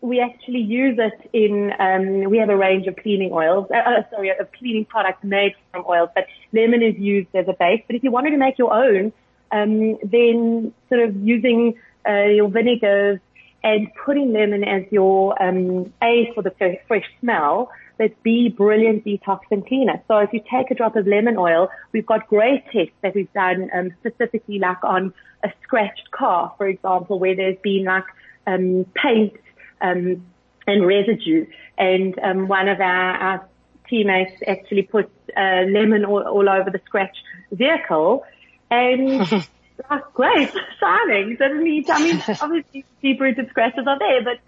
we 0.00 0.20
actually 0.20 0.60
use 0.60 0.98
it 0.98 1.30
in, 1.32 1.72
um, 1.78 2.28
we 2.28 2.38
have 2.38 2.48
a 2.48 2.56
range 2.56 2.88
of 2.88 2.96
cleaning 2.96 3.30
oils, 3.32 3.68
uh, 3.70 3.76
uh, 3.76 4.02
sorry, 4.10 4.30
of 4.30 4.50
cleaning 4.58 4.84
products 4.84 5.22
made 5.22 5.54
from 5.70 5.84
oils, 5.88 6.10
but 6.16 6.26
lemon 6.52 6.82
is 6.82 6.96
used 6.98 7.32
as 7.34 7.46
a 7.46 7.52
base. 7.52 7.82
But 7.86 7.94
if 7.94 8.02
you 8.02 8.10
wanted 8.10 8.30
to 8.30 8.38
make 8.38 8.58
your 8.58 8.74
own, 8.74 9.12
um, 9.52 9.98
then 10.02 10.74
sort 10.88 11.02
of 11.02 11.14
using 11.16 11.74
uh, 12.08 12.24
your 12.24 12.48
vinegars 12.48 13.20
and 13.62 13.86
putting 14.04 14.32
lemon 14.32 14.64
as 14.64 14.82
your 14.90 15.40
um, 15.40 15.92
A 16.02 16.32
for 16.34 16.42
the 16.42 16.52
fresh 16.88 17.06
smell, 17.20 17.70
but 18.02 18.20
B 18.24 18.48
brilliant 18.48 19.04
detox 19.04 19.42
and 19.52 19.64
cleaner. 19.64 20.02
So 20.08 20.18
if 20.18 20.32
you 20.32 20.40
take 20.50 20.72
a 20.72 20.74
drop 20.74 20.96
of 20.96 21.06
lemon 21.06 21.36
oil, 21.38 21.70
we've 21.92 22.04
got 22.04 22.26
great 22.26 22.64
tests 22.72 22.94
that 23.02 23.14
we've 23.14 23.32
done 23.32 23.70
um, 23.72 23.90
specifically 24.00 24.58
like 24.58 24.82
on 24.82 25.14
a 25.44 25.52
scratched 25.62 26.10
car, 26.10 26.52
for 26.58 26.66
example, 26.66 27.20
where 27.20 27.36
there's 27.36 27.58
been 27.62 27.84
like 27.84 28.04
um, 28.48 28.86
paint 28.94 29.34
um, 29.80 30.26
and 30.66 30.84
residue. 30.84 31.46
And 31.78 32.18
um, 32.18 32.48
one 32.48 32.68
of 32.68 32.80
our, 32.80 33.14
our 33.14 33.48
teammates 33.88 34.42
actually 34.48 34.82
put 34.82 35.08
uh, 35.36 35.62
lemon 35.70 36.04
all, 36.04 36.22
all 36.22 36.48
over 36.48 36.70
the 36.70 36.80
scratch 36.86 37.16
vehicle, 37.52 38.24
and 38.68 39.20
like, 39.90 40.12
great, 40.14 40.50
shining. 40.80 41.36
Doesn't 41.38 41.62
need. 41.62 41.88
I 41.88 42.02
mean, 42.02 42.20
obviously 42.40 42.84
deep 43.00 43.20
rooted 43.20 43.48
scratches 43.50 43.84
are 43.86 43.98
there, 43.98 44.24
but 44.24 44.38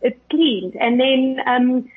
it's 0.00 0.20
cleaned. 0.30 0.76
And 0.76 1.00
then 1.00 1.38
um, 1.44 1.90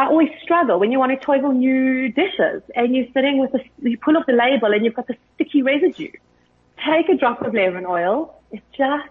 I 0.00 0.06
always 0.06 0.30
struggle 0.42 0.80
when 0.80 0.90
you 0.92 0.98
want 0.98 1.12
to 1.12 1.26
toivel 1.26 1.54
new 1.54 2.10
dishes, 2.10 2.62
and 2.74 2.96
you're 2.96 3.12
sitting 3.12 3.38
with 3.38 3.52
a, 3.54 3.58
you 3.82 3.98
pull 3.98 4.16
off 4.16 4.24
the 4.24 4.32
label, 4.32 4.72
and 4.72 4.82
you've 4.82 4.94
got 4.94 5.06
the 5.06 5.16
sticky 5.34 5.60
residue. 5.60 6.12
Take 6.78 7.10
a 7.10 7.18
drop 7.18 7.42
of 7.42 7.52
lemon 7.52 7.84
oil. 7.84 8.40
It 8.50 8.62
just 8.78 9.10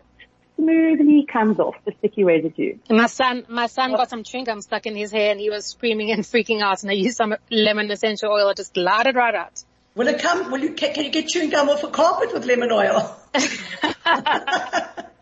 smoothly 0.56 1.28
comes 1.32 1.60
off 1.60 1.76
the 1.86 1.94
sticky 2.00 2.24
residue. 2.24 2.80
My 2.90 3.06
son, 3.06 3.46
my 3.50 3.68
son 3.68 3.92
got 3.92 4.10
some 4.10 4.24
chewing 4.24 4.46
gum 4.46 4.62
stuck 4.62 4.88
in 4.88 4.96
his 4.96 5.12
hair 5.12 5.30
and 5.30 5.40
he 5.40 5.52
was 5.52 5.68
screaming 5.68 6.10
and 6.12 6.24
freaking 6.24 6.62
out 6.62 6.82
and 6.82 6.90
I 6.90 6.96
used 6.96 7.18
some 7.18 7.36
lemon 7.52 7.92
essential 7.92 8.32
oil. 8.32 8.50
It 8.50 8.58
just 8.58 8.74
glided 8.74 9.16
right 9.16 9.36
out. 9.36 9.64
Will 9.94 10.08
it 10.08 10.20
come? 10.20 10.52
Will 10.52 10.60
you? 10.60 10.74
Can, 10.74 10.96
can 10.96 11.06
you 11.06 11.12
get 11.12 11.28
chewing 11.28 11.52
gum 11.52 11.70
off 11.70 11.84
a 11.84 11.90
carpet 11.90 12.34
with 12.34 12.46
lemon 12.46 12.72
oil? 12.72 13.16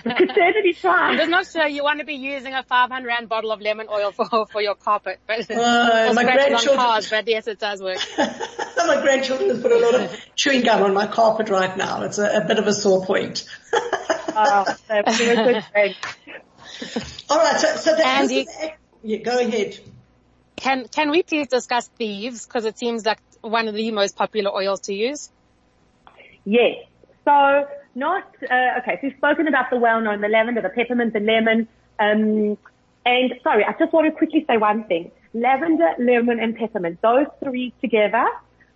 certainly 0.34 0.72
try. 0.74 1.10
I'm 1.10 1.16
just 1.16 1.30
not 1.30 1.46
sure 1.46 1.66
you 1.66 1.82
want 1.82 2.00
to 2.00 2.04
be 2.04 2.14
using 2.14 2.54
a 2.54 2.62
500 2.62 3.06
rand 3.06 3.28
bottle 3.28 3.52
of 3.52 3.60
lemon 3.60 3.86
oil 3.90 4.12
for, 4.12 4.46
for 4.46 4.60
your 4.60 4.74
carpet. 4.74 5.20
But, 5.26 5.50
uh, 5.50 6.12
my 6.14 6.24
grandchildren, 6.24 6.76
cars, 6.76 7.10
but 7.10 7.28
yes, 7.28 7.46
it 7.46 7.58
does 7.58 7.82
work. 7.82 7.98
my 8.18 9.00
grandchildren 9.00 9.50
have 9.50 9.62
put 9.62 9.72
a 9.72 9.78
lot 9.78 9.94
of 9.94 10.26
chewing 10.34 10.62
gum 10.62 10.82
on 10.82 10.94
my 10.94 11.06
carpet 11.06 11.48
right 11.48 11.76
now. 11.76 12.02
It's 12.02 12.18
a, 12.18 12.42
a 12.42 12.44
bit 12.46 12.58
of 12.58 12.66
a 12.66 12.72
sore 12.72 13.04
point. 13.04 13.44
oh, 13.72 14.64
that's 14.88 15.20
a 15.20 15.34
good 15.34 15.64
thing. 15.72 15.94
All 17.30 17.38
right, 17.38 17.60
so, 17.60 17.76
so 17.76 17.96
the 17.96 18.06
Andy, 18.06 18.46
yeah, 19.02 19.18
go 19.18 19.38
ahead. 19.38 19.78
Can, 20.56 20.88
can 20.88 21.10
we 21.10 21.22
please 21.22 21.48
discuss 21.48 21.88
thieves? 21.88 22.46
Cause 22.46 22.64
it 22.64 22.78
seems 22.78 23.04
like 23.04 23.20
one 23.40 23.68
of 23.68 23.74
the 23.74 23.90
most 23.90 24.16
popular 24.16 24.50
oils 24.50 24.80
to 24.82 24.94
use. 24.94 25.30
Yes. 26.44 26.84
So 27.24 27.66
not, 27.94 28.24
uh, 28.50 28.78
okay, 28.80 28.96
so 28.96 29.00
we've 29.04 29.16
spoken 29.16 29.48
about 29.48 29.70
the 29.70 29.76
well-known, 29.76 30.20
the 30.20 30.28
lavender, 30.28 30.60
the 30.60 30.68
peppermint, 30.68 31.12
the 31.12 31.20
lemon, 31.20 31.68
um, 31.98 32.58
and 33.06 33.34
sorry, 33.42 33.64
I 33.64 33.72
just 33.78 33.92
want 33.92 34.06
to 34.06 34.12
quickly 34.12 34.44
say 34.48 34.56
one 34.56 34.84
thing. 34.84 35.10
Lavender, 35.34 35.90
lemon, 35.98 36.40
and 36.40 36.56
peppermint, 36.56 37.00
those 37.02 37.26
three 37.42 37.72
together 37.80 38.26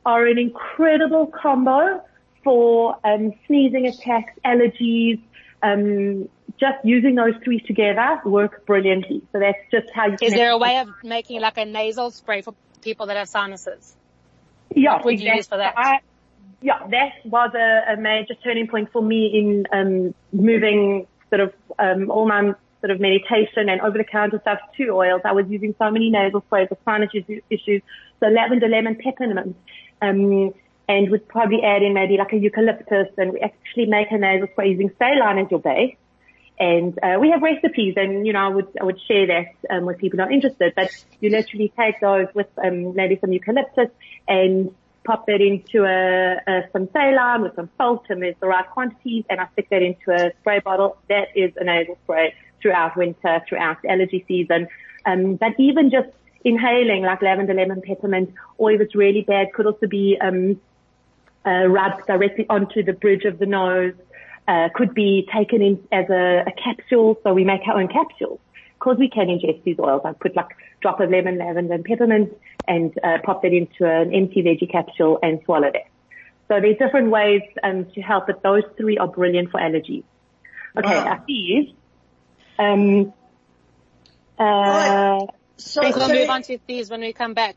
are 0.04 0.26
an 0.26 0.38
incredible 0.38 1.26
combo 1.26 2.02
for 2.44 2.98
um, 3.04 3.32
sneezing 3.46 3.86
attacks, 3.86 4.32
allergies, 4.44 5.20
um, 5.62 6.28
just 6.58 6.84
using 6.84 7.14
those 7.14 7.34
three 7.44 7.60
together 7.60 8.20
work 8.24 8.66
brilliantly. 8.66 9.22
So 9.32 9.38
that's 9.38 9.58
just 9.70 9.88
how 9.94 10.06
you. 10.06 10.16
Is 10.20 10.32
there 10.32 10.50
a 10.50 10.58
way 10.58 10.78
of 10.78 10.88
making 11.02 11.40
like 11.40 11.58
a 11.58 11.64
nasal 11.64 12.10
spray 12.10 12.42
for 12.42 12.54
people 12.82 13.06
that 13.06 13.16
have 13.16 13.28
sinuses? 13.28 13.94
Yeah, 14.74 14.94
what 14.94 15.04
would 15.04 15.14
exactly. 15.14 15.30
you 15.30 15.36
use 15.36 15.46
for 15.46 15.58
that? 15.58 15.74
I, 15.76 16.00
yeah, 16.60 16.86
that 16.88 17.12
was 17.24 17.50
a, 17.54 17.92
a, 17.92 17.96
major 17.96 18.34
turning 18.42 18.66
point 18.66 18.90
for 18.92 19.00
me 19.02 19.26
in 19.26 19.66
um, 19.72 20.14
moving 20.32 21.06
sort 21.28 21.40
of 21.40 21.52
um, 21.78 22.10
all 22.10 22.26
my 22.26 22.52
sort 22.80 22.90
of 22.90 23.00
meditation 23.00 23.68
and 23.68 23.80
over-the-counter 23.80 24.38
stuff 24.40 24.58
to 24.76 24.88
oils. 24.90 25.20
I 25.24 25.32
was 25.32 25.46
using 25.48 25.74
so 25.78 25.90
many 25.90 26.10
nasal 26.10 26.42
sprays 26.46 26.68
with 26.70 26.78
sinus 26.84 27.10
issues, 27.50 27.82
so 28.20 28.26
lavender, 28.26 28.68
lemon, 28.68 28.96
peppermint, 28.96 29.56
um, 30.02 30.54
and 30.88 31.10
would 31.10 31.28
probably 31.28 31.62
add 31.62 31.82
in 31.82 31.94
maybe 31.94 32.16
like 32.16 32.32
a 32.32 32.36
eucalyptus, 32.36 33.08
and 33.16 33.32
we 33.32 33.40
actually 33.40 33.86
make 33.86 34.10
a 34.10 34.18
nasal 34.18 34.48
spray 34.52 34.70
using 34.70 34.90
saline 34.98 35.38
as 35.38 35.50
your 35.50 35.60
base. 35.60 35.96
And 36.60 36.98
uh, 37.04 37.18
we 37.20 37.30
have 37.30 37.40
recipes, 37.40 37.94
and 37.96 38.26
you 38.26 38.32
know, 38.32 38.40
I 38.40 38.48
would 38.48 38.68
I 38.80 38.84
would 38.84 39.00
share 39.06 39.28
that 39.28 39.54
um, 39.70 39.86
with 39.86 39.98
people 39.98 40.16
not 40.16 40.32
interested. 40.32 40.72
But 40.74 40.90
you 41.20 41.30
literally 41.30 41.72
take 41.78 42.00
those 42.00 42.26
with 42.34 42.48
um, 42.64 42.96
maybe 42.96 43.16
some 43.20 43.32
eucalyptus 43.32 43.90
and 44.26 44.74
pop 45.08 45.26
that 45.26 45.40
into 45.40 45.86
a, 45.86 46.36
a 46.46 46.68
some 46.70 46.86
saline 46.92 47.40
with 47.40 47.56
some 47.56 47.70
salt 47.78 48.04
and 48.10 48.20
there's 48.20 48.36
the 48.40 48.46
right 48.46 48.68
quantities 48.68 49.24
and 49.30 49.40
I 49.40 49.48
stick 49.54 49.70
that 49.70 49.82
into 49.82 50.12
a 50.12 50.32
spray 50.40 50.58
bottle. 50.58 50.98
That 51.08 51.28
is 51.34 51.50
a 51.56 51.64
nasal 51.64 51.96
spray 52.04 52.34
throughout 52.60 52.94
winter, 52.94 53.40
throughout 53.48 53.78
allergy 53.88 54.22
season. 54.28 54.68
Um, 55.06 55.36
but 55.36 55.52
even 55.58 55.90
just 55.90 56.10
inhaling 56.44 57.04
like 57.04 57.22
lavender, 57.22 57.54
lemon, 57.54 57.80
peppermint, 57.80 58.34
or 58.58 58.70
if 58.70 58.82
it's 58.82 58.94
really 58.94 59.22
bad, 59.22 59.54
could 59.54 59.64
also 59.64 59.86
be 59.86 60.18
um, 60.20 60.60
uh, 61.46 61.66
rubbed 61.68 62.06
directly 62.06 62.44
onto 62.50 62.82
the 62.82 62.92
bridge 62.92 63.24
of 63.24 63.38
the 63.38 63.46
nose. 63.46 63.94
Uh, 64.46 64.68
could 64.74 64.92
be 64.92 65.26
taken 65.32 65.62
in 65.62 65.74
as 65.90 66.08
a, 66.10 66.44
a 66.46 66.52
capsule, 66.52 67.18
so 67.22 67.32
we 67.32 67.44
make 67.44 67.60
our 67.66 67.80
own 67.80 67.88
capsules 67.88 68.40
because 68.78 68.96
we 68.98 69.08
can 69.08 69.26
ingest 69.26 69.62
these 69.64 69.78
oils, 69.78 70.02
I 70.04 70.12
put 70.12 70.36
like 70.36 70.50
drop 70.80 71.00
of 71.00 71.10
lemon, 71.10 71.38
lavender, 71.38 71.74
and 71.74 71.84
peppermint, 71.84 72.32
and 72.66 72.92
uh, 73.02 73.18
pop 73.24 73.42
that 73.42 73.52
into 73.52 73.84
an 73.84 74.14
empty 74.14 74.42
veggie 74.42 74.70
capsule 74.70 75.18
and 75.22 75.40
swallow 75.44 75.70
that. 75.72 75.88
So 76.48 76.60
there's 76.60 76.78
different 76.78 77.10
ways 77.10 77.42
um, 77.62 77.86
to 77.94 78.00
help, 78.00 78.26
but 78.26 78.42
those 78.42 78.62
three 78.76 78.96
are 78.96 79.08
brilliant 79.08 79.50
for 79.50 79.60
allergies. 79.60 80.04
Okay, 80.78 80.94
Wow. 80.94 81.06
our 81.06 81.24
thieves. 81.26 81.72
Um, 82.58 83.12
uh, 84.38 84.44
Right. 84.44 85.28
So, 85.58 85.82
we'll 85.82 85.92
so 85.92 86.08
move 86.08 86.30
on 86.30 86.42
to 86.42 86.58
these 86.68 86.88
when 86.88 87.00
we 87.00 87.12
come 87.12 87.34
back. 87.34 87.56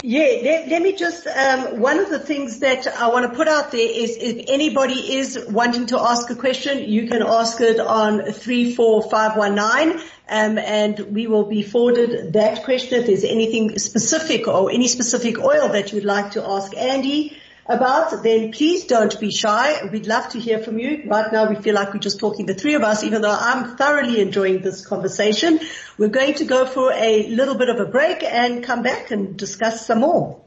Yeah, 0.00 0.40
let, 0.44 0.68
let 0.68 0.80
me 0.82 0.94
just, 0.94 1.26
um, 1.26 1.80
one 1.80 1.98
of 1.98 2.08
the 2.08 2.20
things 2.20 2.60
that 2.60 2.86
I 2.86 3.08
want 3.08 3.28
to 3.28 3.36
put 3.36 3.48
out 3.48 3.72
there 3.72 3.80
is 3.80 4.16
if 4.16 4.44
anybody 4.48 4.94
is 4.94 5.44
wanting 5.50 5.86
to 5.86 5.98
ask 5.98 6.30
a 6.30 6.36
question, 6.36 6.88
you 6.88 7.08
can 7.08 7.20
ask 7.20 7.60
it 7.60 7.80
on 7.80 8.32
34519, 8.32 10.00
um, 10.28 10.58
and 10.58 10.98
we 10.98 11.26
will 11.26 11.44
be 11.44 11.62
forwarded 11.62 12.32
that 12.34 12.64
question 12.64 13.00
if 13.00 13.06
there's 13.06 13.24
anything 13.24 13.78
specific 13.78 14.46
or 14.46 14.70
any 14.70 14.88
specific 14.88 15.38
oil 15.38 15.68
that 15.70 15.92
you'd 15.92 16.04
like 16.04 16.32
to 16.32 16.44
ask 16.44 16.76
Andy 16.76 17.36
about, 17.68 18.22
then 18.22 18.52
please 18.52 18.84
don't 18.84 19.18
be 19.20 19.30
shy. 19.30 19.86
We'd 19.90 20.06
love 20.06 20.30
to 20.30 20.40
hear 20.40 20.58
from 20.58 20.78
you. 20.78 21.04
Right 21.06 21.30
now 21.32 21.48
we 21.48 21.56
feel 21.56 21.74
like 21.74 21.92
we're 21.92 22.00
just 22.00 22.18
talking 22.18 22.46
the 22.46 22.54
three 22.54 22.74
of 22.74 22.82
us, 22.82 23.04
even 23.04 23.22
though 23.22 23.36
I'm 23.38 23.76
thoroughly 23.76 24.20
enjoying 24.20 24.62
this 24.62 24.86
conversation. 24.86 25.60
We're 25.98 26.08
going 26.08 26.34
to 26.34 26.44
go 26.44 26.66
for 26.66 26.92
a 26.92 27.26
little 27.28 27.56
bit 27.56 27.68
of 27.68 27.78
a 27.78 27.86
break 27.86 28.22
and 28.22 28.64
come 28.64 28.82
back 28.82 29.10
and 29.10 29.36
discuss 29.36 29.84
some 29.86 30.00
more. 30.00 30.44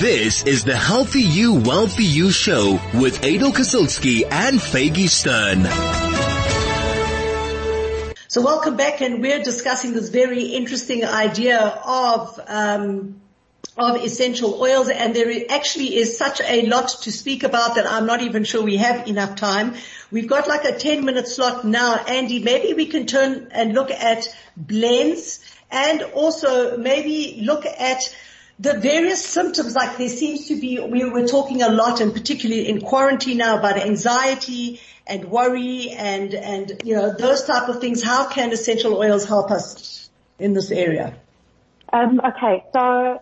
This 0.00 0.44
is 0.44 0.64
the 0.64 0.76
Healthy 0.76 1.22
You, 1.22 1.54
Wealthy 1.60 2.04
You 2.04 2.30
show 2.30 2.80
with 2.94 3.22
Adel 3.22 3.52
Kasilski 3.52 4.24
and 4.28 4.58
Faygie 4.58 5.08
Stern. 5.08 6.03
So 8.34 8.40
welcome 8.40 8.76
back 8.76 9.00
and 9.00 9.22
we're 9.22 9.44
discussing 9.44 9.92
this 9.92 10.08
very 10.08 10.42
interesting 10.42 11.04
idea 11.04 11.56
of, 11.60 12.40
um, 12.48 13.20
of 13.76 14.04
essential 14.04 14.60
oils 14.60 14.88
and 14.88 15.14
there 15.14 15.32
actually 15.50 15.94
is 15.94 16.18
such 16.18 16.40
a 16.40 16.66
lot 16.66 16.88
to 17.02 17.12
speak 17.12 17.44
about 17.44 17.76
that 17.76 17.86
I'm 17.86 18.06
not 18.06 18.22
even 18.22 18.42
sure 18.42 18.60
we 18.64 18.78
have 18.78 19.06
enough 19.06 19.36
time. 19.36 19.76
We've 20.10 20.26
got 20.26 20.48
like 20.48 20.64
a 20.64 20.76
10 20.76 21.04
minute 21.04 21.28
slot 21.28 21.64
now. 21.64 21.94
Andy, 21.94 22.42
maybe 22.42 22.74
we 22.74 22.86
can 22.86 23.06
turn 23.06 23.50
and 23.52 23.72
look 23.72 23.92
at 23.92 24.26
blends 24.56 25.38
and 25.70 26.02
also 26.02 26.76
maybe 26.76 27.40
look 27.40 27.64
at 27.64 28.00
the 28.58 28.78
various 28.78 29.24
symptoms, 29.24 29.74
like 29.74 29.98
there 29.98 30.08
seems 30.08 30.48
to 30.48 30.60
be, 30.60 30.78
we 30.78 31.04
were 31.04 31.26
talking 31.26 31.62
a 31.62 31.68
lot 31.68 32.00
and 32.00 32.12
particularly 32.12 32.68
in 32.68 32.80
quarantine 32.80 33.38
now 33.38 33.58
about 33.58 33.76
anxiety 33.76 34.80
and 35.06 35.24
worry 35.24 35.90
and, 35.90 36.34
and, 36.34 36.80
you 36.84 36.94
know, 36.94 37.12
those 37.12 37.44
type 37.44 37.68
of 37.68 37.80
things. 37.80 38.02
How 38.02 38.28
can 38.28 38.52
essential 38.52 38.96
oils 38.96 39.26
help 39.26 39.50
us 39.50 40.08
in 40.38 40.52
this 40.52 40.70
area? 40.70 41.14
Um, 41.92 42.20
okay. 42.20 42.64
So 42.72 43.20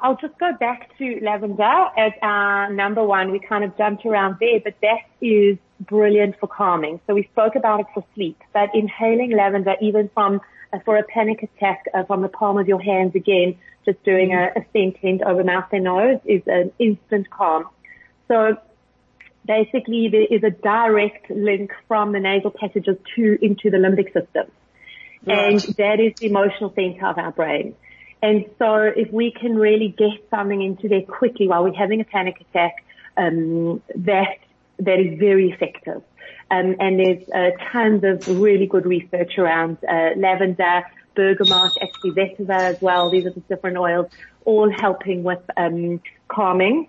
I'll 0.00 0.16
just 0.16 0.38
go 0.38 0.52
back 0.58 0.96
to 0.98 1.20
lavender 1.22 1.88
as 1.96 2.12
our 2.22 2.72
number 2.72 3.04
one. 3.04 3.30
We 3.30 3.40
kind 3.40 3.64
of 3.64 3.76
jumped 3.76 4.04
around 4.06 4.38
there, 4.40 4.58
but 4.64 4.74
that 4.82 5.00
is 5.20 5.58
brilliant 5.80 6.40
for 6.40 6.46
calming. 6.46 7.00
So 7.06 7.14
we 7.14 7.28
spoke 7.32 7.56
about 7.56 7.80
it 7.80 7.86
for 7.94 8.04
sleep, 8.14 8.38
but 8.52 8.70
inhaling 8.74 9.32
lavender, 9.36 9.74
even 9.80 10.10
from 10.14 10.40
for 10.84 10.96
a 10.96 11.02
panic 11.02 11.42
attack 11.42 11.84
uh, 11.94 12.04
from 12.04 12.22
the 12.22 12.28
palm 12.28 12.58
of 12.58 12.68
your 12.68 12.80
hands 12.80 13.14
again, 13.14 13.58
just 13.84 14.02
doing 14.04 14.30
mm-hmm. 14.30 14.58
a, 14.58 14.62
a 14.62 14.92
scent 15.00 15.22
over 15.22 15.44
mouth 15.44 15.66
and 15.72 15.84
nose 15.84 16.20
is 16.24 16.42
an 16.46 16.72
instant 16.78 17.30
calm. 17.30 17.68
So 18.28 18.56
basically 19.44 20.08
there 20.08 20.26
is 20.30 20.42
a 20.44 20.50
direct 20.50 21.30
link 21.30 21.72
from 21.88 22.12
the 22.12 22.20
nasal 22.20 22.50
passages 22.50 22.96
to 23.16 23.38
into 23.42 23.70
the 23.70 23.76
limbic 23.76 24.12
system. 24.12 24.50
Right. 25.24 25.52
And 25.52 25.60
that 25.76 26.00
is 26.00 26.14
the 26.18 26.26
emotional 26.26 26.72
center 26.74 27.06
of 27.06 27.18
our 27.18 27.32
brain. 27.32 27.74
And 28.22 28.46
so 28.58 28.74
if 28.76 29.12
we 29.12 29.32
can 29.32 29.56
really 29.56 29.88
get 29.88 30.28
something 30.30 30.62
into 30.62 30.88
there 30.88 31.02
quickly 31.02 31.48
while 31.48 31.64
we're 31.64 31.74
having 31.74 32.00
a 32.00 32.04
panic 32.04 32.40
attack, 32.40 32.84
um, 33.16 33.82
that 33.96 34.38
that 34.84 34.98
is 35.00 35.18
very 35.18 35.50
effective. 35.50 36.02
Um, 36.50 36.76
and 36.80 36.98
there's 36.98 37.28
uh, 37.30 37.50
tons 37.72 38.04
of 38.04 38.28
really 38.40 38.66
good 38.66 38.84
research 38.84 39.38
around 39.38 39.78
uh, 39.88 40.10
lavender, 40.16 40.84
bergamot, 41.14 41.72
actually 41.80 42.10
vetiver 42.10 42.50
as 42.50 42.80
well. 42.82 43.10
These 43.10 43.26
are 43.26 43.30
the 43.30 43.40
different 43.40 43.78
oils, 43.78 44.10
all 44.44 44.70
helping 44.70 45.22
with 45.22 45.40
um, 45.56 46.00
calming. 46.28 46.88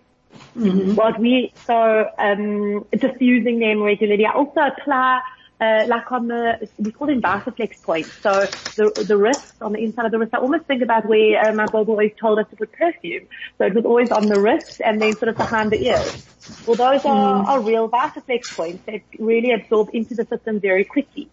Mm-hmm. 0.57 0.95
What 0.95 1.19
we 1.19 1.53
so 1.65 2.09
um, 2.17 2.85
diffusing 2.91 3.59
them 3.59 3.83
regularly. 3.83 4.25
I 4.25 4.33
also 4.33 4.61
apply 4.61 5.21
uh, 5.61 5.85
like 5.87 6.11
on 6.11 6.27
the, 6.27 6.67
we 6.77 6.91
call 6.91 7.07
them 7.07 7.21
Vitaflex 7.21 7.81
points. 7.83 8.11
So 8.21 8.41
the, 8.75 9.05
the 9.07 9.17
wrist, 9.17 9.53
on 9.61 9.73
the 9.73 9.79
inside 9.79 10.05
of 10.05 10.11
the 10.11 10.19
wrist, 10.19 10.33
I 10.33 10.39
almost 10.39 10.65
think 10.65 10.81
about 10.81 11.05
where 11.05 11.45
uh, 11.45 11.53
my 11.53 11.65
Bob 11.67 11.89
always 11.89 12.11
told 12.19 12.39
us 12.39 12.47
to 12.49 12.55
put 12.55 12.71
perfume. 12.73 13.27
So 13.57 13.65
it 13.65 13.73
was 13.73 13.85
always 13.85 14.11
on 14.11 14.27
the 14.27 14.39
wrist 14.39 14.81
and 14.83 15.01
then 15.01 15.13
sort 15.13 15.29
of 15.29 15.37
behind 15.37 15.71
the 15.71 15.81
ears. 15.85 16.25
Well, 16.67 16.75
those 16.75 17.05
are, 17.05 17.43
mm. 17.43 17.47
are 17.47 17.61
real 17.61 17.89
Vitaflex 17.89 18.55
points 18.55 18.83
that 18.85 19.01
really 19.19 19.51
absorb 19.51 19.89
into 19.93 20.15
the 20.15 20.25
system 20.25 20.59
very 20.59 20.83
quickly. 20.83 21.29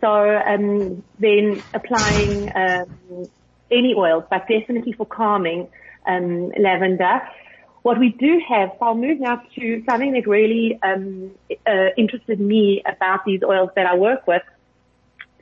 So, 0.00 0.08
um, 0.10 1.02
then 1.18 1.62
applying, 1.74 2.50
um, 2.54 3.28
any 3.70 3.94
oils, 3.94 4.24
but 4.28 4.48
definitely 4.48 4.92
for 4.92 5.06
calming, 5.06 5.68
um, 6.06 6.50
lavender. 6.58 7.22
What 7.82 7.98
we 7.98 8.10
do 8.10 8.40
have, 8.46 8.70
so 8.78 8.86
I'll 8.86 8.94
move 8.94 9.20
now 9.20 9.42
to 9.54 9.82
something 9.88 10.12
that 10.12 10.26
really 10.26 10.78
um, 10.82 11.30
uh, 11.66 11.88
interested 11.96 12.38
me 12.38 12.82
about 12.84 13.24
these 13.24 13.42
oils 13.42 13.70
that 13.74 13.86
I 13.86 13.94
work 13.94 14.26
with. 14.26 14.42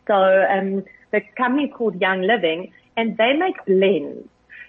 So 0.07 0.15
um, 0.15 0.85
the 1.11 1.21
company 1.37 1.65
is 1.65 1.73
called 1.75 2.01
Young 2.01 2.23
Living, 2.23 2.73
and 2.97 3.17
they 3.17 3.33
make 3.35 3.65
blends. 3.67 4.29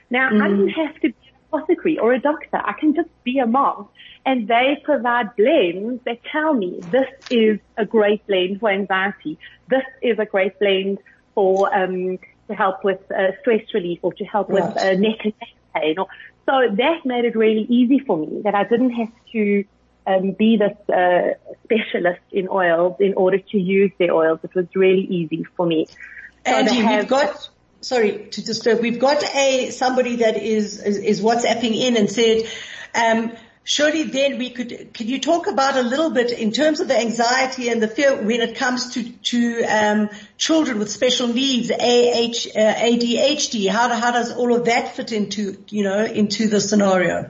Now 0.10 0.30
mm. 0.30 0.42
I 0.42 0.48
don't 0.48 0.70
have 0.70 0.96
to 0.96 1.10
be 1.10 1.16
an 1.28 1.36
apothecary 1.48 2.00
or 2.00 2.14
a 2.14 2.20
doctor. 2.20 2.58
I 2.58 2.74
can 2.74 2.96
just 2.96 3.10
be 3.24 3.38
a 3.38 3.46
mom, 3.46 3.88
and 4.26 4.48
they 4.48 4.82
provide 4.84 5.36
blends 5.36 6.04
that 6.06 6.22
tell 6.32 6.54
me 6.54 6.80
this 6.92 7.08
is 7.30 7.60
a 7.78 7.86
great 7.86 8.26
blend 8.26 8.60
for 8.60 8.70
anxiety. 8.70 9.38
This 9.68 9.86
is 10.02 10.18
a 10.18 10.26
great 10.26 10.58
blend 10.60 10.98
for 11.36 11.74
um, 11.74 12.18
to 12.48 12.56
help 12.56 12.84
with 12.84 13.00
uh, 13.12 13.32
stress 13.42 13.62
relief 13.74 14.00
or 14.02 14.14
to 14.14 14.26
help 14.26 14.50
right. 14.50 14.64
with 14.64 14.78
uh, 14.78 14.94
neck 14.94 15.20
and 15.24 15.34
neck 15.40 15.50
pain 15.76 16.00
or 16.00 16.08
so 16.50 16.76
that 16.76 17.06
made 17.06 17.26
it 17.26 17.36
really 17.36 17.66
easy 17.70 18.00
for 18.00 18.18
me 18.18 18.42
that 18.44 18.56
I 18.56 18.64
didn't 18.64 18.92
have 18.92 19.12
to 19.34 19.64
um, 20.08 20.32
be 20.32 20.58
this 20.58 20.76
uh, 20.90 21.34
specialist 21.64 22.22
in 22.32 22.48
oils 22.50 22.96
in 23.00 23.14
order 23.14 23.38
to 23.38 23.58
use 23.60 23.92
their 24.00 24.14
oils. 24.14 24.40
It 24.44 24.56
was 24.56 24.66
really 24.74 25.04
easy 25.04 25.46
for 25.56 25.68
me. 25.68 25.86
So 25.86 26.52
Angie, 26.52 26.84
we've 26.84 27.08
got 27.08 27.50
sorry 27.82 28.30
to 28.30 28.44
disturb. 28.44 28.80
We've 28.80 29.00
got 29.00 29.24
a 29.36 29.70
somebody 29.70 30.18
that 30.18 30.38
is 30.38 30.82
is, 30.82 30.98
is 30.98 31.22
WhatsApping 31.22 31.76
in 31.76 31.98
and 31.98 32.10
said. 32.10 32.48
Um, 32.96 33.34
surely 33.70 34.02
then 34.02 34.40
we 34.40 34.50
could, 34.50 34.96
can 34.96 35.08
you 35.08 35.20
talk 35.20 35.46
about 35.46 35.78
a 35.78 35.84
little 35.84 36.10
bit 36.10 36.32
in 36.32 36.52
terms 36.52 36.80
of 36.80 36.88
the 36.88 37.00
anxiety 37.00 37.70
and 37.70 37.84
the 37.84 37.88
fear 37.88 38.16
when 38.16 38.42
it 38.42 38.56
comes 38.56 38.96
to, 38.96 39.12
to, 39.12 39.64
um, 39.66 40.10
children 40.40 40.80
with 40.80 40.90
special 40.90 41.28
needs, 41.28 41.70
AH, 41.70 41.76
uh, 41.76 42.74
ADHD? 42.90 43.70
How, 43.70 43.94
how 43.94 44.12
does 44.12 44.32
all 44.34 44.56
of 44.56 44.66
that 44.66 44.96
fit 44.96 45.12
into, 45.12 45.64
you 45.70 45.84
know, 45.84 46.04
into 46.04 46.48
the 46.48 46.60
scenario? 46.60 47.30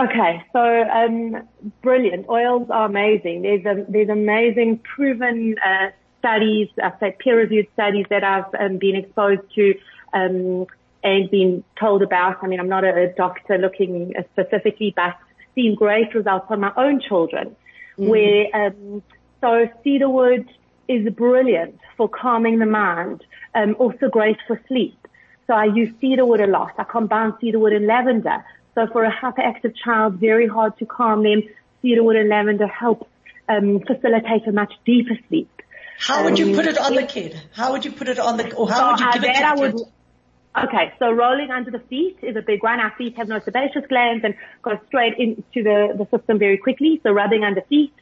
Okay, 0.00 0.42
so 0.52 0.60
um, 0.60 1.46
brilliant. 1.80 2.28
Oils 2.28 2.68
are 2.68 2.86
amazing. 2.86 3.42
There's 3.42 3.64
a, 3.64 3.84
there's 3.88 4.08
amazing 4.08 4.78
proven 4.78 5.54
uh, 5.64 5.90
studies, 6.18 6.70
I 6.82 6.92
say 6.98 7.16
peer-reviewed 7.16 7.68
studies 7.74 8.06
that 8.10 8.24
I've 8.24 8.52
um, 8.58 8.78
been 8.78 8.96
exposed 8.96 9.42
to 9.54 9.78
um, 10.12 10.66
and 11.04 11.30
been 11.30 11.62
told 11.78 12.02
about. 12.02 12.42
I 12.42 12.46
mean, 12.48 12.58
I'm 12.58 12.68
not 12.68 12.82
a 12.82 13.12
doctor 13.16 13.58
looking 13.58 14.14
specifically, 14.32 14.92
but 14.96 15.14
seen 15.54 15.76
great 15.76 16.14
results 16.14 16.46
on 16.48 16.60
my 16.60 16.72
own 16.76 17.00
children 17.00 17.54
mm. 17.98 18.08
where, 18.08 18.66
um, 18.66 19.02
so 19.40 19.68
cedarwood 19.84 20.48
is 20.88 21.08
brilliant 21.12 21.78
for 21.96 22.08
calming 22.08 22.58
the 22.58 22.66
mind, 22.66 23.22
um, 23.54 23.76
also 23.78 24.08
great 24.08 24.38
for 24.46 24.60
sleep. 24.66 24.96
So 25.46 25.52
I 25.52 25.66
use 25.66 25.94
cedarwood 26.00 26.40
a 26.40 26.46
lot. 26.46 26.72
I 26.78 26.84
combine 26.84 27.34
cedarwood 27.40 27.74
and 27.74 27.86
lavender. 27.86 28.44
So 28.74 28.86
for 28.88 29.04
a 29.04 29.12
hyperactive 29.12 29.74
child, 29.76 30.14
very 30.14 30.48
hard 30.48 30.76
to 30.78 30.86
calm 30.86 31.22
them. 31.22 31.42
Cedarwood 31.82 32.16
and 32.16 32.30
lavender 32.30 32.66
help 32.66 33.08
um, 33.48 33.80
facilitate 33.80 34.46
a 34.46 34.52
much 34.52 34.72
deeper 34.86 35.18
sleep. 35.28 35.50
How 35.98 36.24
would 36.24 36.38
you 36.38 36.48
um, 36.48 36.54
put 36.54 36.66
it 36.66 36.78
on 36.78 36.94
the 36.94 37.04
kid? 37.04 37.40
How 37.52 37.72
would 37.72 37.84
you 37.84 37.92
put 37.92 38.08
it 38.08 38.18
on 38.18 38.36
the, 38.36 38.52
or 38.54 38.68
how 38.68 38.78
so 38.78 38.90
would 38.90 39.00
you 39.00 39.20
give 39.20 39.30
it 39.30 39.34
to 39.34 39.60
the 39.60 39.82
kid? 39.82 39.92
Okay, 40.56 40.92
so 41.00 41.10
rolling 41.10 41.50
under 41.50 41.72
the 41.72 41.80
feet 41.80 42.16
is 42.22 42.36
a 42.36 42.42
big 42.42 42.62
one. 42.62 42.78
Our 42.78 42.92
feet 42.96 43.16
have 43.16 43.26
no 43.26 43.40
sebaceous 43.40 43.84
glands 43.88 44.24
and 44.24 44.34
go 44.62 44.78
straight 44.86 45.18
into 45.18 45.42
the, 45.64 45.94
the 45.98 46.06
system 46.16 46.38
very 46.38 46.58
quickly. 46.58 47.00
So 47.02 47.10
rubbing 47.10 47.42
under 47.42 47.62
feet. 47.62 47.92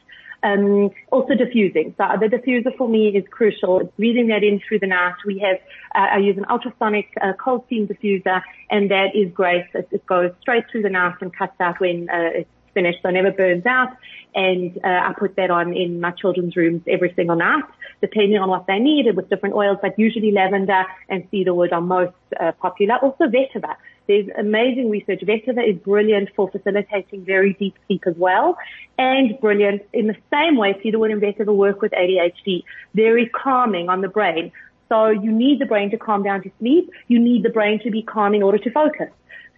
Um, 0.43 0.91
also 1.09 1.35
diffusing. 1.35 1.95
So 1.97 2.03
the 2.19 2.27
diffuser 2.27 2.75
for 2.77 2.89
me 2.89 3.07
is 3.15 3.23
crucial. 3.31 3.91
Breathing 3.97 4.27
that 4.27 4.43
in 4.43 4.59
through 4.67 4.79
the 4.79 4.87
night. 4.87 5.15
We 5.25 5.39
have, 5.39 5.55
uh, 5.95 6.15
I 6.15 6.17
use 6.17 6.37
an 6.37 6.45
ultrasonic 6.49 7.07
uh, 7.21 7.31
cold 7.41 7.63
steam 7.67 7.87
diffuser 7.87 8.41
and 8.69 8.91
that 8.91 9.15
is 9.15 9.31
great. 9.31 9.65
It, 9.73 9.87
it, 9.91 10.05
goes 10.05 10.31
straight 10.41 10.65
through 10.69 10.81
the 10.81 10.89
night 10.89 11.15
and 11.21 11.33
cuts 11.33 11.55
out 11.61 11.79
when 11.79 12.09
uh, 12.09 12.39
it's 12.39 12.49
finished, 12.73 12.99
so 13.01 13.09
never 13.09 13.31
burns 13.31 13.65
out. 13.65 13.89
And 14.35 14.77
uh, 14.83 14.87
I 14.87 15.13
put 15.17 15.35
that 15.35 15.51
on 15.51 15.73
in 15.73 16.01
my 16.01 16.11
children's 16.11 16.55
rooms 16.55 16.81
every 16.87 17.13
single 17.15 17.35
night, 17.35 17.63
depending 18.01 18.39
on 18.39 18.49
what 18.49 18.65
they 18.67 18.79
need, 18.79 19.15
with 19.15 19.29
different 19.29 19.55
oils, 19.55 19.77
but 19.81 19.97
usually 19.97 20.31
lavender 20.31 20.83
and 21.09 21.27
cedarwood 21.29 21.71
are 21.71 21.81
most 21.81 22.15
uh, 22.39 22.51
popular. 22.53 22.95
Also 22.97 23.25
vetiver. 23.25 23.75
There's 24.07 24.27
amazing 24.37 24.89
research. 24.89 25.21
Vetiver 25.21 25.65
is 25.67 25.77
brilliant 25.77 26.29
for 26.35 26.49
facilitating 26.49 27.23
very 27.23 27.53
deep 27.53 27.75
sleep 27.87 28.03
as 28.05 28.15
well, 28.17 28.57
and 28.97 29.39
brilliant 29.39 29.83
in 29.93 30.07
the 30.07 30.17
same 30.31 30.57
way 30.57 30.77
cedarwood 30.83 31.11
and 31.11 31.21
vetiver 31.21 31.55
work 31.55 31.81
with 31.81 31.91
ADHD. 31.93 32.63
Very 32.95 33.29
calming 33.29 33.87
on 33.89 34.01
the 34.01 34.09
brain. 34.09 34.51
So 34.89 35.09
you 35.09 35.31
need 35.31 35.59
the 35.59 35.65
brain 35.65 35.89
to 35.91 35.97
calm 35.97 36.23
down 36.23 36.43
to 36.43 36.51
sleep. 36.59 36.91
You 37.07 37.19
need 37.19 37.43
the 37.43 37.49
brain 37.49 37.79
to 37.83 37.91
be 37.91 38.03
calm 38.03 38.35
in 38.35 38.43
order 38.43 38.57
to 38.59 38.71
focus. 38.71 39.09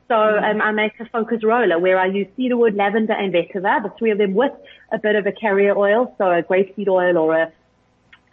So 0.08 0.16
um, 0.16 0.62
I 0.62 0.72
make 0.72 1.00
a 1.00 1.06
focus 1.06 1.44
roller 1.44 1.80
where 1.80 1.98
I 1.98 2.06
use 2.06 2.28
cedarwood, 2.38 2.76
lavender, 2.76 3.14
and 3.14 3.34
vetiver, 3.34 3.82
the 3.82 3.92
three 3.98 4.12
of 4.12 4.20
them 4.20 4.36
with 4.36 4.52
a 4.92 5.00
bit 5.00 5.16
of 5.16 5.26
a 5.26 5.32
carrier 5.32 5.76
oil, 5.76 6.14
so 6.20 6.30
a 6.30 6.44
grapeseed 6.44 6.88
oil 6.88 7.18
or 7.18 7.36
a 7.36 7.52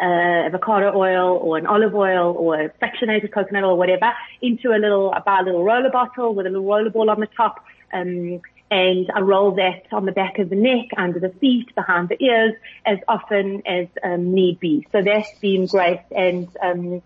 uh, 0.00 0.46
avocado 0.46 0.92
oil 0.94 1.38
or 1.40 1.56
an 1.56 1.66
olive 1.66 1.94
oil 1.94 2.34
or 2.36 2.60
a 2.60 2.68
fractionated 2.70 3.32
coconut 3.32 3.64
oil, 3.64 3.70
or 3.70 3.78
whatever, 3.78 4.12
into 4.42 4.70
a 4.70 4.76
little, 4.76 5.12
I 5.12 5.20
buy 5.20 5.38
a 5.40 5.42
little 5.44 5.64
roller 5.64 5.90
bottle 5.90 6.34
with 6.34 6.46
a 6.46 6.50
little 6.50 6.66
roller 6.66 6.90
ball 6.90 7.08
on 7.08 7.20
the 7.20 7.26
top, 7.26 7.64
um, 7.92 8.40
and 8.70 9.10
I 9.14 9.20
roll 9.20 9.54
that 9.56 9.84
on 9.92 10.04
the 10.04 10.12
back 10.12 10.38
of 10.38 10.50
the 10.50 10.56
neck, 10.56 10.88
under 10.96 11.20
the 11.20 11.28
feet, 11.28 11.74
behind 11.74 12.08
the 12.08 12.22
ears, 12.22 12.54
as 12.84 12.98
often 13.06 13.62
as 13.66 13.86
um, 14.02 14.34
need 14.34 14.60
be. 14.60 14.86
So 14.92 15.02
that's 15.02 15.38
been 15.40 15.66
great, 15.66 16.00
and 16.10 16.48
um, 16.60 17.02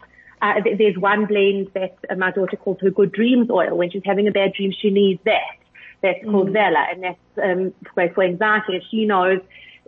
uh, 0.53 0.77
there's 0.77 0.99
one 0.99 1.27
blend 1.27 1.71
that 1.75 1.97
uh, 2.11 2.15
my 2.17 2.31
daughter 2.31 2.57
calls 2.57 2.79
her 2.81 2.91
good 2.91 3.13
dreams 3.13 3.51
oil. 3.51 3.77
When 3.77 3.91
she's 3.91 4.03
having 4.05 4.29
a 4.29 4.33
bad 4.33 4.53
dream, 4.55 4.73
she 4.73 4.91
needs 4.91 5.21
that. 5.25 5.57
That's 6.03 6.25
mm. 6.25 6.31
called 6.31 6.51
Valor, 6.51 6.87
and 6.91 7.03
that's 7.03 7.19
um, 7.43 7.75
great 7.95 8.15
for 8.15 8.23
anxiety. 8.25 8.83
She 8.91 9.07
knows 9.07 9.41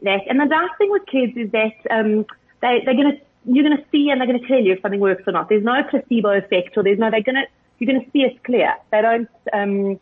that. 0.03 0.21
And 0.29 0.41
the 0.41 0.45
nice 0.45 0.71
thing 0.79 0.91
with 0.91 1.07
kids 1.07 1.37
is 1.37 1.51
that 1.53 1.75
um, 1.91 2.27
they 2.61 2.83
they're 2.85 2.97
gonna 2.97 3.19
you're 3.45 3.65
gonna 3.65 3.85
see 3.93 4.11
and 4.11 4.21
they're 4.21 4.27
gonna 4.27 4.47
tell 4.47 4.61
you 4.61 4.73
if 4.73 4.83
something 4.83 5.01
works 5.01 5.23
or 5.27 5.33
not. 5.33 5.49
There's 5.49 5.65
no 5.65 5.83
placebo 5.89 6.31
effect, 6.39 6.77
or 6.77 6.83
there's 6.83 6.99
no 6.99 7.11
they're 7.11 7.23
gonna 7.23 7.47
you're 7.79 7.93
gonna 7.93 8.11
see 8.13 8.21
it 8.21 8.43
clear. 8.45 8.75
They 8.91 9.03
don't. 9.03 9.29
Um, 9.53 10.01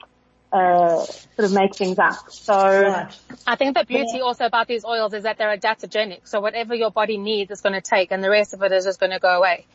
uh, 0.53 1.05
sort 1.05 1.45
of 1.45 1.53
make 1.53 1.75
things 1.75 1.99
up. 1.99 2.31
So 2.31 2.55
right. 2.55 3.15
I 3.47 3.57
think 3.57 3.77
the 3.77 3.85
beauty 3.85 4.19
yeah. 4.19 4.23
also 4.23 4.47
about 4.47 4.69
these 4.69 4.85
oils 4.85 5.13
is 5.13 5.25
that 5.25 5.39
they're 5.39 5.57
adaptogenic. 5.57 6.27
So 6.27 6.41
whatever 6.41 6.75
your 6.75 6.91
body 6.91 7.19
needs 7.19 7.51
is 7.51 7.61
going 7.61 7.75
to 7.75 7.81
take 7.81 8.11
and 8.11 8.23
the 8.23 8.31
rest 8.31 8.55
of 8.55 8.63
it 8.63 8.73
is 8.73 8.85
just 8.85 9.01
going 9.01 9.13
to 9.13 9.19
go 9.19 9.37
away. 9.37 9.67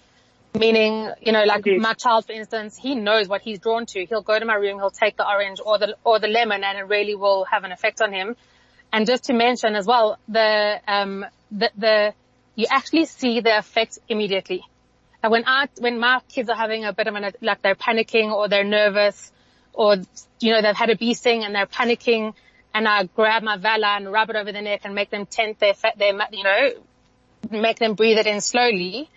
Meaning, 0.53 1.09
you 1.21 1.31
know, 1.31 1.43
like 1.45 1.65
my 1.65 1.93
child, 1.93 2.25
for 2.25 2.33
instance, 2.33 2.77
he 2.77 2.93
knows 2.93 3.27
what 3.27 3.41
he's 3.41 3.59
drawn 3.59 3.85
to. 3.87 4.05
He'll 4.05 4.21
go 4.21 4.37
to 4.37 4.45
my 4.45 4.55
room, 4.55 4.79
he'll 4.79 4.89
take 4.89 5.15
the 5.15 5.27
orange 5.27 5.59
or 5.65 5.77
the, 5.77 5.95
or 6.03 6.19
the 6.19 6.27
lemon 6.27 6.63
and 6.63 6.77
it 6.77 6.83
really 6.83 7.15
will 7.15 7.45
have 7.45 7.63
an 7.63 7.71
effect 7.71 8.01
on 8.01 8.11
him. 8.11 8.35
And 8.91 9.07
just 9.07 9.25
to 9.25 9.33
mention 9.33 9.75
as 9.75 9.87
well, 9.87 10.19
the, 10.27 10.81
um, 10.87 11.25
the, 11.51 11.71
the, 11.77 12.13
you 12.55 12.65
actually 12.69 13.05
see 13.05 13.39
the 13.39 13.57
effect 13.57 13.99
immediately. 14.09 14.63
And 15.23 15.31
when 15.31 15.43
I, 15.47 15.69
when 15.79 15.99
my 15.99 16.19
kids 16.27 16.49
are 16.49 16.57
having 16.57 16.83
a 16.83 16.91
bit 16.91 17.07
of 17.07 17.15
an, 17.15 17.31
like 17.41 17.61
they're 17.61 17.75
panicking 17.75 18.31
or 18.31 18.49
they're 18.49 18.65
nervous 18.65 19.31
or, 19.71 19.95
you 20.41 20.51
know, 20.51 20.61
they've 20.61 20.75
had 20.75 20.89
a 20.89 20.97
bee 20.97 21.13
sting 21.13 21.45
and 21.45 21.55
they're 21.55 21.65
panicking 21.65 22.33
and 22.73 22.87
I 22.87 23.03
grab 23.03 23.43
my 23.43 23.57
Valor 23.57 23.85
and 23.85 24.11
rub 24.11 24.29
it 24.29 24.35
over 24.35 24.51
their 24.51 24.61
neck 24.61 24.81
and 24.83 24.95
make 24.95 25.09
them 25.09 25.25
tent 25.25 25.59
their, 25.59 25.73
fat 25.73 25.97
their, 25.97 26.13
you 26.31 26.43
know, 26.43 26.71
make 27.49 27.79
them 27.79 27.95
breathe 27.95 28.17
it 28.17 28.27
in 28.27 28.41
slowly, 28.41 29.09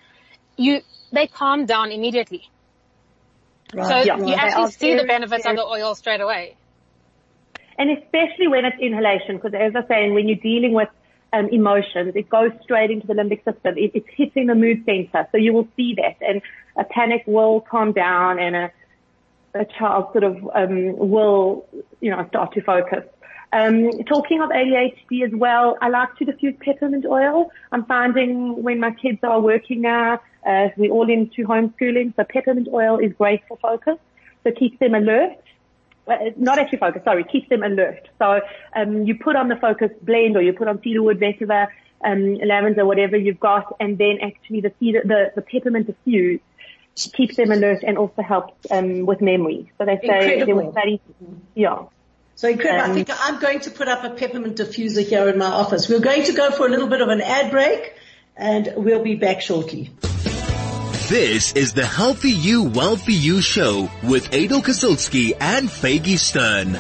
you, 0.57 0.80
they 1.14 1.26
calm 1.26 1.66
down 1.66 1.92
immediately. 1.92 2.48
Right. 3.72 3.86
So 3.86 3.98
yeah, 4.02 4.24
you 4.24 4.34
actually 4.34 4.70
see 4.72 4.94
the 4.94 5.04
benefits 5.04 5.46
of 5.46 5.56
the 5.56 5.64
oil 5.64 5.94
straight 5.94 6.20
away. 6.20 6.56
And 7.76 7.90
especially 7.90 8.46
when 8.46 8.64
it's 8.64 8.78
inhalation, 8.80 9.36
because 9.36 9.54
as 9.54 9.74
I 9.74 9.86
say, 9.88 10.10
when 10.10 10.28
you're 10.28 10.38
dealing 10.38 10.74
with 10.74 10.88
um, 11.32 11.48
emotions, 11.48 12.14
it 12.14 12.28
goes 12.28 12.52
straight 12.62 12.90
into 12.90 13.06
the 13.06 13.14
limbic 13.14 13.44
system. 13.44 13.76
It, 13.76 13.90
it's 13.94 14.06
hitting 14.16 14.46
the 14.46 14.54
mood 14.54 14.84
center. 14.84 15.26
So 15.32 15.38
you 15.38 15.52
will 15.52 15.68
see 15.76 15.96
that 15.96 16.16
and 16.20 16.40
a 16.76 16.84
panic 16.84 17.24
will 17.26 17.60
calm 17.60 17.92
down 17.92 18.38
and 18.38 18.54
a, 18.54 18.72
a 19.54 19.64
child 19.64 20.12
sort 20.12 20.24
of, 20.24 20.48
um, 20.54 20.96
will, 20.96 21.66
you 22.00 22.10
know, 22.10 22.24
start 22.28 22.54
to 22.54 22.62
focus. 22.62 23.04
Um, 23.55 24.02
talking 24.05 24.42
of 24.42 24.50
ADHD 24.50 25.24
as 25.24 25.30
well, 25.32 25.78
I 25.80 25.88
like 25.88 26.16
to 26.16 26.24
diffuse 26.24 26.57
peppermint 26.61 27.07
oil. 27.07 27.52
I'm 27.70 27.84
finding 27.84 28.64
when 28.64 28.80
my 28.80 28.90
kids 28.90 29.20
are 29.22 29.40
working 29.40 29.80
now, 29.80 30.20
uh, 30.44 30.70
we're 30.76 30.90
all 30.90 31.09
into 31.09 31.44
homeschooling, 31.46 32.16
so 32.16 32.24
peppermint 32.24 32.66
oil 32.72 32.98
is 32.98 33.12
great 33.12 33.42
for 33.46 33.57
focus. 33.59 33.98
So 34.42 34.50
keeps 34.50 34.80
them 34.80 34.96
alert. 34.96 35.38
Uh, 36.09 36.16
not 36.36 36.59
actually 36.59 36.78
focus, 36.78 37.02
sorry, 37.05 37.22
keeps 37.22 37.48
them 37.48 37.62
alert. 37.62 38.09
So 38.18 38.40
um, 38.74 39.05
you 39.05 39.14
put 39.14 39.36
on 39.36 39.46
the 39.46 39.57
focus 39.57 39.92
blend 40.02 40.36
or 40.36 40.42
you 40.42 40.52
put 40.52 40.66
on 40.66 40.82
cedarwood, 40.82 41.20
vetiver, 41.20 41.68
um, 42.05 42.34
lavender, 42.44 42.84
whatever 42.84 43.16
you've 43.16 43.38
got, 43.38 43.76
and 43.78 43.96
then 43.98 44.18
actually 44.20 44.62
the 44.62 44.72
cedar, 44.80 45.02
the, 45.05 45.32
the 45.36 45.42
peppermint 45.42 45.86
diffuse 45.86 46.40
keeps 46.96 47.36
them 47.36 47.52
alert 47.52 47.84
and 47.86 47.98
also 47.98 48.20
helps 48.20 48.70
um, 48.72 49.07
with 49.07 49.20
memory. 49.20 49.70
So 49.78 49.84
they 49.84 49.98
say 50.05 50.34
Incredible. 50.34 50.46
there 50.46 50.57
was 50.57 50.72
studies, 50.72 51.00
yeah. 51.55 51.84
So 52.37 52.49
incredible. 52.49 52.85
Um, 52.85 52.91
I 52.91 52.95
think 52.95 53.11
I'm 53.12 53.41
going 53.41 53.61
to 53.61 53.70
put 53.70 53.89
up 53.89 54.05
a 54.05 54.11
peppermint 54.11 54.57
diffuser 54.57 55.07
here 55.07 55.28
in 55.28 55.39
my 55.39 55.47
office. 55.47 55.89
We're 55.89 56.01
going 56.01 56.24
to 56.24 56.32
go 56.32 56.51
for 56.51 56.66
a 56.66 56.70
little 56.70 56.89
bit 56.89 57.01
of 57.01 57.09
an 57.09 57.20
ad 57.20 57.51
break 57.51 57.95
and 58.37 58.72
we'll 58.76 59.05
be 59.05 59.14
back 59.14 59.41
shortly. 59.41 59.91
This 61.09 61.53
is 61.53 61.74
the 61.74 61.85
Healthy 61.85 62.30
You, 62.30 62.64
Wealthy 62.64 63.12
You 63.12 63.41
show 63.41 63.91
with 64.03 64.32
Adel 64.32 64.62
Kazilski 64.62 65.37
and 65.39 65.68
Faygie 65.68 66.18
Stern. 66.18 66.72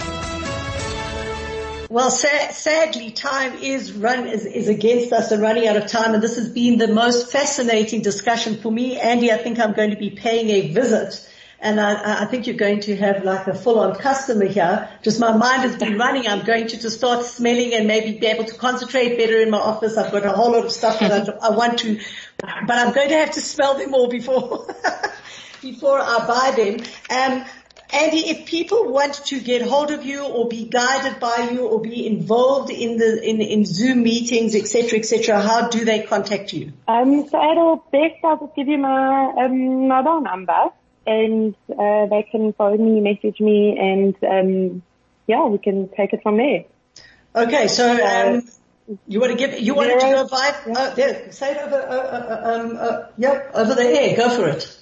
Well, 1.90 2.10
sa- 2.10 2.50
sadly, 2.50 3.12
time 3.12 3.58
is 3.58 3.92
run 3.92 4.26
is, 4.26 4.46
is 4.46 4.66
against 4.66 5.12
us 5.12 5.30
and 5.30 5.40
running 5.40 5.68
out 5.68 5.76
of 5.76 5.86
time. 5.86 6.14
And 6.14 6.22
this 6.22 6.36
has 6.36 6.48
been 6.48 6.78
the 6.78 6.88
most 6.88 7.30
fascinating 7.30 8.02
discussion 8.02 8.56
for 8.56 8.72
me, 8.72 8.98
Andy. 8.98 9.30
I 9.30 9.36
think 9.36 9.60
I'm 9.60 9.74
going 9.74 9.90
to 9.90 9.96
be 9.96 10.10
paying 10.10 10.48
a 10.50 10.72
visit 10.72 11.30
and 11.64 11.80
I, 11.80 12.22
I, 12.22 12.24
think 12.26 12.46
you're 12.46 12.56
going 12.56 12.80
to 12.80 12.96
have 12.96 13.24
like 13.24 13.46
a 13.46 13.54
full-on 13.54 13.96
customer 13.96 14.44
here. 14.44 14.86
Just 15.00 15.18
my 15.18 15.34
mind 15.34 15.62
has 15.62 15.76
been 15.76 15.96
running. 15.96 16.28
I'm 16.28 16.44
going 16.44 16.66
to 16.68 16.78
just 16.78 16.98
start 16.98 17.24
smelling 17.24 17.72
and 17.72 17.86
maybe 17.86 18.18
be 18.18 18.26
able 18.26 18.44
to 18.44 18.54
concentrate 18.54 19.16
better 19.16 19.40
in 19.40 19.50
my 19.50 19.58
office. 19.58 19.96
I've 19.96 20.12
got 20.12 20.26
a 20.26 20.32
whole 20.32 20.52
lot 20.52 20.66
of 20.66 20.72
stuff 20.72 21.00
that 21.00 21.10
I, 21.10 21.32
I 21.48 21.56
want 21.56 21.78
to, 21.78 21.98
but 22.38 22.70
I'm 22.70 22.92
going 22.92 23.08
to 23.08 23.16
have 23.16 23.30
to 23.32 23.40
smell 23.40 23.78
them 23.78 23.94
all 23.94 24.08
before 24.10 24.66
before 25.62 26.00
I 26.00 26.26
buy 26.26 26.54
them. 26.54 26.86
Um, 27.08 27.46
Andy, 27.90 28.28
if 28.28 28.46
people 28.46 28.92
want 28.92 29.14
to 29.26 29.40
get 29.40 29.62
hold 29.62 29.90
of 29.90 30.04
you 30.04 30.22
or 30.22 30.48
be 30.48 30.68
guided 30.68 31.18
by 31.18 31.48
you 31.50 31.66
or 31.66 31.80
be 31.80 32.06
involved 32.06 32.70
in 32.70 32.98
the 32.98 33.22
in, 33.22 33.40
in 33.40 33.64
Zoom 33.64 34.02
meetings, 34.02 34.54
etc., 34.54 34.98
etc., 34.98 35.40
how 35.40 35.68
do 35.68 35.86
they 35.86 36.02
contact 36.02 36.52
you? 36.52 36.74
Um, 36.88 37.26
so 37.26 37.38
Adel, 37.38 37.84
best 37.90 38.22
I'll 38.22 38.38
just 38.38 38.54
give 38.54 38.68
you 38.68 38.76
my 38.76 39.32
um, 39.38 39.88
mobile 39.88 40.20
number 40.20 40.70
and 41.06 41.54
uh, 41.70 42.06
they 42.06 42.26
can 42.30 42.52
phone 42.54 42.84
me, 42.84 43.00
message 43.00 43.40
me, 43.40 43.76
and 43.78 44.14
um, 44.24 44.82
yeah, 45.26 45.46
we 45.46 45.58
can 45.58 45.88
take 45.88 46.12
it 46.12 46.22
from 46.22 46.36
there. 46.36 46.64
Okay, 47.34 47.68
so 47.68 47.90
um, 48.04 48.42
you 49.08 49.20
want 49.20 49.32
to 49.32 49.38
give 49.38 49.58
you 49.60 49.74
wanted 49.74 50.00
to 50.00 50.06
go 50.06 50.28
by 50.28 50.54
yeah. 50.66 50.72
uh, 50.72 50.94
there, 50.94 51.32
say 51.32 51.52
it 51.52 51.58
over 51.58 51.76
uh, 51.76 51.94
uh, 51.94 52.26
uh 52.28 52.60
um, 52.60 52.76
uh, 52.78 53.06
yep 53.16 53.50
over 53.54 53.74
the 53.74 53.84
air. 53.84 54.16
Go 54.16 54.30
for 54.30 54.48
it. 54.48 54.78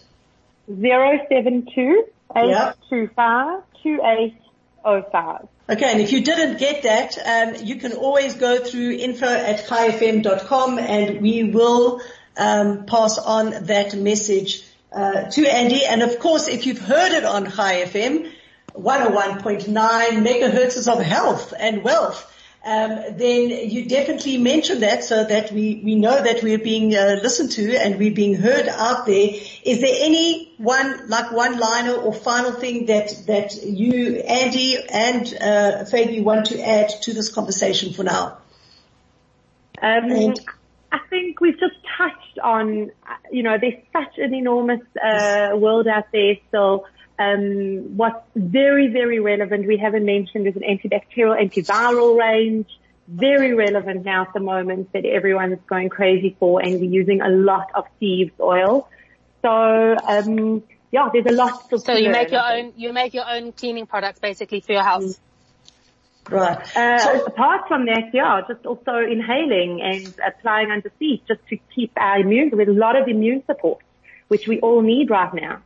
Zero 0.81 1.19
seven 1.29 1.67
two 1.75 2.05
eight 2.37 2.75
two 2.89 3.09
five 3.15 3.63
two 3.83 4.01
eight 4.05 4.37
oh 4.85 5.03
five. 5.11 5.47
Okay, 5.71 5.91
and 5.91 6.01
if 6.01 6.13
you 6.13 6.23
didn't 6.23 6.59
get 6.59 6.83
that, 6.83 7.17
um, 7.25 7.65
you 7.65 7.77
can 7.77 7.93
always 7.93 8.35
go 8.35 8.59
through 8.59 8.91
info 8.93 9.27
at 9.27 9.65
chaifm.com 9.67 10.79
and 10.79 11.23
we 11.23 11.45
will 11.45 12.01
um, 12.37 12.85
pass 12.87 13.17
on 13.17 13.67
that 13.67 13.95
message 13.95 14.65
uh, 14.95 15.31
to 15.31 15.47
Andy. 15.47 15.85
And 15.85 16.03
of 16.03 16.19
course, 16.19 16.49
if 16.49 16.67
you've 16.67 16.79
heard 16.79 17.13
it 17.13 17.25
on 17.25 17.51
Chai 17.51 17.85
FM, 17.85 18.31
101.9 18.75 19.67
megahertz 19.67 20.93
of 20.93 21.03
health 21.03 21.53
and 21.59 21.83
wealth, 21.83 22.29
um, 22.65 22.91
then 23.17 23.49
you 23.71 23.89
definitely 23.89 24.39
mention 24.39 24.81
that 24.81 25.03
so 25.03 25.25
that 25.25 25.51
we, 25.51 25.83
we 25.85 25.97
know 25.97 26.23
that 26.23 26.45
we're 26.45 26.59
being 26.59 26.95
uh, 26.95 27.19
listened 27.21 27.51
to 27.53 27.77
and 27.77 27.99
we're 27.99 28.15
being 28.15 28.35
heard 28.35 28.69
out 28.69 29.05
there. 29.05 29.31
Is 29.65 29.81
there 29.81 29.97
any 29.99 30.55
one, 30.59 31.09
like 31.09 31.33
one 31.33 31.59
liner 31.59 31.95
or 31.95 32.15
final 32.15 32.53
thing 32.53 32.87
that, 32.87 33.25
that 33.27 33.65
you, 33.65 34.19
Andy 34.19 34.77
and, 34.77 35.27
uh, 35.41 35.85
Fabi 35.91 36.23
want 36.23 36.47
to 36.47 36.63
add 36.63 36.91
to 37.03 37.13
this 37.13 37.33
conversation 37.33 37.93
for 37.95 38.05
now? 38.05 38.39
Um, 39.83 40.13
and, 40.13 40.41
I 40.93 40.99
think 41.09 41.41
we've 41.41 41.59
just 41.59 41.77
touched 41.97 42.39
on, 42.45 42.91
you 43.31 43.43
know, 43.43 43.57
there's 43.59 43.83
such 43.93 44.19
an 44.19 44.35
enormous 44.35 44.83
uh, 45.03 45.57
world 45.57 45.89
out 45.89 46.05
there 46.13 46.35
still. 46.49 46.85
Um, 47.19 47.97
what's 47.97 48.25
very, 48.37 48.89
very 48.89 49.19
relevant, 49.19 49.67
we 49.67 49.79
haven't 49.79 50.05
mentioned, 50.05 50.47
is 50.47 50.55
an 50.55 50.63
antibacterial, 50.63 51.41
antiviral 51.41 52.19
range. 52.19 52.67
Very 53.09 53.55
relevant 53.55 54.05
now 54.05 54.23
at 54.23 54.35
the 54.35 54.41
moment 54.41 54.93
that 54.93 55.07
everyone's 55.07 55.59
going 55.67 55.89
crazy 55.89 56.37
for 56.39 56.63
and 56.63 56.75
we're 56.75 56.91
using 56.91 57.23
a 57.23 57.29
lot 57.29 57.71
of 57.75 57.85
thieves 57.99 58.33
oil. 58.39 58.89
So, 59.41 59.49
um, 59.51 60.63
yeah, 60.91 61.09
there's 61.13 61.27
a 61.27 61.33
lot. 61.33 61.71
So 61.81 61.95
you 61.95 62.11
make 62.11 62.31
your 62.31 62.45
own, 62.45 62.75
you 62.77 62.93
make 62.93 63.15
your 63.15 63.29
own 63.29 63.53
cleaning 63.53 63.87
products 63.87 64.21
basically 64.21 64.61
for 64.61 64.73
your 64.73 64.83
house. 64.83 65.05
Mm. 65.05 65.21
Right. 66.31 66.77
Uh, 66.77 66.99
so, 66.99 67.25
apart 67.25 67.69
from 67.69 67.87
that, 67.87 68.15
yeah, 68.15 68.41
just 68.49 68.65
also 68.65 68.99
inhaling 68.99 69.83
and 69.83 70.15
applying 70.25 70.71
under 70.71 70.91
seat 70.99 71.23
just 71.27 71.41
to 71.49 71.59
keep 71.75 71.93
our 71.97 72.21
immune, 72.21 72.51
with 72.57 72.69
a 72.69 72.73
lot 72.73 72.97
of 72.97 73.09
immune 73.09 73.43
support, 73.47 73.83
which 74.29 74.47
we 74.47 74.61
all 74.61 74.83
need 74.83 75.11
right 75.11 75.35
now. 75.35 75.63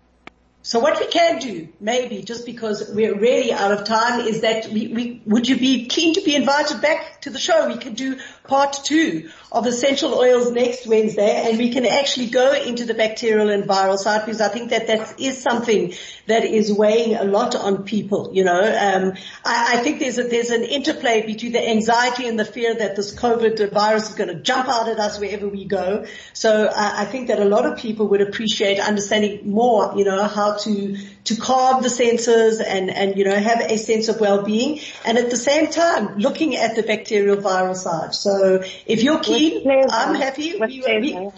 So 0.67 0.81
what 0.81 0.99
we 0.99 1.07
can 1.07 1.39
do, 1.39 1.69
maybe 1.79 2.25
just 2.25 2.45
because 2.45 2.91
we're 2.93 3.17
really 3.17 3.53
out 3.53 3.71
of 3.71 3.85
time, 3.85 4.23
is 4.23 4.41
that 4.41 4.67
we, 4.67 4.89
we, 4.89 5.23
would 5.25 5.47
you 5.47 5.57
be 5.57 5.87
keen 5.87 6.15
to 6.15 6.23
be 6.23 6.35
invited 6.35 6.81
back 6.83 7.21
to 7.21 7.31
the 7.31 7.39
show? 7.39 7.69
We 7.69 7.77
could 7.77 7.95
do 7.95 8.19
part 8.49 8.81
two 8.83 9.31
of 9.53 9.67
essential 9.67 10.15
oils 10.15 10.51
next 10.51 10.85
Wednesday 10.89 11.49
and 11.49 11.57
we 11.57 11.73
can 11.73 11.87
actually 11.87 12.31
go 12.31 12.53
into 12.53 12.85
the 12.85 12.95
bacterial 12.95 13.49
and 13.49 13.63
viral 13.63 13.97
side 13.97 14.25
because 14.25 14.41
I 14.41 14.49
think 14.49 14.71
that 14.71 14.89
that 14.89 15.21
is 15.21 15.41
something 15.41 15.95
that 16.27 16.45
is 16.45 16.73
weighing 16.73 17.15
a 17.15 17.23
lot 17.23 17.55
on 17.55 17.85
people, 17.85 18.31
you 18.33 18.43
know. 18.43 18.61
Um, 18.61 19.13
I, 19.45 19.75
I, 19.79 19.83
think 19.85 20.01
there's 20.01 20.19
a, 20.19 20.25
there's 20.25 20.51
an 20.51 20.65
interplay 20.65 21.25
between 21.25 21.53
the 21.53 21.69
anxiety 21.69 22.27
and 22.27 22.39
the 22.39 22.45
fear 22.45 22.75
that 22.75 22.97
this 22.97 23.15
COVID 23.15 23.73
virus 23.73 24.11
is 24.11 24.17
going 24.17 24.31
to 24.31 24.43
jump 24.43 24.69
out 24.69 24.89
at 24.89 24.99
us 24.99 25.21
wherever 25.21 25.49
we 25.49 25.65
go. 25.65 26.07
So 26.33 26.67
I, 26.67 27.03
I 27.03 27.05
think 27.05 27.29
that 27.29 27.39
a 27.39 27.45
lot 27.45 27.67
of 27.67 27.79
people 27.79 28.09
would 28.09 28.21
appreciate 28.21 28.81
understanding 28.81 29.49
more, 29.49 29.95
you 29.97 30.05
know, 30.05 30.25
how 30.25 30.56
to, 30.61 30.97
to 31.25 31.37
calm 31.37 31.83
the 31.83 31.91
senses 31.91 32.61
and, 32.61 32.91
and, 32.91 33.17
you 33.17 33.25
know, 33.25 33.37
have 33.37 33.61
a 33.61 33.79
sense 33.79 34.09
of 34.09 34.21
well-being 34.21 34.81
and 35.05 35.19
at 35.19 35.31
the 35.31 35.37
same 35.37 35.69
time 35.69 36.19
looking 36.19 36.57
at 36.57 36.77
the 36.77 36.83
bacterial 36.83 37.37
viral 37.37 37.77
side. 37.77 38.15
So 38.15 38.63
if 38.87 39.03
you're 39.03 39.21
keen, 39.21 39.69
I'm 39.91 40.15
happy. 40.15 40.59
We, 40.59 40.83
we, 41.01 41.31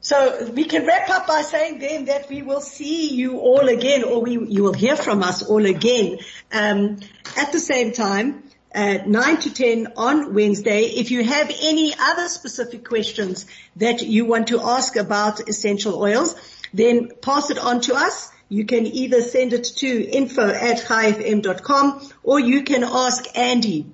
so 0.00 0.50
we 0.54 0.64
can 0.64 0.86
wrap 0.86 1.10
up 1.10 1.26
by 1.26 1.42
saying 1.42 1.78
then 1.78 2.06
that 2.06 2.28
we 2.30 2.42
will 2.42 2.62
see 2.62 3.14
you 3.14 3.38
all 3.38 3.68
again 3.68 4.02
or 4.02 4.22
we, 4.22 4.32
you 4.46 4.62
will 4.62 4.72
hear 4.72 4.96
from 4.96 5.22
us 5.22 5.42
all 5.42 5.66
again, 5.66 6.18
um, 6.52 6.98
at 7.36 7.52
the 7.52 7.60
same 7.60 7.92
time. 7.92 8.44
Uh, 8.72 8.98
9 9.04 9.36
to 9.38 9.52
10 9.52 9.94
on 9.96 10.32
Wednesday. 10.32 10.82
If 10.82 11.10
you 11.10 11.24
have 11.24 11.50
any 11.60 11.92
other 11.98 12.28
specific 12.28 12.84
questions 12.84 13.44
that 13.76 14.00
you 14.00 14.26
want 14.26 14.46
to 14.48 14.60
ask 14.60 14.94
about 14.94 15.48
essential 15.48 16.00
oils, 16.00 16.36
then 16.72 17.10
pass 17.20 17.50
it 17.50 17.58
on 17.58 17.80
to 17.82 17.94
us. 17.94 18.30
You 18.50 18.64
can 18.66 18.84
either 18.84 19.22
send 19.22 19.52
it 19.52 19.62
to 19.76 19.86
info 19.86 20.48
at 20.50 20.78
chaifm.com 20.80 22.10
or 22.24 22.40
you 22.40 22.64
can 22.64 22.82
ask 22.82 23.24
Andy 23.38 23.86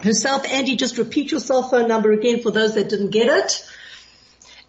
herself. 0.00 0.46
Andy, 0.50 0.74
just 0.76 0.96
repeat 0.96 1.30
your 1.30 1.38
cell 1.40 1.62
phone 1.62 1.86
number 1.86 2.10
again 2.10 2.40
for 2.42 2.50
those 2.50 2.74
that 2.76 2.88
didn't 2.88 3.10
get 3.10 3.28
it. 3.28 3.62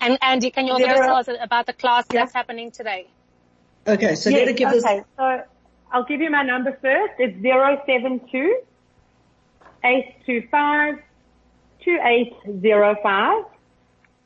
And 0.01 0.17
Andy, 0.21 0.51
can 0.51 0.67
you 0.67 0.73
also 0.73 0.83
Zero. 0.83 0.97
tell 0.97 1.15
us 1.15 1.29
about 1.41 1.65
the 1.65 1.71
class 1.73 2.05
Yeah. 2.11 2.21
that's 2.21 2.33
happening 2.33 2.71
today? 2.71 3.07
Okay, 3.87 4.15
so 4.15 4.29
Yes, 4.29 4.51
give 4.57 4.67
okay, 4.67 4.77
us, 4.99 5.05
so 5.17 5.43
I'll 5.93 6.03
give 6.03 6.19
you 6.19 6.29
my 6.29 6.43
number 6.43 6.77
first. 6.81 7.13
It's 7.17 7.41
072 7.41 8.59
825 9.83 10.95
2805. 11.83 13.45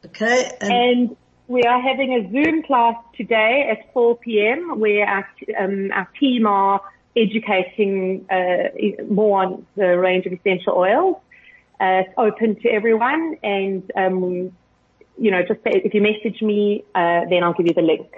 okay, 0.08 0.52
and, 0.62 0.72
And 0.72 1.18
we 1.48 1.64
are 1.64 1.82
having 1.82 2.14
a 2.14 2.32
Zoom 2.32 2.64
class 2.64 2.96
today 3.16 3.70
at 3.70 3.94
4 3.94 4.18
p.m. 4.18 4.80
where 4.80 5.06
our, 5.06 5.30
um, 5.60 5.92
our 5.92 6.08
team 6.20 6.48
are 6.48 6.82
educating 7.16 8.26
uh, 8.30 9.04
more 9.10 9.44
on 9.44 9.66
the 9.76 9.98
range 9.98 10.26
of 10.26 10.34
essential 10.34 10.74
oils. 10.74 11.18
Uh, 11.80 12.04
it's 12.06 12.14
open 12.18 12.56
to 12.62 12.70
everyone, 12.70 13.38
and 13.44 13.92
um, 13.96 14.52
you 15.18 15.32
know, 15.32 15.42
just 15.48 15.60
if 15.66 15.94
you 15.94 16.02
message 16.02 16.42
me, 16.42 16.84
uh, 16.96 17.22
then 17.30 17.44
I'll 17.44 17.54
give 17.54 17.68
you 17.68 17.74
the 17.74 17.82
link. 17.82 18.10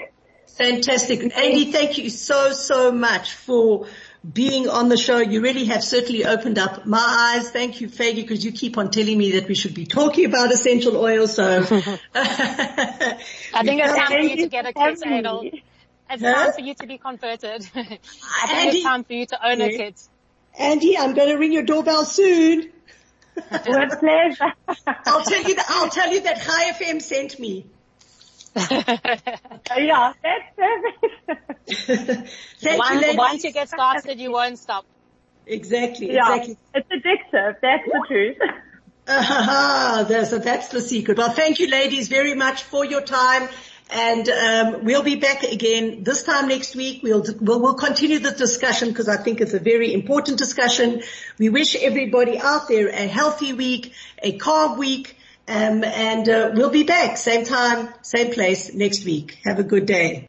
fantastic. 0.46 1.36
Andy, 1.36 1.72
thank 1.72 1.98
you 1.98 2.10
so, 2.10 2.52
so 2.52 2.92
much 2.92 3.34
for 3.34 3.88
being 4.34 4.68
on 4.70 4.90
the 4.90 4.98
show. 4.98 5.20
You 5.20 5.42
really 5.42 5.66
have 5.66 5.84
certainly 5.84 6.26
opened 6.26 6.58
up 6.60 6.86
my 6.86 7.34
eyes. 7.38 7.50
Thank 7.50 7.82
you, 7.82 7.88
Faygie, 7.88 8.16
because 8.16 8.44
you 8.44 8.52
keep 8.52 8.78
on 8.78 8.92
telling 8.92 9.18
me 9.18 9.32
that 9.34 9.48
we 9.48 9.56
should 9.56 9.74
be 9.74 9.86
talking 9.86 10.26
about 10.26 10.52
essential 10.52 10.98
oils. 10.98 11.36
So, 11.36 11.46
I 12.16 13.18
think 13.64 13.82
it's 13.82 13.96
time 13.96 14.08
for 14.08 14.20
you 14.20 14.38
to 14.38 14.48
get 14.50 14.66
a 14.66 14.74
kit, 14.74 15.00
Having 15.04 15.14
Adel. 15.20 15.44
It's 16.10 16.24
Huh? 16.24 16.34
time 16.34 16.54
for 16.54 16.62
you 16.62 16.74
to 16.76 16.88
be 16.88 16.98
converted. 16.98 17.70
I 17.76 17.84
think 17.84 18.02
Andy- 18.52 18.78
it's 18.78 18.84
time 18.86 19.04
for 19.04 19.14
you 19.14 19.26
to 19.28 19.48
own 19.48 19.62
a 19.62 19.66
Yeah. 19.70 19.78
kit. 19.78 20.02
Andy, 20.58 20.98
I'm 20.98 21.14
going 21.14 21.28
to 21.30 21.36
ring 21.36 21.52
your 21.54 21.64
doorbell 21.64 22.06
soon. 22.06 22.72
With 23.36 24.00
pleasure. 24.00 24.54
I'll 25.06 25.24
tell 25.24 25.44
you 25.44 25.56
that, 25.56 25.66
I'll 25.70 25.90
tell 25.90 26.12
you 26.12 26.22
that 26.22 26.42
Chai 26.42 26.72
FM 26.72 27.02
sent 27.02 27.40
me. 27.40 27.68
Yeah, 29.78 30.14
that's 30.24 30.56
perfect. 30.56 32.30
Thank 32.60 32.74
you, 32.74 32.78
Once, 32.78 33.02
ladies. 33.02 33.18
once 33.18 33.44
you 33.44 33.52
get 33.52 33.70
started, 33.70 34.20
you 34.20 34.32
won't 34.32 34.58
stop. 34.58 34.86
Exactly, 35.46 36.12
yeah, 36.14 36.36
exactly. 36.36 36.58
it's 36.74 36.90
addictive. 36.90 37.56
That's 37.62 37.86
the 37.86 38.06
truth. 38.08 38.38
Ah, 39.08 40.06
that's, 40.10 40.32
that's 40.32 40.70
the 40.70 40.82
secret. 40.82 41.18
Well, 41.18 41.32
thank 41.32 41.60
you 41.60 41.70
ladies 41.70 42.08
very 42.08 42.34
much 42.34 42.64
for 42.64 42.84
your 42.84 43.02
time. 43.02 43.48
And 43.90 44.28
um, 44.28 44.84
we'll 44.84 45.04
be 45.04 45.16
back 45.16 45.44
again 45.44 46.04
this 46.04 46.24
time 46.24 46.50
next 46.50 46.76
week. 46.76 47.02
We'll 47.04 47.24
we'll, 47.40 47.62
we'll 47.62 47.76
continue 47.76 48.20
the 48.20 48.32
discussion 48.32 48.90
because 48.90 49.08
I 49.08 49.16
think 49.16 49.40
it's 49.40 49.54
a 49.54 49.60
very 49.60 49.94
important 49.94 50.38
discussion. 50.38 51.04
We 51.40 51.50
wish 51.50 51.76
everybody 51.76 52.38
out 52.38 52.68
there 52.68 52.90
a 52.90 53.08
healthy 53.08 53.54
week, 53.54 53.94
a 54.22 54.38
calm 54.38 54.78
week, 54.78 55.17
um, 55.48 55.84
and 55.84 56.28
uh, 56.28 56.52
we'll 56.54 56.70
be 56.70 56.84
back 56.84 57.18
same 57.18 57.46
time, 57.46 57.90
same 58.02 58.32
place 58.32 58.74
next 58.74 59.06
week. 59.06 59.38
Have 59.46 59.60
a 59.60 59.64
good 59.64 59.86
day. 59.86 60.26